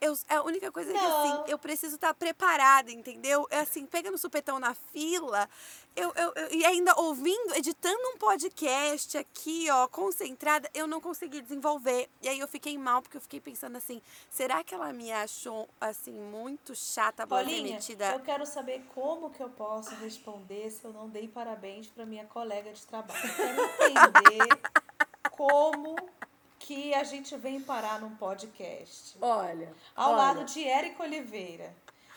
[0.01, 1.20] Eu, é a única coisa que, Não.
[1.44, 3.47] assim, eu preciso estar preparada, entendeu?
[3.51, 5.48] É assim, pega no supetão na fila,
[5.97, 11.40] eu, eu, eu- e ainda ouvindo, editando um podcast aqui, ó, concentrada, eu não consegui
[11.40, 12.09] desenvolver.
[12.23, 15.68] E aí eu fiquei mal, porque eu fiquei pensando assim, será que ela me achou,
[15.81, 18.12] assim, muito chata, Paulinha, metida?
[18.12, 22.27] eu quero saber como que eu posso responder se eu não dei parabéns para minha
[22.27, 23.20] colega de trabalho.
[23.27, 24.60] Eu quero entender
[25.31, 25.97] como
[26.59, 29.16] que a gente vem parar num podcast.
[29.20, 29.73] Olha.
[29.94, 31.74] Ao olha, lado de Érica Oliveira,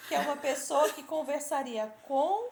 [0.08, 2.50] que é uma pessoa que conversaria com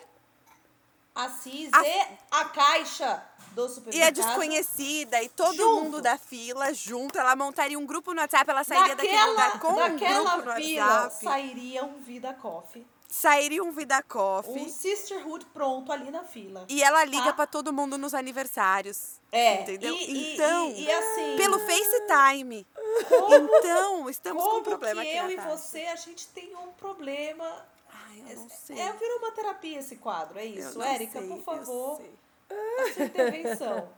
[1.17, 3.23] a CIS A- e a caixa
[3.53, 4.13] do E a supermercado.
[4.15, 5.81] desconhecida e todo Junto.
[5.83, 7.17] mundo da fila junto.
[7.17, 10.49] Ela montaria um grupo no WhatsApp, ela sairia daquele Daquela, lugar com um daquela grupo
[10.49, 11.23] no fila WhatsApp.
[11.25, 12.85] sairia um Vida Coffee.
[13.09, 14.69] Sairia um Vida Um Coffee.
[14.69, 16.65] sisterhood pronto ali na fila.
[16.67, 17.33] E ela liga Tá.
[17.33, 19.19] pra todo mundo nos aniversários.
[19.31, 19.95] É, Entendeu?
[19.95, 22.67] e- então, e- e assim- pelo FaceTime.
[23.07, 26.67] Como, Então, estamos com um problema que aqui eu e você, a gente tem um
[26.73, 27.65] problema.
[28.09, 28.79] Ai, eu não sei.
[28.79, 30.81] É, virou uma terapia esse quadro, é isso?
[30.81, 32.11] Érica, por favor, sei.
[32.49, 33.89] a sua intervenção.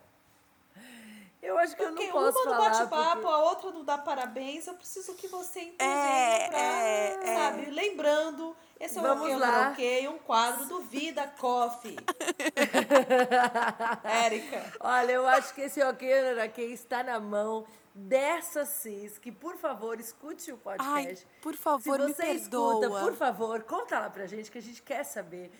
[1.42, 2.70] Eu acho que Porque eu não posso uma falar.
[2.70, 4.66] bate-papo, porque- a outra não dá parabéns.
[4.66, 7.34] Eu preciso que você intervenha É, pra, é, é.
[7.36, 7.70] sabe?
[7.70, 9.70] Lembrando, esse é o Vamos Ok.
[9.72, 11.96] Ok, um quadro do Vida Coffee.
[14.04, 14.72] Érica.
[14.80, 16.12] Olha, eu acho que esse Ok
[16.42, 17.64] aqui está na mão
[17.94, 21.26] dessa cis, que por favor escute o podcast.
[21.28, 22.84] Ai, por favor, Se me você perdoa.
[22.86, 25.50] escuta, por favor, conta lá pra gente que a gente quer saber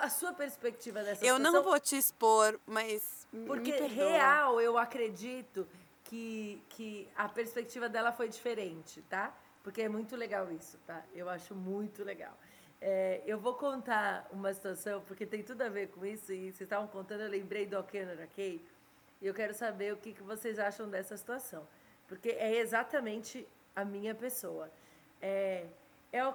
[0.00, 1.52] a sua perspectiva dessa Eu situação.
[1.52, 5.66] não vou te expor, mas Porque real, eu acredito
[6.04, 9.34] que, que a perspectiva dela foi diferente, tá?
[9.62, 11.04] Porque é muito legal isso, tá?
[11.14, 12.36] Eu acho muito legal.
[12.80, 16.62] É, eu vou contar uma situação, porque tem tudo a ver com isso, e vocês
[16.62, 18.60] estavam contando, eu lembrei do Alkenor Kay,
[19.20, 21.66] e eu quero saber o que, que vocês acham dessa situação.
[22.08, 23.46] Porque é exatamente
[23.76, 24.70] a minha pessoa.
[25.20, 25.66] É,
[26.12, 26.34] é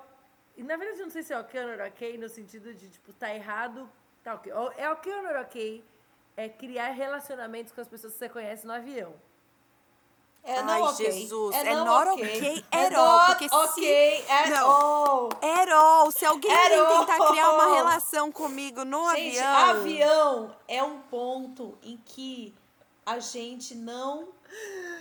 [0.56, 3.34] e na verdade, eu não sei se é Alkenor Kay no sentido de, tipo, tá
[3.34, 3.90] errado,
[4.24, 4.54] tá ok.
[4.78, 5.84] É Alkenor Ok
[6.38, 9.14] é criar relacionamentos com as pessoas que você conhece no avião.
[10.44, 11.12] É Ai, não ok.
[11.12, 12.24] Jesus, É, é não not ok.
[12.38, 14.70] ok É at all, not porque se- ok at Não.
[14.70, 15.30] all.
[15.41, 16.12] At all.
[16.12, 16.99] Se alguém At vem all.
[17.06, 19.70] tentar criar uma relação comigo no Gente, avião.
[19.80, 22.53] avião é um ponto em que
[23.06, 24.28] a gente não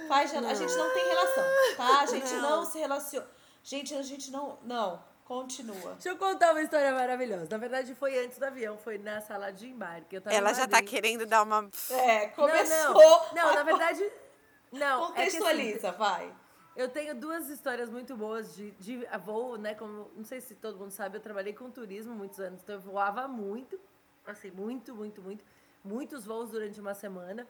[0.09, 0.33] faz.
[0.35, 1.45] A gente não tem relação,
[1.77, 2.01] tá?
[2.01, 2.65] A gente não, Não.
[2.65, 3.27] se relaciona.
[3.63, 4.59] Gente, a gente não.
[4.63, 5.93] Não, continua.
[5.95, 7.49] Deixa eu contar uma história maravilhosa.
[7.51, 10.17] Na verdade, foi antes do avião, foi na sala de embarque.
[10.17, 10.91] Eu tava em Ela já tá Madrid.
[10.91, 11.69] querendo dar uma.
[11.91, 12.95] É, começou.
[12.95, 13.35] Não, não.
[13.35, 14.13] Não, na verdade.
[14.71, 16.33] Não, é que, assim, Contextualiza, vai.
[16.77, 19.75] Eu tenho duas histórias muito boas de, de voo, né?
[19.75, 22.81] Como não sei se todo mundo sabe, eu trabalhei com turismo muitos anos, então eu
[22.81, 23.79] voava muito,
[24.27, 25.45] assim, muito, muito, muito,
[25.85, 27.47] muitos voos durante uma semana.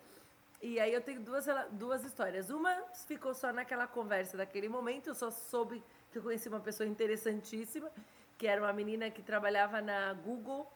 [0.60, 2.50] E aí eu tenho duas, duas histórias.
[2.50, 2.74] Uma
[3.06, 5.82] ficou só naquela conversa daquele momento, eu só soube
[6.18, 7.90] eu conheci uma pessoa interessantíssima,
[8.38, 10.70] que era uma menina que trabalhava na Google,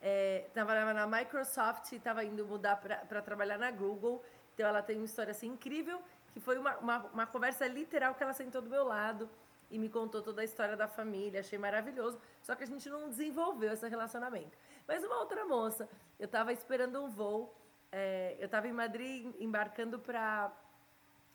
[0.00, 4.24] é, trabalhava na Microsoft e estava indo mudar para trabalhar na Google.
[4.54, 8.22] Então ela tem uma história assim incrível, que foi uma, uma, uma conversa literal que
[8.22, 9.28] ela sentou do meu lado
[9.70, 12.20] e me contou toda a história da família, achei maravilhoso.
[12.42, 14.56] Só que a gente não desenvolveu esse relacionamento.
[14.86, 15.88] Mas uma outra moça,
[16.18, 17.54] eu estava esperando um voo,
[17.90, 20.52] é, eu estava em Madrid embarcando para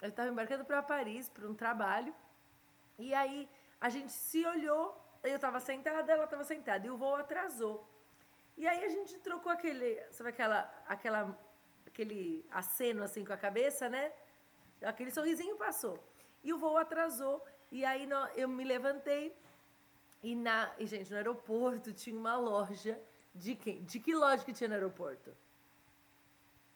[0.01, 2.13] eu estava embarcando para Paris para um trabalho.
[2.97, 3.49] E aí
[3.79, 7.87] a gente se olhou, eu estava sentada, ela estava sentada e o voo atrasou.
[8.57, 11.39] E aí a gente trocou aquele, sabe aquela, aquela,
[11.85, 14.11] aquele aceno assim com a cabeça, né?
[14.81, 16.03] Aquele sorrisinho passou.
[16.43, 17.45] E o voo atrasou.
[17.71, 19.35] E aí eu me levantei
[20.23, 22.99] e na, e gente, no aeroporto tinha uma loja
[23.33, 23.83] de quem?
[23.83, 25.35] De que loja que tinha no aeroporto?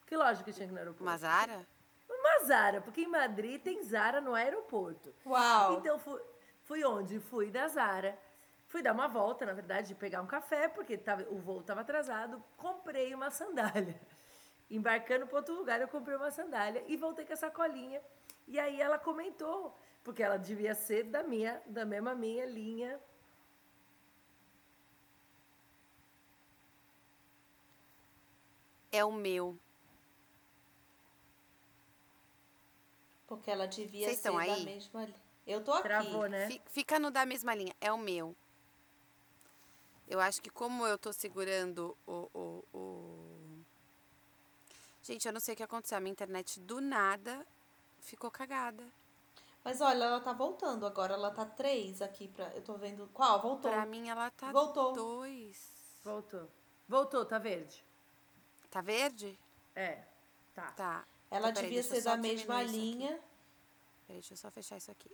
[0.05, 1.03] Que loja que tinha no aeroporto?
[1.03, 1.17] Uma
[2.43, 2.81] Zara?
[2.81, 5.13] Porque em Madrid tem Zara no aeroporto.
[5.25, 5.77] Uau.
[5.77, 6.21] Então fui,
[6.63, 7.19] fui onde?
[7.19, 8.17] Fui na Zara.
[8.67, 12.41] Fui dar uma volta, na verdade, pegar um café, porque tava, o voo estava atrasado.
[12.55, 13.99] Comprei uma sandália.
[14.71, 18.01] Embarcando para outro lugar, eu comprei uma sandália e voltei com a sacolinha.
[18.47, 22.97] E aí ela comentou, porque ela devia ser da minha, da mesma minha linha.
[28.91, 29.57] É o meu.
[33.31, 34.65] Porque ela devia Vocês ser estão da aí?
[34.65, 35.05] mesma.
[35.05, 35.15] li-
[35.47, 35.83] Eu tô aqui.
[35.83, 36.47] Travou, né?
[36.47, 37.73] Fi- Fica no da mesma linha.
[37.79, 38.35] É o meu.
[40.05, 43.63] Eu acho que como eu tô segurando o, o, o-
[45.01, 45.97] Gente, eu não sei o que aconteceu.
[45.97, 47.47] A minha internet do nada
[48.01, 48.83] ficou cagada.
[49.63, 51.13] Mas olha, ela tá voltando agora.
[51.13, 52.49] Ela tá três aqui pra.
[52.53, 53.09] Eu tô vendo.
[53.13, 53.41] Qual?
[53.41, 53.71] Voltou.
[53.71, 54.91] Pra mim ela tá Voltou.
[54.91, 55.71] dois.
[56.03, 56.49] Voltou.
[56.85, 57.81] Voltou, tá verde?
[58.69, 59.39] Tá verde?
[59.73, 60.03] É,
[60.53, 60.71] tá.
[60.73, 61.05] Tá.
[61.31, 63.19] Ela Então, peraí, devia ser da mesma linha.
[64.05, 65.09] Peraí, deixa eu só fechar isso aqui.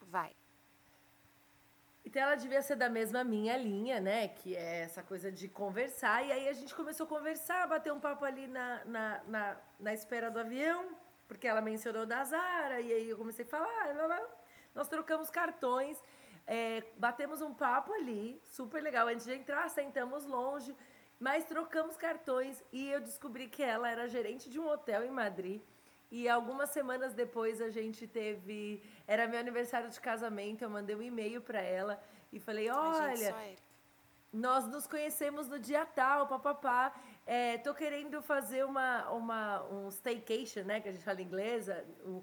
[0.00, 0.34] Vai.
[2.04, 4.26] Então ela devia ser da mesma minha linha, né?
[4.28, 6.26] Que é essa coisa de conversar.
[6.26, 9.94] E aí a gente começou a conversar, bater um papo ali na, na, na, na
[9.94, 10.96] espera do avião,
[11.28, 14.28] porque ela mencionou da Zara, e aí eu comecei a falar, blá, blá.
[14.74, 16.02] nós trocamos cartões,
[16.44, 19.06] é, batemos um papo ali, super legal.
[19.06, 20.74] Antes de entrar, sentamos longe,
[21.22, 25.62] mas trocamos cartões e eu descobri que ela era gerente de um hotel em Madrid.
[26.10, 28.82] E algumas semanas depois a gente teve.
[29.06, 33.62] Era meu aniversário de casamento, eu mandei um e-mail para ela e falei: olha, Érica.
[34.32, 36.92] nós nos conhecemos no dia tal, papapá.
[37.24, 40.80] É, tô querendo fazer uma, uma, um staycation, né?
[40.80, 41.68] Que a gente fala em inglês.
[42.04, 42.20] Um,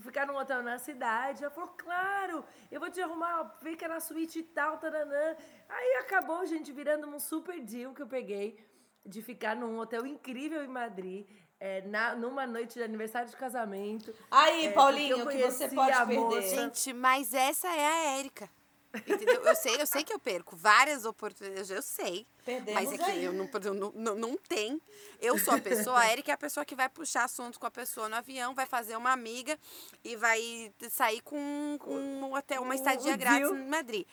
[0.00, 1.42] ficar num hotel na cidade.
[1.44, 5.36] Ela falou, claro, eu vou te arrumar, fica na suíte e tal, taranã.
[5.68, 8.58] Aí acabou, gente, virando um super deal que eu peguei
[9.04, 11.26] de ficar num hotel incrível em Madrid.
[11.60, 14.14] é, na, numa noite de aniversário de casamento.
[14.30, 16.20] Aí, É, Paulinho, que eu você pode a perder.
[16.20, 16.54] moça.
[16.54, 18.48] Gente, mas essa é a Érica.
[18.94, 19.42] Entendeu?
[19.42, 22.26] Eu sei, eu sei que eu perco várias oportunidades, eu sei.
[22.42, 23.24] Perdemos Mas é que aí.
[23.24, 24.80] eu não, eu não, não, não tem.
[25.20, 27.70] Eu sou a pessoa, a Erika é a pessoa que vai puxar assunto com a
[27.70, 29.58] pessoa no avião, vai fazer uma amiga
[30.02, 34.06] e vai sair com, com hotel, uma estadia grátis em Madrid.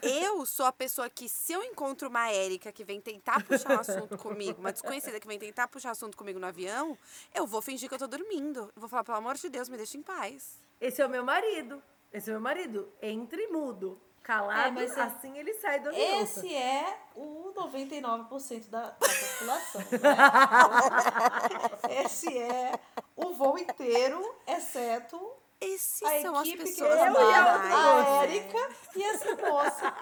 [0.00, 3.80] Eu sou a pessoa que, se eu encontro uma Érica que vem tentar puxar um
[3.80, 6.96] assunto comigo, uma desconhecida que vem tentar puxar assunto comigo no avião,
[7.34, 8.72] eu vou fingir que eu tô dormindo.
[8.74, 10.58] Eu vou falar, pelo amor de Deus, me deixa em paz.
[10.80, 11.82] Esse é o meu marido.
[12.10, 12.90] Esse é o meu marido.
[13.02, 14.00] Entre mudo.
[14.22, 16.22] Calado, É, mas é- assim ele sai do avião.
[16.22, 19.80] Esse é o 99% da, da população.
[19.90, 19.98] né?
[22.04, 22.72] Esse é
[23.16, 25.18] o voo inteiro, exceto
[25.60, 28.24] Esses a são as equipe que pessoas eu e a a.
[28.24, 29.92] Érica e essa moça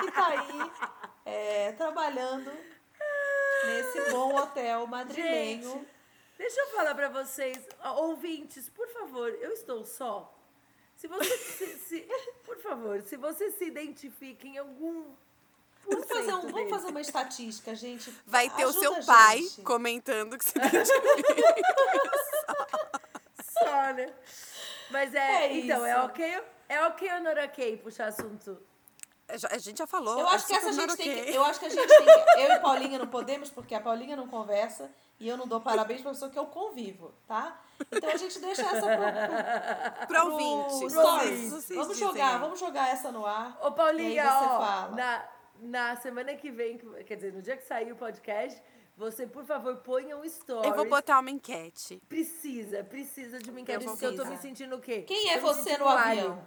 [0.00, 0.70] que tá aí
[1.24, 2.52] é, trabalhando
[3.64, 5.62] nesse bom hotel madrilenho.
[5.70, 5.88] Gente,
[6.36, 7.58] deixa eu falar pra vocês,
[7.96, 10.32] ouvintes, por favor, eu estou só.
[11.02, 12.08] Se você se, se-
[12.46, 15.04] por favor, se você se identifica em algum
[15.84, 18.14] Vamos fazer, um- vamos fazer uma estatística, gente.
[18.24, 19.62] Vai ter o Ajuda seu a pai gente.
[19.62, 20.52] comentando que se
[23.52, 24.12] só, né?
[24.90, 26.00] Mas é, É então, é isso.
[26.04, 28.58] ok, é ok ou não ok puxar assunto?
[29.50, 30.20] A gente já falou.
[30.20, 31.24] Eu acho que é essa super gente tem ok.
[31.24, 31.34] que.
[31.36, 32.40] Eu acho que a gente tem que.
[32.42, 36.02] Eu e Paulinha não podemos, porque a Paulinha não conversa e eu não dou parabéns
[36.02, 37.58] pra pessoa que eu convivo, tá?
[37.90, 40.90] Então a gente deixa essa pro, pro, Pro ouvinte.
[40.90, 41.68] stories.
[41.70, 42.40] Vamos jogar, aí.
[42.40, 43.58] vamos jogar essa no ar.
[43.62, 44.96] Ô, Paulinha, ó, fala.
[44.96, 45.24] na,
[45.60, 48.60] na semana que vem, quer dizer, no dia que sair o podcast,
[48.96, 50.68] você, por favor, ponha um story.
[50.68, 52.00] Eu vou botar uma enquete.
[52.08, 55.02] Precisa, precisa de uma enquete, Eu porque eu tô me sentindo o quê?
[55.02, 56.46] Quem é você no avião?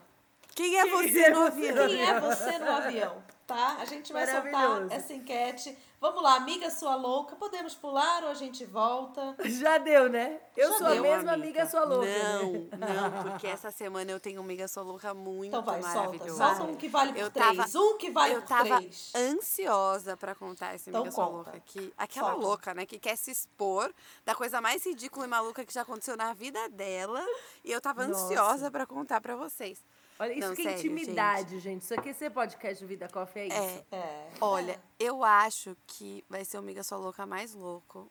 [0.53, 1.87] Quem é Quem você é no avião?
[1.87, 3.23] Quem é você no avião?
[3.45, 3.77] Tá?
[3.79, 5.77] A gente vai soltar essa enquete.
[6.05, 7.35] Vamos lá, amiga sua louca.
[7.35, 9.35] Podemos pular ou a gente volta?
[9.45, 10.39] Já deu, né?
[10.55, 12.05] Eu Já sou deu, a mesma amiga, sua louca.
[12.05, 12.69] Não, né?
[12.77, 15.97] não, porque essa semana eu tenho uma amiga sua louca muito Então vai, solta.
[15.97, 16.37] maravilhosa.
[16.37, 17.57] Solta um que vale por Eu três.
[17.57, 19.11] tava- um que vale eu por tava três.
[19.15, 21.35] ansiosa pra contar essa Então amiga sua conta.
[21.37, 21.91] louca aqui.
[21.97, 22.45] Aquela Solta.
[22.47, 23.91] louca, né, que quer se expor
[24.23, 27.25] da coisa mais ridícula e maluca que já aconteceu na vida dela.
[27.63, 28.25] E eu tava Nossa.
[28.25, 29.83] ansiosa pra contar pra vocês.
[30.17, 31.81] Olha, isso Não, que é sério, intimidade, gente.
[31.81, 33.85] Isso aqui é ser podcast do Vida Coffee, é isso.
[33.91, 34.27] É, É.
[34.39, 38.09] olha, eu acho que vai ser o amiga sua louca mais louco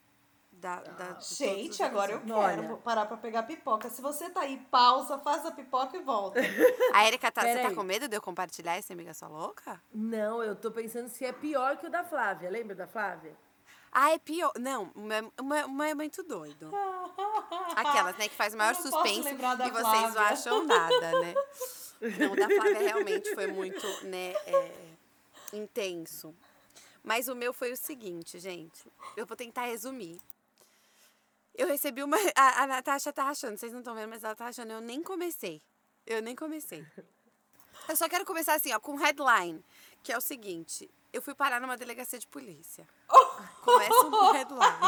[0.53, 2.77] da, da Gente, agora eu quero Olha.
[2.77, 3.89] Parar pra pegar pipoca.
[3.91, 6.41] Se você tá aí, pausa, faz a pipoca e volta.
[6.93, 7.75] A Erika, tá, você Pera tá aí.
[7.75, 9.81] com medo de eu compartilhar esse amiga sua louca?
[9.93, 12.51] Não, eu tô pensando se é pior que o da Flávia.
[12.51, 13.35] Lembra da Flávia?
[13.91, 14.53] Ah, é pior.
[14.59, 16.71] Não, uma, uma, uma é muito doido.
[17.77, 21.35] Aquelas, né, que faz o maior suspense e vocês não acham nada, né?
[22.01, 24.73] Não, o da Flávia realmente foi muito, né, é,
[25.53, 26.35] intenso.
[27.03, 28.91] Mas o meu foi o seguinte, gente.
[29.17, 30.19] Eu vou tentar resumir.
[31.55, 32.17] Eu recebi uma.
[32.35, 34.73] A, a Natasha tá achando, vocês não estão vendo, mas ela tá achando.
[34.73, 35.61] Eu nem comecei.
[36.07, 36.85] Eu nem comecei.
[37.89, 39.63] Eu só quero começar assim, ó, com um headline,
[40.03, 40.91] que é o seguinte.
[41.13, 42.89] Eu fui parar numa delegacia de polícia.
[43.63, 44.79] Começa um headline.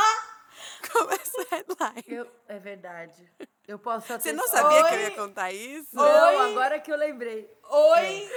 [0.93, 2.05] Começa o headline.
[2.07, 3.31] Eu, é verdade.
[3.67, 4.23] Eu posso até...
[4.23, 5.05] Você não sabia que eu Oi?
[5.05, 5.95] ia contar isso?
[5.95, 6.51] Não, Oi?
[6.51, 7.51] agora que eu lembrei.
[7.69, 8.31] Oi!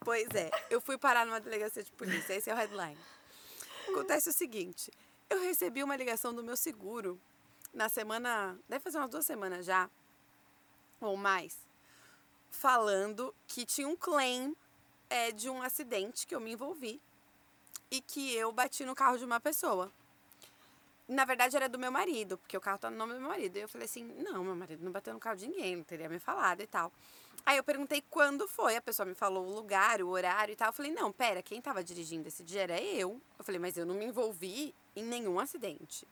[0.00, 2.34] Pois é, eu fui parar numa delegacia de polícia.
[2.34, 2.98] Esse é o headline.
[3.88, 4.90] Acontece o seguinte:
[5.28, 7.20] eu recebi uma ligação do meu seguro
[7.72, 8.58] na semana.
[8.68, 9.90] Deve fazer umas duas semanas já,
[11.00, 11.58] ou mais,
[12.50, 14.56] falando que tinha um claim
[15.10, 17.00] é, de um acidente que eu me envolvi
[17.90, 19.92] e que eu bati no carro de uma pessoa.
[21.10, 23.56] Na verdade, era do meu marido, porque o carro tá no nome do meu marido.
[23.56, 26.08] E eu falei assim: não, meu marido não bateu no carro de ninguém, não teria
[26.08, 26.92] me falado e tal.
[27.44, 30.68] Aí eu perguntei quando foi, a pessoa me falou o lugar, o horário e tal.
[30.68, 33.20] Eu falei: não, pera, quem tava dirigindo esse dia era eu.
[33.36, 36.06] Eu falei: mas eu não me envolvi em nenhum acidente.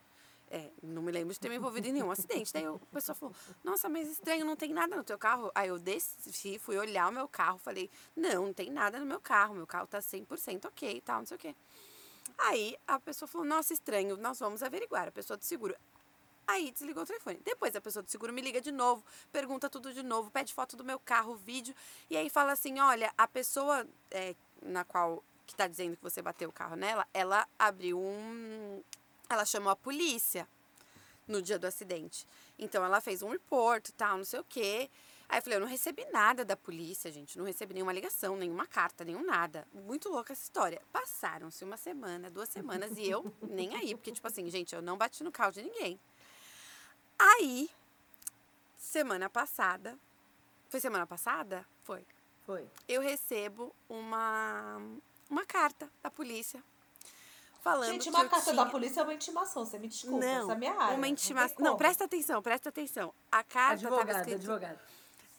[0.51, 2.53] É, não me lembro de ter me envolvido em nenhum acidente.
[2.53, 5.53] Daí eu- a pessoa falou: Nossa, mas estranho, não tem nada no teu carro.
[5.55, 9.21] Aí eu desci, fui olhar o meu carro, falei: Não, não tem nada no meu
[9.21, 11.55] carro, meu carro tá 100% ok e tal, não sei o quê.
[12.37, 15.09] Aí a pessoa falou: Nossa, estranho, nós vamos averiguar.
[15.09, 15.75] A pessoa do seguro.
[16.47, 17.41] Aí desligou o telefone.
[17.45, 20.77] Depois a pessoa do seguro me liga de novo, pergunta tudo de novo, pede foto
[20.77, 21.75] do meu carro, vídeo.
[22.09, 26.21] E aí fala assim: Olha, a pessoa é, na qual que tá dizendo que você
[26.21, 28.83] bateu o carro nela, ela abriu um.
[29.29, 30.49] Ela chamou a polícia
[31.27, 32.27] no dia do acidente.
[32.59, 34.91] Então ela fez um report tal, não sei o quê.
[35.29, 37.37] Aí eu falei, eu não recebi nada da polícia, gente.
[37.37, 39.69] Não recebi nenhuma ligação, nenhuma carta, nenhum nada.
[39.73, 40.81] Muito louca essa história.
[40.91, 43.95] Passaram-se uma semana, duas semanas e eu nem aí.
[43.95, 46.01] Porque, tipo assim, gente, eu não bati no carro de ninguém.
[47.19, 47.69] Aí,
[48.79, 49.99] semana passada.
[50.71, 51.67] Foi semana passada?
[51.83, 52.07] Foi
[52.47, 52.67] Foi.
[52.87, 54.81] eu recebo uma,
[55.29, 56.63] uma carta da polícia
[57.63, 58.65] falando Gente, uma carta tinha...
[58.65, 60.97] da polícia é uma intimação, você me desculpa, não, essa é minha área.
[60.97, 61.57] uma intimação.
[61.59, 63.13] Não, presta atenção, presta atenção.
[63.31, 64.79] A carta estava Advogado, escrito, advogado.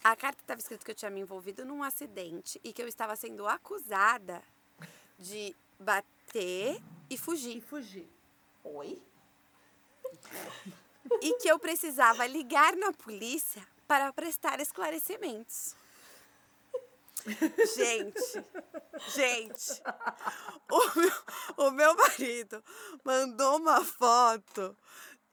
[0.03, 3.15] A carta estava escrito que eu tinha me envolvido num acidente e que eu estava
[3.15, 4.41] sendo acusada
[5.17, 8.09] de bater e E fugir fugir.
[8.63, 9.01] Oi?
[11.21, 15.75] e que eu precisava ligar na polícia para prestar esclarecimentos.
[17.75, 18.45] Gente,
[19.09, 19.81] gente,
[20.71, 21.13] o meu,
[21.57, 22.63] o meu marido
[23.03, 24.77] mandou uma foto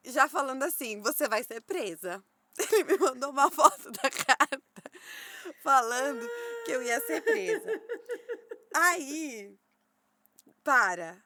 [0.05, 2.25] já falando assim: você vai ser presa.
[2.73, 4.83] Ele me mandou uma foto da carta
[5.63, 6.29] falando
[6.65, 7.83] que eu ia ser presa.
[8.75, 9.57] Aí,
[10.63, 11.23] para,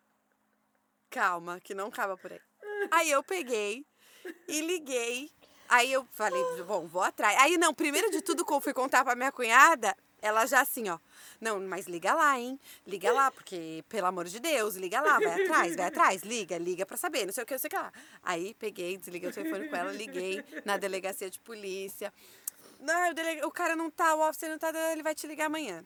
[1.08, 2.40] calma, que não acaba por aí.
[2.90, 3.86] Aí eu peguei
[4.48, 5.30] e liguei.
[5.68, 7.38] Aí eu falei, bom, vou atrás.
[7.38, 10.98] Aí não, primeiro de tudo, fui contar pra minha cunhada, ela já assim, ó.
[11.40, 12.58] Não, mas liga lá, hein?
[12.86, 16.84] Liga lá, porque, pelo amor de Deus, liga lá, vai atrás, vai atrás, liga, liga
[16.84, 17.92] pra saber, não sei o que, não sei o que lá.
[18.22, 22.12] Aí peguei, desliguei o telefone com ela, liguei na delegacia de polícia.
[22.78, 25.46] Não, o, delega- o cara não tá, o officer não tá, ele vai te ligar
[25.46, 25.84] amanhã.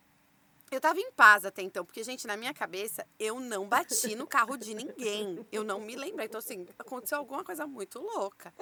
[0.70, 4.27] Eu tava em paz até então, porque, gente, na minha cabeça, eu não bati no
[4.27, 5.47] carro de ninguém.
[5.52, 6.24] Eu não me lembro.
[6.24, 8.52] Então, assim, aconteceu alguma coisa muito louca.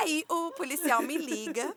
[0.00, 1.76] Aí o policial me liga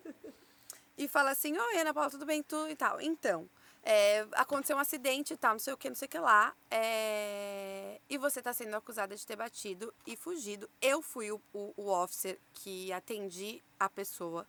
[1.00, 2.44] e fala assim: Oi, Ana Paula, tudo bem?
[2.44, 3.00] Tu e tal.
[3.00, 3.50] Então,
[3.82, 6.54] é, aconteceu um acidente e tal, não sei o que, não sei o que lá.
[6.70, 10.70] é, e você tá sendo acusada de ter batido e fugido.
[10.82, 14.46] Eu fui o, o, o officer que atendi a pessoa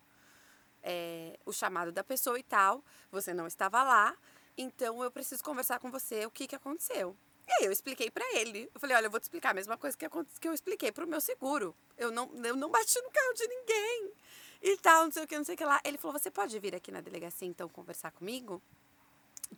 [0.83, 2.85] é, o chamado da pessoa e tal.
[3.13, 4.17] Você não estava lá,
[4.59, 7.17] então eu preciso conversar com você o que, que aconteceu.
[7.47, 8.69] E aí eu expliquei pra ele.
[8.75, 10.09] Eu falei, olha, eu vou te explicar a mesma coisa que,
[10.41, 11.77] que eu expliquei pro meu seguro.
[11.97, 14.13] Eu não, eu não bati no carro de ninguém.
[14.63, 15.81] E tal, não sei o que, não sei o que lá.
[15.85, 18.63] Ele falou, você pode vir aqui na delegacia então conversar comigo?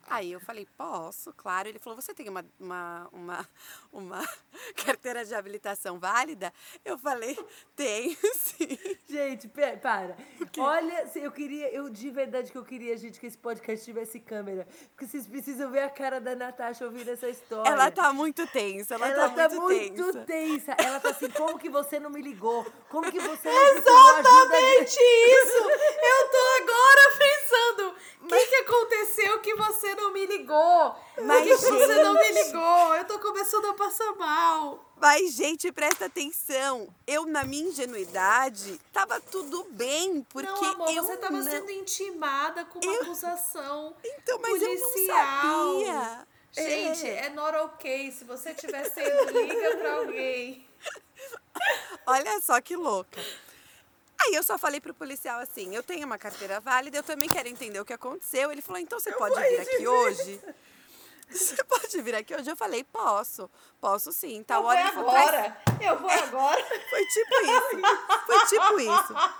[0.08, 1.68] Aí eu falei, posso, claro.
[1.68, 3.48] Ele falou, você tem uma, uma, uma,
[3.92, 4.28] uma
[4.84, 6.52] carteira de habilitação válida?
[6.84, 7.38] Eu falei,
[7.76, 8.78] tenho sim.
[9.08, 10.16] Gente, para.
[10.58, 14.66] Olha, eu queria, eu de verdade que eu queria, gente, que esse podcast tivesse câmera.
[14.90, 17.70] Porque vocês precisam ver a cara da Natasha ouvindo essa história.
[17.70, 20.24] Ela tá muito tensa, ela, Ela tá, muito, tensa.
[20.24, 20.76] tensa.
[20.78, 22.64] Ela tá assim, como que você não me ligou?
[22.88, 23.76] Como que você não.
[23.76, 25.70] Exatamente isso!
[26.02, 26.71] Eu tô agora
[28.22, 30.96] o que, que aconteceu que você não me ligou?
[31.24, 32.94] Mas, que, você não me ligou?
[32.94, 34.92] Eu tô começando a passar mal.
[34.96, 36.88] Mas, gente, presta atenção.
[37.06, 41.42] Eu, na minha ingenuidade, tava tudo bem, porque não, amor, eu você tava não...
[41.42, 45.80] sendo intimada com uma acusação Então, mas eu não policial.
[45.80, 46.26] sabia.
[46.52, 47.26] Gente, É.
[47.26, 48.12] é not ok.
[48.12, 50.68] Se você tiver sendo, liga pra alguém.
[52.06, 53.20] Olha só que louca.
[54.24, 57.48] Aí eu só falei pro policial assim, eu tenho uma carteira válida, eu também quero
[57.48, 58.52] entender o que aconteceu.
[58.52, 60.40] Ele falou, então você pode vir aqui hoje?
[61.32, 62.50] Você pode vir aqui hoje?
[62.50, 63.50] Eu falei, posso,
[63.80, 64.42] posso sim.
[64.42, 65.62] Tal eu hora vou ele falou, "Traz agora.
[65.80, 66.62] Eu vou agora.
[66.90, 68.26] Foi tipo isso.
[68.26, 69.32] Foi tipo isso.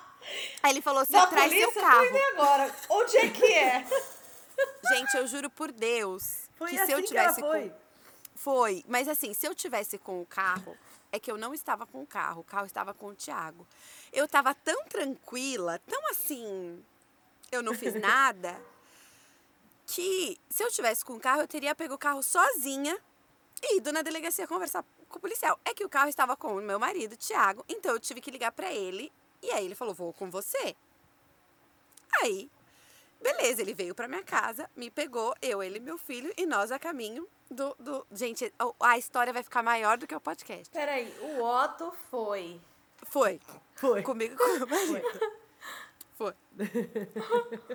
[0.62, 2.04] Aí ele falou: você Da traz polícia, seu eu carro.
[2.06, 2.74] indo agora.
[2.88, 3.84] Onde é que é?
[4.94, 7.68] Gente, eu juro por Deus Foi que assim se eu que tivesse foi.
[7.68, 7.76] com
[8.36, 10.74] Foi, mas assim, se eu tivesse com o carro,
[11.10, 13.66] é que eu não estava com o carro, o carro estava com o Thiago.
[14.12, 16.84] Eu estava tão tranquila, tão assim,
[17.50, 18.60] eu não fiz nada,
[19.86, 22.98] que se eu tivesse com o carro, eu teria pego o carro sozinha
[23.62, 25.58] e ido na delegacia conversar com o policial.
[25.64, 28.52] É que o carro estava com o meu marido, Thiago, então eu tive que ligar
[28.52, 29.12] para ele
[29.42, 30.76] e aí ele falou: "Vou com você".
[32.20, 32.50] Aí,
[33.20, 36.70] beleza, ele veio pra minha casa, me pegou, eu, ele e meu filho, e nós
[36.70, 37.74] a caminho do.
[37.78, 38.06] do...
[38.12, 40.70] Gente, a história vai ficar maior do que o podcast.
[40.70, 42.60] Peraí, o Otto foi.
[43.04, 43.40] Foi.
[43.74, 44.02] Foi.
[44.02, 45.20] Comigo com meu marido.
[46.16, 46.34] Foi.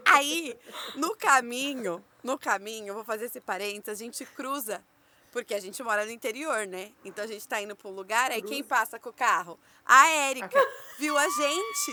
[0.05, 0.57] Aí,
[0.95, 4.83] no caminho, no caminho, vou fazer esse parênteses, a gente cruza.
[5.31, 6.91] Porque a gente mora no interior, né?
[7.03, 9.59] Então a gente tá indo pra um lugar, aí quem passa com o carro?
[9.85, 10.59] A Érica.
[10.97, 11.91] Viu a gente?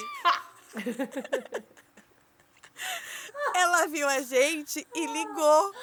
[3.54, 5.74] Ela viu a gente e ligou.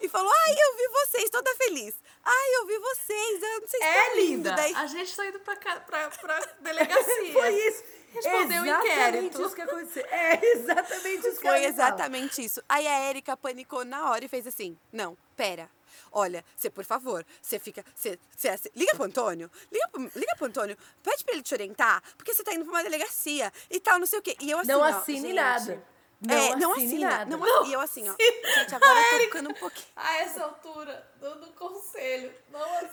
[0.00, 1.94] E falou: Ai, eu vi vocês, toda feliz.
[2.24, 3.42] Ai, eu vi vocês.
[3.42, 4.26] Eu não sei se É, tá lindo.
[4.30, 4.52] linda.
[4.52, 7.32] Daí, A gente tá indo pra, cá- pra, pra delegacia.
[7.32, 7.84] Foi isso.
[8.12, 9.42] Respondeu o inquérito.
[9.42, 10.04] isso que aconteceu.
[10.06, 11.58] É exatamente isso que Foi fala.
[11.64, 12.62] exatamente isso.
[12.68, 15.68] Aí a Érica panicou na hora e fez assim: Não, pera.
[16.14, 17.82] Olha, você, por favor, você fica.
[17.94, 19.50] Você, você, liga pro Antônio.
[19.70, 20.76] Liga pro, liga pro Antônio.
[21.02, 24.06] Pede pra ele te orientar, porque você tá indo pra uma delegacia e tal, não
[24.06, 24.36] sei o quê.
[24.40, 24.68] E eu assim.
[24.68, 25.82] Não ó, assine gente, nada.
[26.24, 27.10] Não é, não assina.
[27.10, 27.36] nada.
[27.36, 28.14] Não, e eu assim, ó.
[28.14, 29.86] Gente, agora eu tô ficando um pouquinho.
[29.96, 32.32] A essa altura do, do conselho.
[32.50, 32.92] Não assim.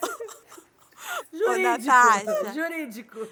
[1.31, 1.87] Jurídico.
[1.87, 2.53] Natasha.
[2.53, 3.27] Jurídico.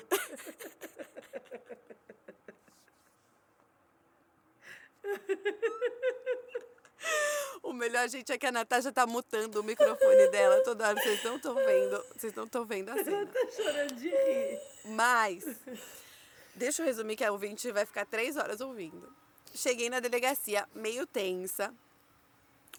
[7.64, 11.02] O melhor, gente, é que a Natasha tá mutando o microfone dela toda hora.
[11.02, 12.06] Vocês não estão vendo.
[12.16, 13.26] Vocês não estão vendo a cena.
[13.26, 14.62] Tá chorando de rir.
[14.86, 15.44] Mas,
[16.56, 19.14] deixa eu resumir que a ouvinte vai ficar três horas ouvindo.
[19.54, 21.74] Cheguei na delegacia, meio tensa.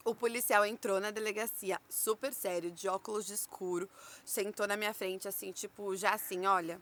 [0.05, 3.89] O policial entrou na delegacia, super sério, de óculos de escuro.
[4.25, 6.81] Sentou na minha frente, assim, tipo, já assim, olha.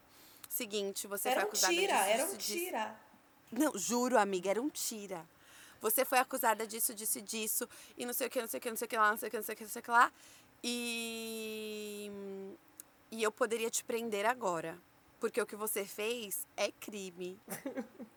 [0.48, 2.58] Seguinte, você Era foi um acusada tira, disso, era um disso, disso.
[2.64, 3.00] tira.
[3.50, 5.26] Não, juro, amiga, era um tira.
[5.80, 8.60] Você foi acusada disso, disso e disso, e não sei o que, não sei o
[8.60, 9.70] que, não sei o que lá, não sei o que, não sei o que, não
[9.70, 10.12] sei o que lá.
[10.62, 12.10] E.
[13.10, 14.78] E eu poderia te prender agora.
[15.20, 17.38] Porque o que você fez é crime.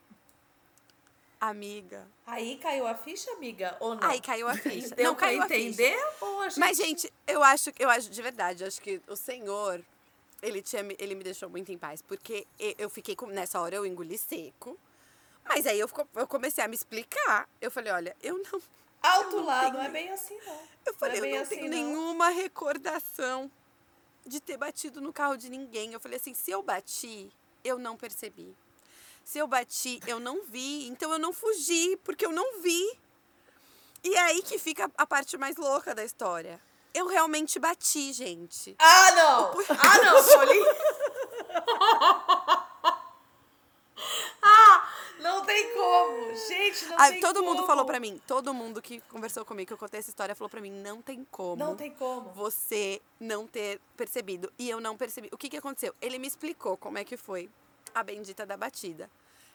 [1.39, 2.07] amiga.
[2.25, 3.75] Aí caiu a ficha, amiga?
[3.79, 4.07] Ou não?
[4.09, 4.93] Aí caiu a ficha.
[4.95, 5.59] Deu não caiu a ficha.
[5.59, 5.97] entender?
[6.21, 6.59] Ou a gente...
[6.59, 9.83] Mas, gente, eu acho, eu acho de verdade, acho que o Senhor,
[10.41, 12.01] ele, tinha, me- ele me deixou muito em paz.
[12.01, 12.45] Porque
[12.77, 13.27] eu fiquei com.
[13.27, 14.77] Nessa hora eu engoli seco.
[15.45, 17.49] Mas aí eu, eu comecei a me explicar.
[17.59, 18.61] Eu falei, olha, eu não.
[19.01, 20.59] Alto eu não é bem assim, não.
[20.85, 21.71] Eu falei, não é eu não assim, tenho não.
[21.71, 23.49] nenhuma recordação
[24.25, 25.93] de ter batido no carro de ninguém.
[25.93, 27.31] Eu falei assim, se eu bati,
[27.63, 28.53] eu não percebi.
[29.29, 30.87] Se eu bati, eu não vi.
[30.87, 32.97] Então eu não fugi, porque eu não vi.
[34.03, 36.59] E é aí que fica a parte mais louca da história.
[36.95, 38.75] Eu realmente bati, gente.
[38.79, 39.51] Ah, não!
[39.69, 40.65] Ah, não, Paulinho!
[44.41, 44.89] ah,
[45.19, 46.35] não tem como!
[46.35, 47.67] Gente, não Ah, tem todo mundo como.
[47.67, 50.59] falou pra mim, todo mundo que conversou comigo, que eu contei essa história, falou pra
[50.59, 51.63] mim, não tem como.
[51.63, 52.31] Não tem como.
[52.31, 54.51] você não ter percebido.
[54.57, 55.29] E eu não percebi.
[55.31, 55.93] O que, que aconteceu?
[56.01, 57.47] Ele me explicou como é que foi
[57.93, 59.07] a bendita da batida.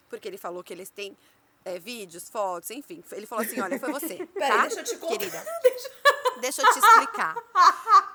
[0.09, 1.17] Porque ele falou que eles têm
[1.63, 3.03] é, vídeos, fotos, enfim.
[3.11, 4.25] Ele falou assim: olha, foi você.
[4.33, 4.61] Peraí, tá?
[4.67, 5.17] deixa eu te contar.
[5.17, 5.45] Querida.
[6.41, 7.35] Deixa eu te explicar.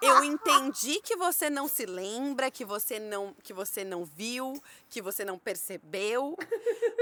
[0.00, 5.00] Eu entendi que você não se lembra, que você não, que você não viu, que
[5.00, 6.36] você não percebeu.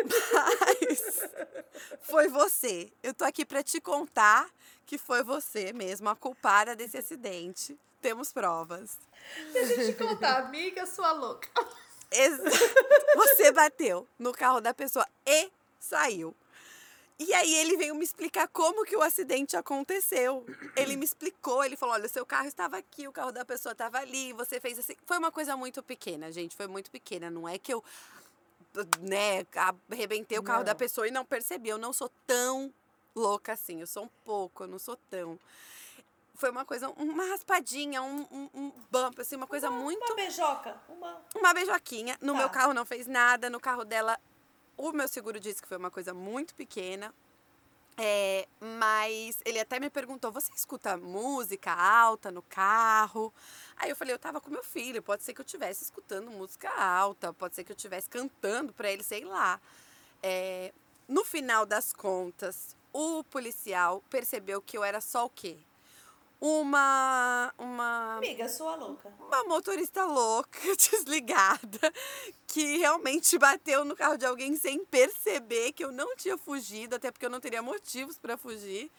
[0.05, 1.31] Mas
[2.02, 2.93] foi você.
[3.02, 4.48] Eu tô aqui pra te contar
[4.86, 7.78] que foi você mesmo a culpada desse acidente.
[8.01, 8.97] Temos provas.
[9.52, 11.48] Deixa eu te contar, amiga, sua louca.
[13.16, 16.35] Você bateu no carro da pessoa e saiu.
[17.18, 20.47] E aí ele veio me explicar como que o acidente aconteceu.
[20.76, 23.72] Ele me explicou, ele falou: olha, o seu carro estava aqui, o carro da pessoa
[23.72, 24.94] estava ali, você fez assim.
[25.05, 26.55] Foi uma coisa muito pequena, gente.
[26.55, 27.28] Foi muito pequena.
[27.28, 27.82] Não é que eu
[29.01, 29.44] né,
[29.90, 30.66] arrebentei o carro Não.
[30.66, 31.70] da pessoa e não percebi.
[31.70, 32.72] Eu não sou tão
[33.16, 33.80] louca assim.
[33.80, 35.39] Eu sou um pouco, eu não sou tão.
[36.39, 40.81] Foi uma coisa, uma raspadinha, um, um, um bump, assim, uma coisa muito Uma beijoca.
[40.89, 41.20] Uma.
[41.35, 42.16] uma beijoquinha.
[42.20, 42.39] No Tá.
[42.39, 43.51] meu carro não fez nada.
[43.51, 44.16] No carro dela,
[44.77, 47.12] o meu seguro disse que foi uma coisa muito pequena.
[47.97, 53.35] É, mas ele até me perguntou: você escuta música alta no carro?
[53.77, 56.70] Aí eu falei: eu tava com meu filho, pode ser que eu estivesse escutando música
[56.70, 59.60] alta, pode ser que eu estivesse cantando pra ele, sei lá.
[60.23, 60.73] É,
[61.09, 65.59] no final das contas, o policial percebeu que eu era só o quê?
[66.40, 67.52] Uma.
[67.59, 69.12] Uma Amiga, sua louca.
[69.20, 71.93] uma motorista louca, desligada,
[72.47, 77.10] que realmente bateu no carro de alguém sem perceber que eu não tinha fugido, até
[77.10, 78.90] porque eu não teria motivos para fugir.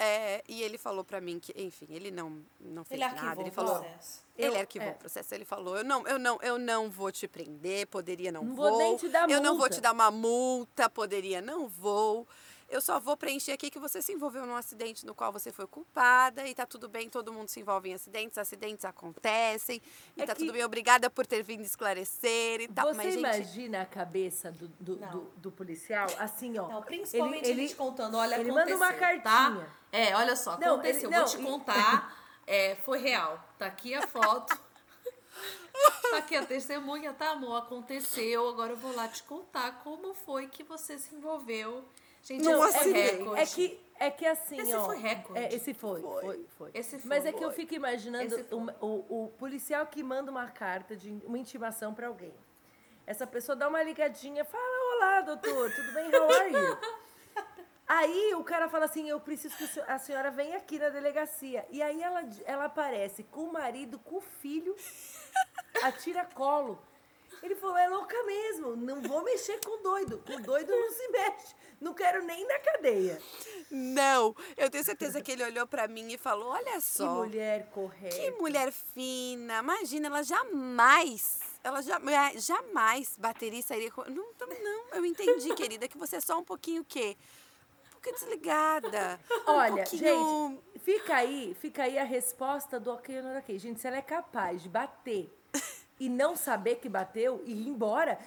[0.00, 3.40] É, e ele falou pra mim que, enfim, ele não, não fez Ele arquivou nada.
[3.40, 3.80] Ele o falou.
[3.80, 4.22] processo.
[4.36, 4.92] Ele Eu- arquivou é.
[4.92, 8.44] o processo, ele falou, eu não, eu não, eu não vou te prender, poderia não,
[8.44, 11.66] Não vou nem te dar eu não vou multa." te dar uma multa, poderia não
[11.66, 12.28] vou.
[12.68, 15.66] Eu só vou preencher aqui que você se envolveu num acidente no qual você foi
[15.66, 19.80] culpada e tá tudo bem, todo mundo se envolve em acidentes, acidentes acontecem
[20.14, 22.88] e É tá que- tudo bem, obrigada por ter vindo esclarecer e tal.
[22.88, 26.68] Você Mas, gente, imagina a cabeça do, do, do, do policial assim, ó.
[26.68, 28.98] Não, principalmente ele, ele, ele, te contando, olha, ele aconteceu, manda uma Tá?
[29.22, 29.70] cartinha.
[29.90, 31.08] É, olha só, Não, aconteceu.
[31.08, 32.16] ele- não, Vou te contar,
[32.46, 33.42] é, foi real.
[33.58, 34.58] Tá aqui a foto.
[36.10, 37.56] Tá aqui a testemunha, tá, amor?
[37.56, 38.48] Aconteceu.
[38.48, 41.84] Agora eu vou lá te contar como foi que você se envolveu.
[42.28, 43.16] Gente, foi acidente.
[43.16, 43.40] recorde.
[43.40, 44.84] É que, é que assim, Esse ó.
[44.84, 45.40] foi recorde.
[45.42, 46.20] É, esse foi, Foi.
[46.22, 46.70] foi, foi.
[46.74, 47.30] Esse Mas foi.
[47.30, 48.58] é que eu fico imaginando foi.
[48.58, 52.34] uma- o, o policial que manda uma carta de uma intimação pra alguém.
[53.06, 56.14] Essa pessoa dá uma ligadinha, fala: Olá, doutor, tudo bem?
[56.14, 56.78] How are you?
[57.88, 61.64] Aí o cara fala assim: Eu preciso que o a senhora venha aqui na delegacia.
[61.70, 64.76] E aí ela, ela aparece com o marido, com o filho,
[65.82, 66.78] a tiracolo.
[67.42, 70.22] Ele falou: É louca mesmo, não vou mexer com doido.
[70.26, 71.54] Com doido não se mexe.
[71.80, 73.20] Não quero nem na cadeia.
[73.70, 77.14] não, eu tenho certeza que ele olhou pra mim e falou, olha Que só.
[77.14, 78.16] mulher correta.
[78.16, 79.58] Que mulher fina.
[79.60, 84.02] Imagina, ela jamais, ela jamais, jamais bateria e sairia com...
[84.10, 87.16] Não, não, eu entendi, querida, que você é só um pouquinho o quê?
[87.86, 89.20] Um pouquinho desligada.
[89.46, 90.60] um Olha, pouquinho...
[90.74, 93.56] gente, fica aí, fica aí a resposta do ok ok.
[93.56, 95.32] Gente, se ela é capaz de bater
[96.00, 98.18] e não saber que bateu e ir embora,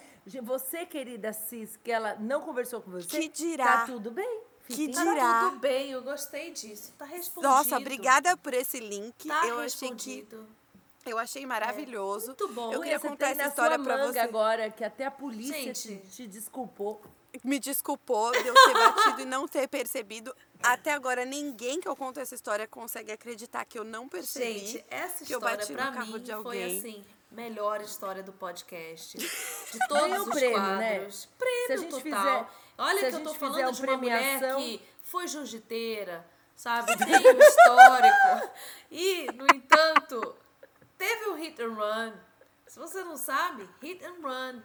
[0.42, 3.78] você, querida Cis, que ela não conversou com você, Que dirá?
[3.78, 4.40] tá tudo bem.
[4.62, 5.44] Fica Que em Tá dirá?
[5.50, 6.92] tudo bem, eu gostei disso.
[6.96, 7.52] Tá respondido.
[7.52, 9.26] Nossa, obrigada por esse link.
[9.26, 10.46] Tá eu achei que respondido.
[11.04, 12.26] eu achei maravilhoso.
[12.26, 12.72] Muito bom.
[12.72, 14.18] Eu queria Você contar essa história manga você.
[14.20, 16.08] agora, que até a polícia te, Gente.
[16.10, 17.02] te desculpou.
[17.42, 20.32] me desculpou de eu ter batido e não ter percebido.
[20.62, 24.58] Até agora, ninguém que eu conto essa história consegue acreditar que eu não percebi.
[24.60, 26.78] Gente, essa que eu história bati no carro mim de foi alguém.
[26.78, 29.16] assim, melhor história do podcast.
[29.18, 29.28] De
[29.88, 30.94] todos Ganhou os prêmio, né?
[30.96, 31.28] quadros.
[31.38, 32.02] Prêmio Se a gente total.
[32.02, 32.46] fizer-
[32.78, 36.26] Olha que eu tô falando de uma uma mulher premiação- que foi jiu-jiteira,
[36.56, 36.96] sabe?
[36.96, 38.50] Tem um histórico.
[38.90, 40.34] E, no entanto,
[40.98, 42.12] teve um hit and run.
[42.66, 44.62] Se você não sabe, hit and run.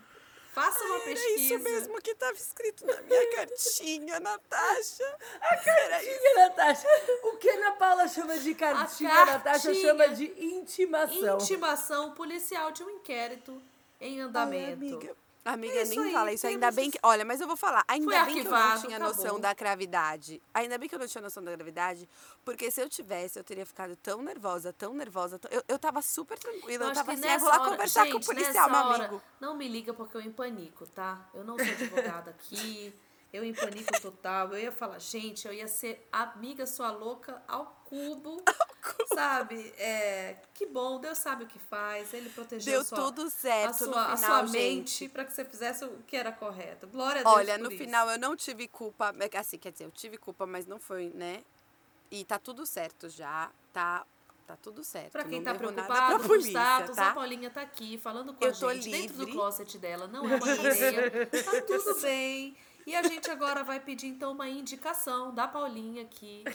[0.58, 1.40] Faça uma pesquisa.
[1.56, 5.04] isso mesmo que estava escrito na minha cartinha, Natasha.
[5.04, 5.66] Isso.
[5.66, 6.88] Cartinha, Natasha.
[7.24, 9.88] O que a Ana Paula chama de cartinha, a Natasha cartinha.
[9.88, 10.26] chama de
[10.56, 11.38] intimação.
[11.38, 13.62] Intimação policial de um inquérito
[14.02, 14.74] em Ai, andamento.
[14.74, 15.16] amiga.
[15.54, 16.48] Amiga, É isso nem aí, fala isso.
[16.48, 17.00] Ainda bem que.
[17.04, 17.84] Olha, mas eu vou falar.
[17.88, 19.16] Ainda Foi bem que eu não tinha acabou.
[19.16, 20.42] noção da gravidade.
[20.54, 22.08] Ainda bem que eu não tinha noção da gravidade.
[22.44, 25.40] Porque se eu tivesse, eu teria ficado tão nervosa, tão nervosa.
[25.40, 26.84] tão- Eu, eu tava super tranquila.
[26.86, 28.80] Eu, acho tava assim, "Ah, vou nessa lá hora- conversar com o gente, policial, meu
[28.80, 29.22] hora, amigo.
[29.40, 31.30] Não me liga porque eu empanico, tá?
[31.34, 32.94] Eu não sou advogada aqui.
[33.32, 34.54] Eu empanico total.
[34.54, 38.42] Eu ia falar, gente, eu ia ser amiga sua louca ao cubo.
[39.14, 39.74] Sabe?
[39.78, 42.14] É, que bom, Deus sabe o que faz.
[42.14, 45.26] Ele protegeu Deu a sua, tudo a certo sua, no a final, sua mente para
[45.26, 46.88] que você fizesse o que era correto.
[46.88, 47.36] Glória a Deus.
[47.36, 47.78] Olha, no isso.
[47.78, 49.14] final eu não tive culpa.
[49.20, 51.44] é Assim, quer dizer, eu tive culpa, mas não foi, né?
[52.10, 53.52] E tá tudo certo já.
[53.74, 54.06] Tá,
[54.46, 55.12] tá tudo certo.
[55.12, 57.10] Pra quem não tá preocupado com o polícia, status, tá?
[57.10, 59.34] a Paulinha tá aqui falando com Eu a tô gente dentro do livre.
[59.34, 60.08] closet dela.
[60.08, 61.26] Não é uma ideia.
[61.28, 62.56] Tá tudo bem.
[62.88, 66.46] E a gente agora vai pedir então uma indicação da Paulinha aqui.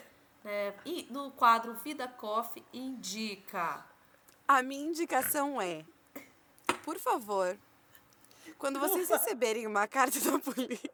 [0.43, 0.75] Né?
[0.87, 3.85] E no quadro Vida Coffee Indica.
[4.49, 5.85] A minha indicação é,
[6.83, 7.57] por favor,
[8.59, 10.91] quando vocês receberem uma carta da polícia,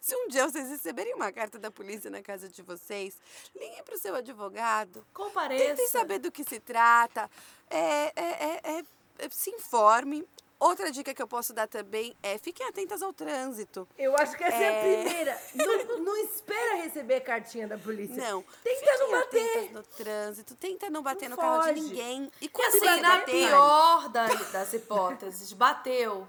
[0.00, 3.16] se um dia vocês receberem uma carta da polícia na casa de vocês,
[3.54, 5.64] liguem para o seu advogado, Compareça.
[5.64, 7.30] tentem saber do que se trata,
[7.70, 8.84] é, é, é, é,
[9.18, 10.26] é, se informe.
[10.58, 13.86] Outra dica que eu posso dar também é fiquem atentas ao trânsito.
[13.98, 15.02] Eu acho que essa é, a É.
[15.02, 15.42] primeira.
[15.54, 18.16] Não, não espera receber cartinha da polícia.
[18.16, 19.72] Não, Tenta não bater.
[19.72, 21.80] no trânsito, tenta não bater Não no carro de foge.
[21.82, 22.30] ninguém.
[22.40, 26.26] E E quando assim, você na bater, pior da- das hipóteses, bateu.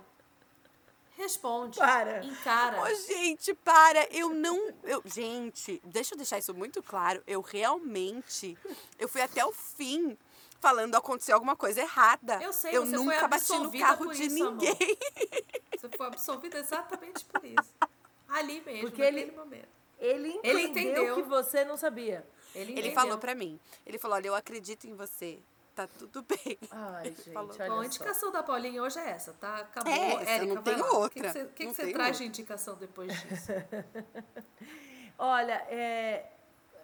[1.17, 1.79] Responde.
[1.79, 2.25] Para.
[2.25, 2.81] Encara.
[2.81, 4.73] Ô, gente, para, eu não.
[4.83, 7.23] Eu, gente, deixa eu deixar isso muito claro.
[7.25, 8.57] Eu realmente.
[8.99, 10.17] Eu fui até o fim
[10.65, 12.41] falando aconteceu alguma coisa errada.
[12.41, 14.55] Eu sei, Eu você foi nunca bati no carro de isso, amor.
[14.63, 14.97] ninguém.
[15.77, 17.73] Você foi absolvida exatamente por isso.
[18.29, 19.67] Ali mesmo, Porque naquele ele- momento.
[19.99, 21.15] Ele entendeu, Ele entendeu.
[21.15, 22.25] que você não sabia.
[22.55, 23.59] Ele, Ele falou pra mim.
[23.85, 25.39] Ele falou: olha, eu acredito em você.
[25.75, 26.57] Tá tudo bem.
[26.71, 27.51] Ai, gente, falou.
[27.53, 27.83] olha Bom, a só.
[27.83, 29.57] indicação da Paulinha hoje é essa, tá?
[29.57, 29.93] Acabou.
[29.93, 30.91] É essa, Érica, não vai tem lá.
[30.91, 31.09] Outra.
[31.09, 32.11] que, que você, o que que você traz outra.
[32.13, 33.51] de indicação depois disso?
[35.17, 36.25] Olha, é...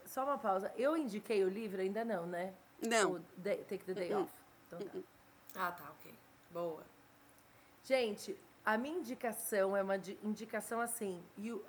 [0.05, 0.71] só uma pausa.
[0.77, 2.53] Eu indiquei o livro, ainda não, né?
[2.81, 3.13] Não.
[3.13, 4.23] O Day- Take the Day Uh-uh.
[4.23, 4.31] Off.
[4.67, 5.67] Então tá.
[5.67, 6.13] ah, tá, ok.
[6.49, 6.83] Boa.
[7.83, 11.63] Gente, a minha indicação é uma di- indicação assim, you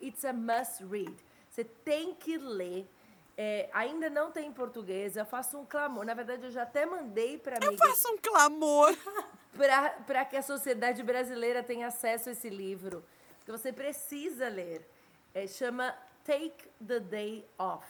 [0.00, 1.14] it's a must read.
[1.50, 2.86] Você tem que ler.
[3.40, 5.16] É, ainda não tem em português.
[5.16, 6.04] Eu faço um clamor.
[6.04, 7.72] Na verdade, eu já até mandei para amiga.
[7.72, 8.92] Eu faço um clamor.
[10.06, 13.04] para que a sociedade brasileira tenha acesso a esse livro.
[13.44, 14.88] Que você precisa ler.
[15.32, 17.86] É, chama Take the Day Off.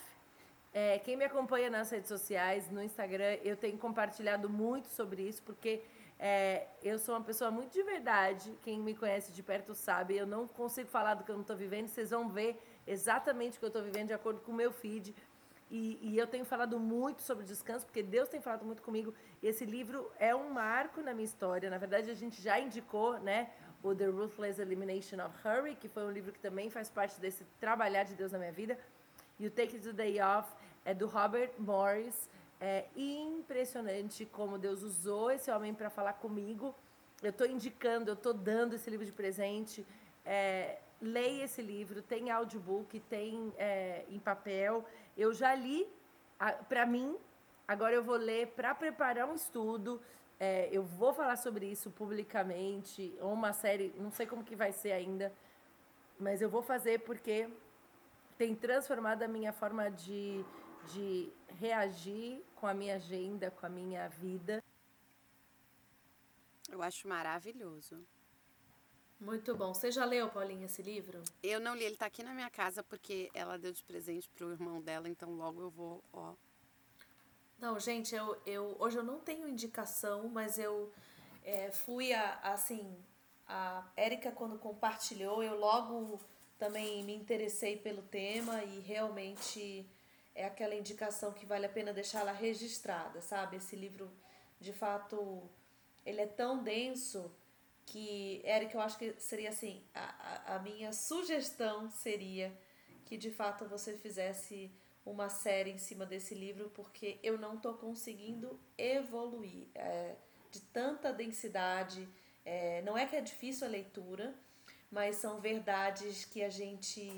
[0.72, 5.42] É, quem me acompanha nas redes sociais, no Instagram, eu tenho compartilhado muito sobre isso,
[5.42, 5.82] porque
[6.18, 8.52] é, eu sou uma pessoa muito de verdade.
[8.62, 10.16] Quem me conhece de perto sabe.
[10.16, 11.88] Eu não consigo falar do que eu não estou vivendo.
[11.88, 15.14] Vocês vão ver exatamente o que eu estou vivendo de acordo com o meu feed.
[15.70, 19.12] E, e, eu tenho falado muito sobre descanso, porque Deus tem falado muito comigo.
[19.42, 21.68] Esse livro é um marco na minha história.
[21.68, 23.50] Na verdade, a gente já indicou, né?
[23.82, 27.44] O The Ruthless Elimination of Hurry, que foi um livro que também faz parte desse
[27.60, 28.78] trabalhar de Deus na minha vida.
[29.38, 30.50] E o Take the Day Off
[30.84, 32.28] é do Robert Morris.
[32.60, 36.74] É impressionante como Deus usou esse homem para falar comigo.
[37.22, 39.86] Eu estou indicando, eu estou dando esse livro de presente.
[40.24, 44.84] É, leia esse livro, tem audiobook, tem é, em papel.
[45.16, 45.86] Eu já li
[46.68, 47.16] para mim,
[47.66, 50.00] agora eu vou ler para preparar um estudo.
[50.38, 54.70] É, eu vou falar sobre isso publicamente, ou uma série, não sei como que vai
[54.70, 55.32] ser ainda,
[56.18, 57.48] mas eu vou fazer porque
[58.36, 60.44] tem transformado a minha forma de,
[60.92, 64.62] de reagir com a minha agenda, com a minha vida.
[66.68, 68.04] Eu acho maravilhoso.
[69.20, 69.74] Muito bom.
[69.74, 71.22] Você já leu, Paulinha, esse livro?
[71.42, 74.52] Eu não li, ele está aqui na minha casa porque ela deu de presente pro
[74.52, 76.34] irmão dela, então logo eu vou, ó.
[77.58, 80.92] Não, gente, eu, eu hoje eu não tenho indicação, mas eu
[81.42, 82.96] é, fui a, assim,
[83.48, 86.20] a Érica quando compartilhou, eu logo
[86.56, 89.84] também me interessei pelo tema e realmente
[90.38, 93.56] é aquela indicação que vale a pena deixá-la registrada, sabe?
[93.56, 94.08] Esse livro,
[94.60, 95.42] de fato,
[96.06, 97.28] ele é tão denso
[97.84, 102.56] que, Eric, eu acho que seria assim, a, a minha sugestão seria
[103.04, 104.70] que de fato você fizesse
[105.04, 109.66] uma série em cima desse livro, porque eu não estou conseguindo evoluir.
[109.74, 110.14] É,
[110.52, 112.08] de tanta densidade,
[112.44, 114.34] é, não é que é difícil a leitura,
[114.90, 117.10] mas são verdades que a gente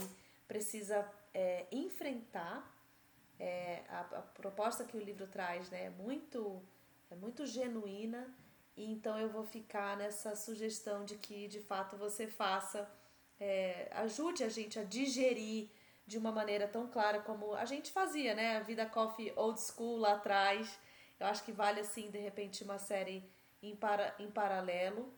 [0.48, 2.79] precisa é, enfrentar.
[3.42, 6.62] É, a, a, proposta que o livro traz né, é, muito,
[7.10, 8.28] é muito genuína
[8.76, 12.90] então eu vou ficar nessa sugestão de que de fato você faça,
[13.38, 15.68] é, ajude a gente a digerir
[16.06, 18.56] de uma maneira tão clara como a gente fazia, né?
[18.56, 20.78] A Vida Coffee Old School lá atrás.
[21.18, 23.22] Eu acho que vale assim, de repente, uma série
[23.62, 25.12] em, para, em paralelo.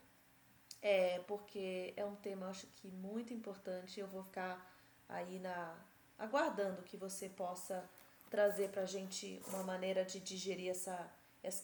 [0.82, 4.00] É, porque é um tema, acho que muito importante.
[4.00, 4.70] Eu vou ficar
[5.08, 5.74] aí na
[6.18, 7.88] aguardando que você possa
[8.34, 10.96] trazer para a gente uma maneira de digerir essa,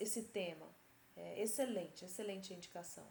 [0.07, 0.69] esse tema.
[1.17, 3.07] É, excelente, excelente indicação.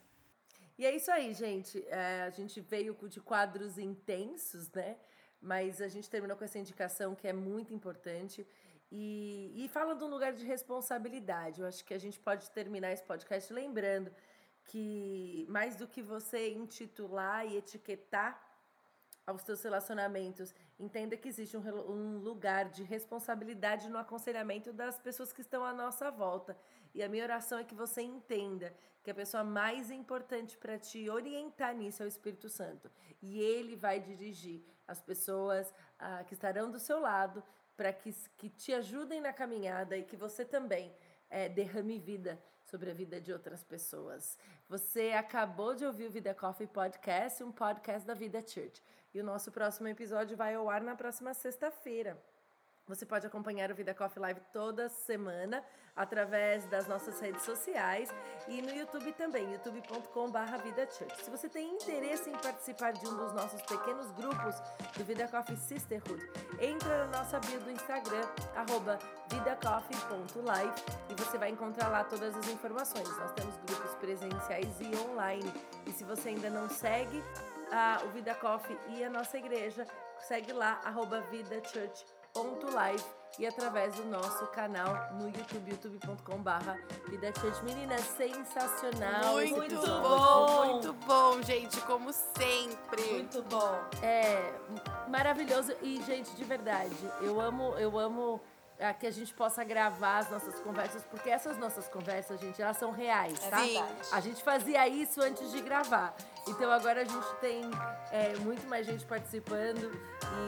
[0.77, 1.75] E é isso aí, gente.
[1.87, 4.95] É, a gente veio de quadros intensos, né?
[5.41, 8.45] Mas a gente terminou com essa indicação que é muito importante.
[8.91, 11.61] E, e fala de um lugar de responsabilidade.
[11.61, 14.13] Eu acho que a gente pode terminar esse podcast lembrando
[14.65, 18.31] que mais do que você intitular e etiquetar
[19.25, 25.33] aos seus relacionamentos, entenda que existe um, um lugar de responsabilidade no aconselhamento das pessoas
[25.33, 26.57] que estão à nossa volta.
[26.93, 28.73] E a minha oração é que você entenda
[29.03, 32.91] que a pessoa mais importante para te orientar nisso é o Espírito Santo.
[33.21, 37.43] E ele vai dirigir as pessoas ah, que estarão do seu lado
[37.75, 40.93] para que, que te ajudem na caminhada e que você também
[41.29, 44.37] é, derrame vida sobre a vida de outras pessoas.
[44.67, 48.83] Você acabou de ouvir o Vida Coffee Podcast, um podcast da Vida Church.
[49.13, 52.17] E o nosso próximo episódio vai ao ar na próxima sexta-feira.
[52.87, 55.61] Você pode acompanhar o Vida Coffee Live toda semana
[55.93, 58.09] através das nossas redes sociais
[58.47, 61.21] e no YouTube também, youtube.com.br VidaChurch.
[61.21, 64.55] Se você tem interesse em participar de um dos nossos pequenos grupos
[64.95, 66.23] do Vida Coffee Sisterhood,
[66.61, 68.21] entra na nossa bio do Instagram,
[68.55, 68.97] arroba
[69.29, 73.09] vidacoffee.live e você vai encontrar lá todas as informações.
[73.17, 75.51] Nós temos grupos presenciais e online.
[75.85, 77.21] E se você ainda não segue
[77.71, 79.85] uh, o Vida Coffee e a nossa igreja,
[80.19, 82.17] segue lá, arroba VidaChurch.live
[82.73, 83.03] live
[83.39, 86.77] e através do nosso canal no YouTube, youtube.com/barra
[87.07, 87.63] Vida Church.
[87.63, 89.35] Meninas, sensacional!
[89.35, 93.13] Muito bom, muito bom, gente, como sempre.
[93.13, 93.79] Muito bom.
[94.01, 94.53] É
[95.07, 98.41] maravilhoso e gente, de verdade, eu amo, eu amo
[98.79, 102.77] a que a gente possa gravar as nossas conversas, porque essas nossas conversas, gente, elas
[102.77, 103.57] são reais, é tá?
[103.59, 103.83] Sim.
[104.11, 106.13] A gente fazia isso antes de gravar.
[106.47, 107.63] Então agora a gente tem
[108.11, 109.91] é, muito mais gente participando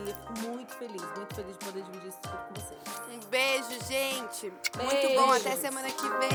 [0.06, 2.80] e fico muito feliz, muito feliz de poder dividir isso tudo com vocês.
[3.12, 4.54] Um beijo, gente.
[4.78, 4.92] Beijo.
[4.92, 5.32] Muito bom.
[5.34, 6.30] Até semana que vem.